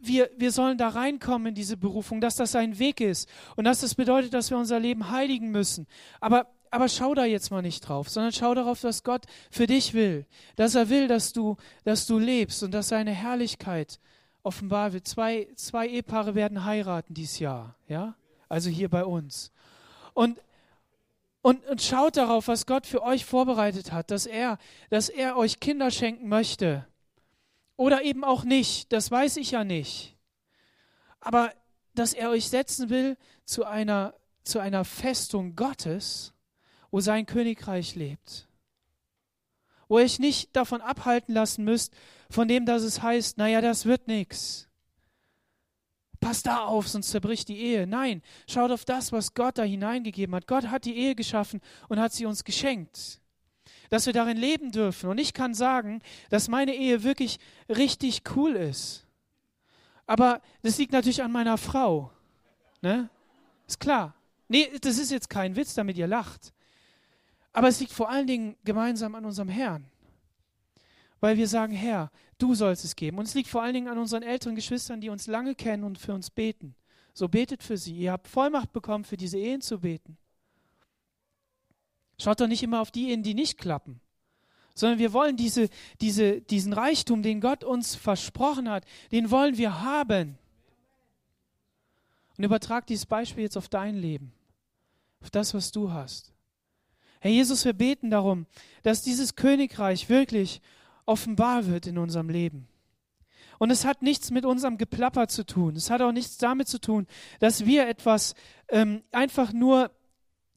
wir, 0.02 0.30
wir 0.38 0.52
sollen 0.52 0.78
da 0.78 0.90
reinkommen 0.90 1.48
in 1.48 1.56
diese 1.56 1.78
Berufung, 1.78 2.20
dass 2.22 2.36
das 2.36 2.56
ein 2.56 2.80
Weg 2.80 3.00
ist 3.02 3.30
und 3.56 3.66
dass 3.66 3.82
das 3.82 3.96
bedeutet, 3.96 4.34
dass 4.34 4.50
wir 4.50 4.58
unser 4.58 4.80
Leben 4.80 5.12
heiligen 5.12 5.52
müssen. 5.52 5.88
Aber, 6.20 6.48
aber 6.74 6.90
schau 6.90 7.14
da 7.14 7.24
jetzt 7.26 7.52
mal 7.52 7.62
nicht 7.62 7.88
drauf, 7.88 8.10
sondern 8.10 8.34
schau 8.34 8.56
darauf, 8.56 8.84
was 8.84 9.04
Gott 9.04 9.28
für 9.52 9.68
dich 9.68 9.94
will. 9.94 10.26
Dass 10.56 10.74
er 10.74 10.90
will, 10.90 11.08
dass 11.08 11.32
du, 11.32 11.56
dass 11.84 12.08
du 12.08 12.18
lebst 12.18 12.64
und 12.64 12.72
dass 12.72 12.88
seine 12.88 13.12
Herrlichkeit 13.12 14.00
offenbar 14.42 14.92
wird. 14.92 15.08
Zwei, 15.08 15.48
zwei 15.56 15.88
Ehepaare 15.88 16.34
werden 16.34 16.66
heiraten 16.66 17.14
dieses 17.14 17.38
Jahr, 17.38 17.76
ja? 17.88 18.16
Also 18.50 18.72
hier 18.72 18.90
bei 18.90 19.06
uns. 19.06 19.52
Und, 20.16 20.42
und, 21.44 21.64
und 21.68 21.80
schaut 21.80 22.18
darauf, 22.18 22.48
was 22.48 22.66
Gott 22.66 22.88
für 22.88 23.04
euch 23.04 23.24
vorbereitet 23.24 23.92
hat, 23.92 24.10
dass 24.10 24.26
er, 24.26 24.58
dass 24.90 25.10
er 25.10 25.38
euch 25.38 25.60
Kinder 25.60 25.92
schenken 25.92 26.28
möchte 26.28 26.88
oder 27.78 28.02
eben 28.02 28.24
auch 28.24 28.46
nicht, 28.46 28.92
das 28.92 29.12
weiß 29.12 29.38
ich 29.38 29.52
ja 29.52 29.64
nicht. 29.64 30.18
Aber 31.20 31.54
dass 31.94 32.16
er 32.16 32.32
euch 32.32 32.50
setzen 32.50 32.90
will 32.90 33.16
zu 33.46 33.64
einer, 33.64 34.16
zu 34.44 34.58
einer 34.58 34.86
Festung 34.86 35.56
Gottes, 35.56 36.33
wo 36.94 37.00
sein 37.00 37.26
Königreich 37.26 37.96
lebt. 37.96 38.48
Wo 39.88 39.98
ihr 39.98 40.06
euch 40.06 40.20
nicht 40.20 40.56
davon 40.56 40.80
abhalten 40.80 41.34
lassen 41.34 41.64
müsst, 41.64 41.92
von 42.30 42.48
dem, 42.48 42.68
dass 42.68 42.84
es 42.84 43.02
heißt, 43.02 43.40
naja, 43.40 43.62
das 43.62 43.88
wird 43.88 44.08
nichts. 44.08 44.70
Passt 46.20 46.46
da 46.46 46.60
auf, 46.60 46.88
sonst 46.88 47.10
zerbricht 47.10 47.48
die 47.48 47.58
Ehe. 47.58 47.88
Nein, 47.88 48.22
schaut 48.48 48.70
auf 48.70 48.86
das, 48.86 49.12
was 49.12 49.34
Gott 49.34 49.58
da 49.58 49.64
hineingegeben 49.64 50.36
hat. 50.36 50.46
Gott 50.46 50.68
hat 50.68 50.86
die 50.86 50.96
Ehe 50.96 51.16
geschaffen 51.16 51.62
und 51.90 52.00
hat 52.00 52.14
sie 52.14 52.28
uns 52.28 52.44
geschenkt 52.44 53.20
dass 53.90 54.08
wir 54.08 54.14
darin 54.14 54.38
leben 54.38 54.72
dürfen. 54.72 55.08
Und 55.08 55.20
ich 55.20 55.36
kann 55.36 55.54
sagen, 55.54 56.02
dass 56.32 56.48
meine 56.48 56.74
Ehe 56.74 57.04
wirklich 57.04 57.38
richtig 57.70 58.24
cool 58.36 58.56
ist. 58.56 59.06
Aber 60.08 60.42
das 60.64 60.80
liegt 60.80 60.94
natürlich 60.94 61.22
an 61.22 61.32
meiner 61.32 61.60
Frau. 61.60 62.12
Ne? 62.82 63.10
Ist 63.68 63.80
klar. 63.80 64.16
Nee, 64.48 64.68
das 64.82 64.98
ist 64.98 65.12
jetzt 65.12 65.30
kein 65.30 65.56
Witz, 65.56 65.76
damit 65.76 65.96
ihr 65.96 66.08
lacht. 66.08 66.54
Aber 67.54 67.68
es 67.68 67.80
liegt 67.80 67.94
vor 67.94 68.10
allen 68.10 68.28
Dingen 68.28 68.56
gemeinsam 68.64 69.16
an 69.16 69.26
unserem 69.26 69.50
Herrn. 69.50 69.86
Weil 71.20 71.38
wir 71.38 71.48
sagen, 71.48 71.74
Herr, 71.74 72.12
du 72.38 72.56
sollst 72.56 72.84
es 72.84 72.96
geben. 72.96 73.20
Und 73.20 73.28
es 73.28 73.36
liegt 73.36 73.48
vor 73.48 73.62
allen 73.62 73.76
Dingen 73.76 73.88
an 73.88 73.98
unseren 73.98 74.24
älteren 74.24 74.56
Geschwistern, 74.56 75.00
die 75.00 75.10
uns 75.10 75.28
lange 75.28 75.56
kennen 75.56 75.84
und 75.84 75.98
für 75.98 76.14
uns 76.14 76.30
beten. 76.30 76.76
So 77.14 77.30
betet 77.30 77.64
für 77.64 77.78
sie. 77.78 77.96
Ihr 77.96 78.12
habt 78.12 78.28
Vollmacht 78.28 78.74
bekommen, 78.74 79.06
für 79.06 79.18
diese 79.18 79.38
Ehen 79.38 79.62
zu 79.62 79.80
beten. 79.80 80.18
Schaut 82.20 82.40
doch 82.40 82.48
nicht 82.48 82.64
immer 82.64 82.82
auf 82.82 82.92
die 82.92 83.12
Ehen, 83.12 83.24
die 83.24 83.34
nicht 83.34 83.58
klappen, 83.58 84.00
sondern 84.76 85.00
wir 85.00 85.14
wollen 85.14 85.36
diese, 85.36 85.70
diese, 86.02 86.42
diesen 86.42 86.74
Reichtum, 86.74 87.22
den 87.22 87.42
Gott 87.42 87.64
uns 87.64 87.96
versprochen 87.96 88.70
hat, 88.70 88.86
den 89.12 89.30
wollen 89.30 89.58
wir 89.58 89.82
haben. 89.82 90.38
Und 92.38 92.44
übertrag 92.44 92.88
dieses 92.88 93.06
Beispiel 93.06 93.44
jetzt 93.44 93.58
auf 93.58 93.70
dein 93.70 93.96
Leben, 93.96 94.34
auf 95.22 95.30
das, 95.30 95.54
was 95.54 95.72
du 95.72 95.92
hast. 95.92 96.33
Herr 97.24 97.32
Jesus, 97.32 97.64
wir 97.64 97.72
beten 97.72 98.10
darum, 98.10 98.48
dass 98.82 99.02
dieses 99.02 99.36
Königreich 99.38 100.10
wirklich 100.10 100.60
offenbar 101.06 101.68
wird 101.68 101.88
in 101.88 101.98
unserem 101.98 102.28
Leben. 102.28 102.68
Und 103.60 103.72
es 103.72 103.86
hat 103.86 104.02
nichts 104.02 104.30
mit 104.30 104.44
unserem 104.44 104.78
Geplapper 104.78 105.30
zu 105.30 105.46
tun. 105.46 105.78
Es 105.78 105.90
hat 105.90 106.02
auch 106.02 106.12
nichts 106.12 106.38
damit 106.38 106.68
zu 106.68 106.82
tun, 106.82 107.08
dass 107.40 107.66
wir 107.66 107.88
etwas 107.88 108.36
ähm, 108.68 109.04
einfach 109.14 109.54
nur 109.54 109.92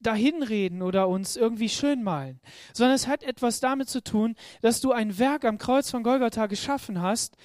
dahinreden 0.01 0.83
oder 0.83 1.07
uns 1.07 1.37
irgendwie 1.37 1.69
schön 1.69 2.03
malen, 2.03 2.41
sondern 2.73 2.97
es 2.97 3.07
hat 3.07 3.23
etwas 3.23 3.61
damit 3.61 3.89
zu 3.89 4.03
tun, 4.03 4.35
dass 4.61 4.81
du 4.81 4.91
ein 4.91 5.21
Werk 5.21 5.45
am 5.45 5.59
Kreuz 5.59 5.89
von 5.89 6.03
Golgatha 6.03 6.47
geschaffen 6.47 7.01
hast, 7.01 7.37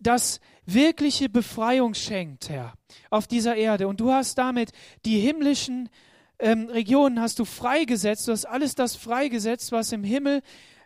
das 0.00 0.40
wirkliche 0.64 1.28
Befreiung 1.28 1.92
schenkt, 1.92 2.48
Herr, 2.48 2.72
auf 3.10 3.26
dieser 3.26 3.54
Erde. 3.54 3.86
Und 3.86 4.00
du 4.00 4.12
hast 4.12 4.38
damit 4.38 4.72
die 5.04 5.18
himmlischen 5.18 5.90
ähm, 6.38 6.68
Regionen 6.68 7.20
hast 7.20 7.38
du 7.38 7.44
freigesetzt, 7.44 8.28
du 8.28 8.32
hast 8.32 8.44
alles 8.44 8.74
das 8.74 8.96
freigesetzt, 8.96 9.72
was 9.72 9.92
im 9.92 10.04
Himmel 10.04 10.42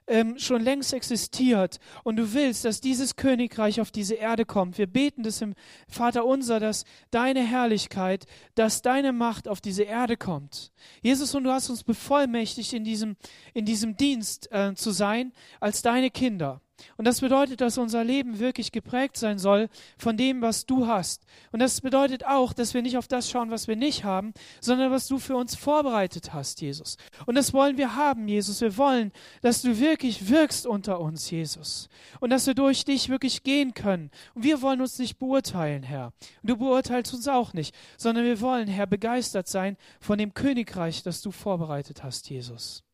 ähm, 0.07 0.39
schon 0.39 0.63
längst 0.63 0.93
existiert 0.93 1.79
und 2.05 2.17
du 2.17 2.33
willst, 2.33 2.65
dass 2.65 2.81
dieses 2.81 3.17
Königreich 3.17 3.81
auf 3.81 3.91
diese 3.91 4.15
Erde 4.15 4.45
kommt. 4.45 4.79
Wir 4.79 4.87
beten 4.87 5.23
das 5.23 5.41
im 5.41 5.55
Vater 5.89 6.25
unser, 6.25 6.61
dass 6.61 6.85
deine 7.11 7.41
Herrlichkeit, 7.41 8.27
dass 8.55 8.83
deine 8.83 9.13
Macht 9.13 9.49
auf 9.49 9.61
diese 9.61 9.83
Erde 9.83 10.17
kommt. 10.17 10.73
Jesus, 11.03 11.35
und 11.35 11.45
du 11.45 11.51
hast 11.51 11.71
uns 11.71 11.85
bevollmächtigt, 11.85 12.73
in 12.73 12.85
diesem, 12.85 13.17
in 13.53 13.65
diesem 13.65 13.97
Dienst 13.97 14.51
äh, 14.53 14.75
zu 14.75 14.91
sein 14.91 15.33
als 15.61 15.83
deine 15.83 16.11
Kinder. 16.11 16.61
Und 16.97 17.07
das 17.07 17.21
bedeutet, 17.21 17.61
dass 17.61 17.79
unser 17.79 18.05
Leben 18.05 18.39
wirklich 18.39 18.73
geprägt 18.73 19.17
sein 19.17 19.39
soll 19.39 19.69
von 19.99 20.17
dem, 20.17 20.43
was 20.43 20.67
du 20.67 20.87
hast. 20.87 21.25
Und 21.53 21.61
das 21.61 21.81
bedeutet 21.81 22.27
auch, 22.27 22.53
dass 22.53 22.75
wir 22.75 22.83
nicht 22.83 22.99
auf 22.99 23.09
das 23.09 23.31
schauen, 23.31 23.51
was 23.51 23.69
wir 23.69 23.77
nicht 23.77 24.05
haben, 24.05 24.33
sondern 24.61 24.91
was 24.91 25.09
du 25.09 25.19
für 25.19 25.37
uns 25.37 25.55
vorbereitet 25.55 26.33
hast, 26.33 26.61
Jesus. 26.61 26.97
Und 27.25 27.35
das 27.35 27.53
wollen 27.53 27.79
wir 27.79 27.97
haben, 27.97 28.29
Jesus. 28.29 28.61
Wir 28.61 28.77
wollen, 28.77 29.13
dass 29.43 29.63
du 29.63 29.79
wirklich 29.79 30.29
wirkst 30.29 30.67
unter 30.67 31.01
uns, 31.01 31.31
Jesus. 31.31 31.89
Und 32.21 32.31
dass 32.31 32.47
wir 32.47 32.55
durch 32.55 32.85
dich 32.85 33.09
wirklich 33.09 33.43
gehen 33.43 33.75
können. 33.75 34.11
Und 34.35 34.45
wir 34.45 34.63
wollen 34.63 34.81
uns 34.81 34.99
nicht 34.99 35.19
beurteilen, 35.19 35.83
Herr. 35.83 36.13
Und 36.43 36.51
du 36.51 36.57
beurteilst 36.57 37.15
uns 37.15 37.29
auch 37.29 37.53
nicht, 37.53 37.75
sondern 37.97 38.25
wir 38.25 38.41
wollen, 38.41 38.69
Herr, 38.69 38.87
begeistert 38.87 39.49
sein 39.49 39.77
von 40.01 40.19
dem 40.19 40.35
Königreich, 40.35 41.03
das 41.03 41.23
du 41.23 41.31
vorbereitet 41.31 42.03
hast, 42.03 42.29
Jesus. 42.31 42.86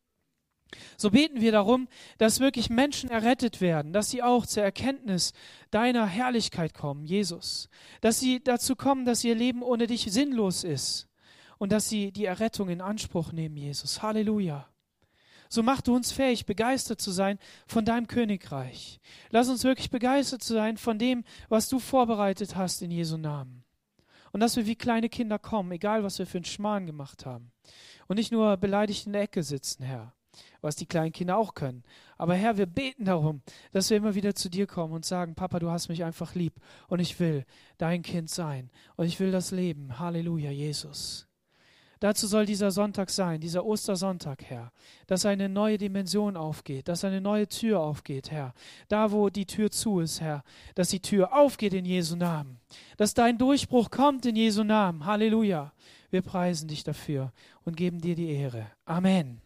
So 0.97 1.11
beten 1.11 1.41
wir 1.41 1.51
darum, 1.51 1.87
dass 2.17 2.39
wirklich 2.39 2.69
Menschen 2.69 3.09
errettet 3.09 3.61
werden, 3.61 3.93
dass 3.93 4.09
sie 4.09 4.23
auch 4.23 4.45
zur 4.45 4.63
Erkenntnis 4.63 5.33
deiner 5.71 6.05
Herrlichkeit 6.05 6.73
kommen, 6.73 7.05
Jesus. 7.05 7.69
Dass 8.01 8.19
sie 8.19 8.43
dazu 8.43 8.75
kommen, 8.75 9.05
dass 9.05 9.23
ihr 9.23 9.35
Leben 9.35 9.63
ohne 9.63 9.87
dich 9.87 10.11
sinnlos 10.11 10.63
ist 10.63 11.07
und 11.57 11.71
dass 11.71 11.89
sie 11.89 12.11
die 12.11 12.25
Errettung 12.25 12.69
in 12.69 12.81
Anspruch 12.81 13.31
nehmen, 13.31 13.57
Jesus. 13.57 14.01
Halleluja. 14.01 14.67
So 15.49 15.61
mach 15.61 15.81
du 15.81 15.95
uns 15.95 16.11
fähig, 16.11 16.47
begeistert 16.47 16.99
zu 16.99 17.11
sein 17.11 17.37
von 17.67 17.85
deinem 17.85 18.07
Königreich. 18.07 18.99
Lass 19.29 19.49
uns 19.49 19.63
wirklich 19.63 19.91
begeistert 19.91 20.41
sein 20.41 20.77
von 20.77 20.97
dem, 20.97 21.23
was 21.47 21.69
du 21.69 21.77
vorbereitet 21.77 22.55
hast 22.55 22.81
in 22.81 22.89
Jesu 22.89 23.17
Namen. 23.17 23.63
Und 24.31 24.39
dass 24.39 24.55
wir 24.55 24.65
wie 24.65 24.75
kleine 24.75 25.09
Kinder 25.09 25.37
kommen, 25.37 25.71
egal 25.71 26.03
was 26.03 26.17
wir 26.17 26.25
für 26.25 26.39
einen 26.39 26.45
Schmarrn 26.45 26.87
gemacht 26.87 27.27
haben. 27.27 27.51
Und 28.07 28.15
nicht 28.15 28.31
nur 28.31 28.57
beleidigt 28.57 29.05
in 29.05 29.13
der 29.13 29.21
Ecke 29.21 29.43
sitzen, 29.43 29.83
Herr 29.83 30.15
was 30.61 30.75
die 30.75 30.85
kleinen 30.85 31.11
Kinder 31.11 31.37
auch 31.37 31.53
können. 31.53 31.83
Aber 32.17 32.35
Herr, 32.35 32.57
wir 32.57 32.65
beten 32.65 33.05
darum, 33.05 33.41
dass 33.71 33.89
wir 33.89 33.97
immer 33.97 34.15
wieder 34.15 34.35
zu 34.35 34.49
dir 34.49 34.67
kommen 34.67 34.93
und 34.93 35.05
sagen, 35.05 35.35
Papa, 35.35 35.59
du 35.59 35.69
hast 35.69 35.89
mich 35.89 36.03
einfach 36.03 36.35
lieb 36.35 36.53
und 36.87 36.99
ich 36.99 37.19
will 37.19 37.45
dein 37.77 38.01
Kind 38.01 38.29
sein 38.29 38.69
und 38.95 39.05
ich 39.05 39.19
will 39.19 39.31
das 39.31 39.51
Leben. 39.51 39.99
Halleluja, 39.99 40.51
Jesus. 40.51 41.27
Dazu 42.03 42.27
soll 42.27 42.45
dieser 42.45 42.69
Sonntag 42.69 43.09
sein, 43.09 43.39
dieser 43.39 43.65
Ostersonntag, 43.65 44.43
Herr, 44.43 44.73
dass 45.07 45.25
eine 45.25 45.47
neue 45.47 45.77
Dimension 45.77 46.35
aufgeht, 46.35 46.89
dass 46.89 47.05
eine 47.05 47.21
neue 47.21 47.47
Tür 47.47 47.79
aufgeht, 47.79 48.29
Herr. 48.29 48.53
Da, 48.89 49.13
wo 49.13 49.29
die 49.29 49.45
Tür 49.45 49.71
zu 49.71 50.01
ist, 50.01 50.19
Herr, 50.19 50.43
dass 50.75 50.89
die 50.89 50.99
Tür 50.99 51.33
aufgeht 51.33 51.73
in 51.73 51.85
Jesu 51.85 52.17
Namen, 52.17 52.59
dass 52.97 53.13
dein 53.13 53.37
Durchbruch 53.37 53.89
kommt 53.89 54.25
in 54.25 54.35
Jesu 54.35 54.65
Namen. 54.65 55.05
Halleluja. 55.05 55.71
Wir 56.09 56.21
preisen 56.21 56.67
dich 56.67 56.83
dafür 56.83 57.31
und 57.63 57.77
geben 57.77 58.01
dir 58.01 58.15
die 58.15 58.31
Ehre. 58.31 58.67
Amen. 58.83 59.42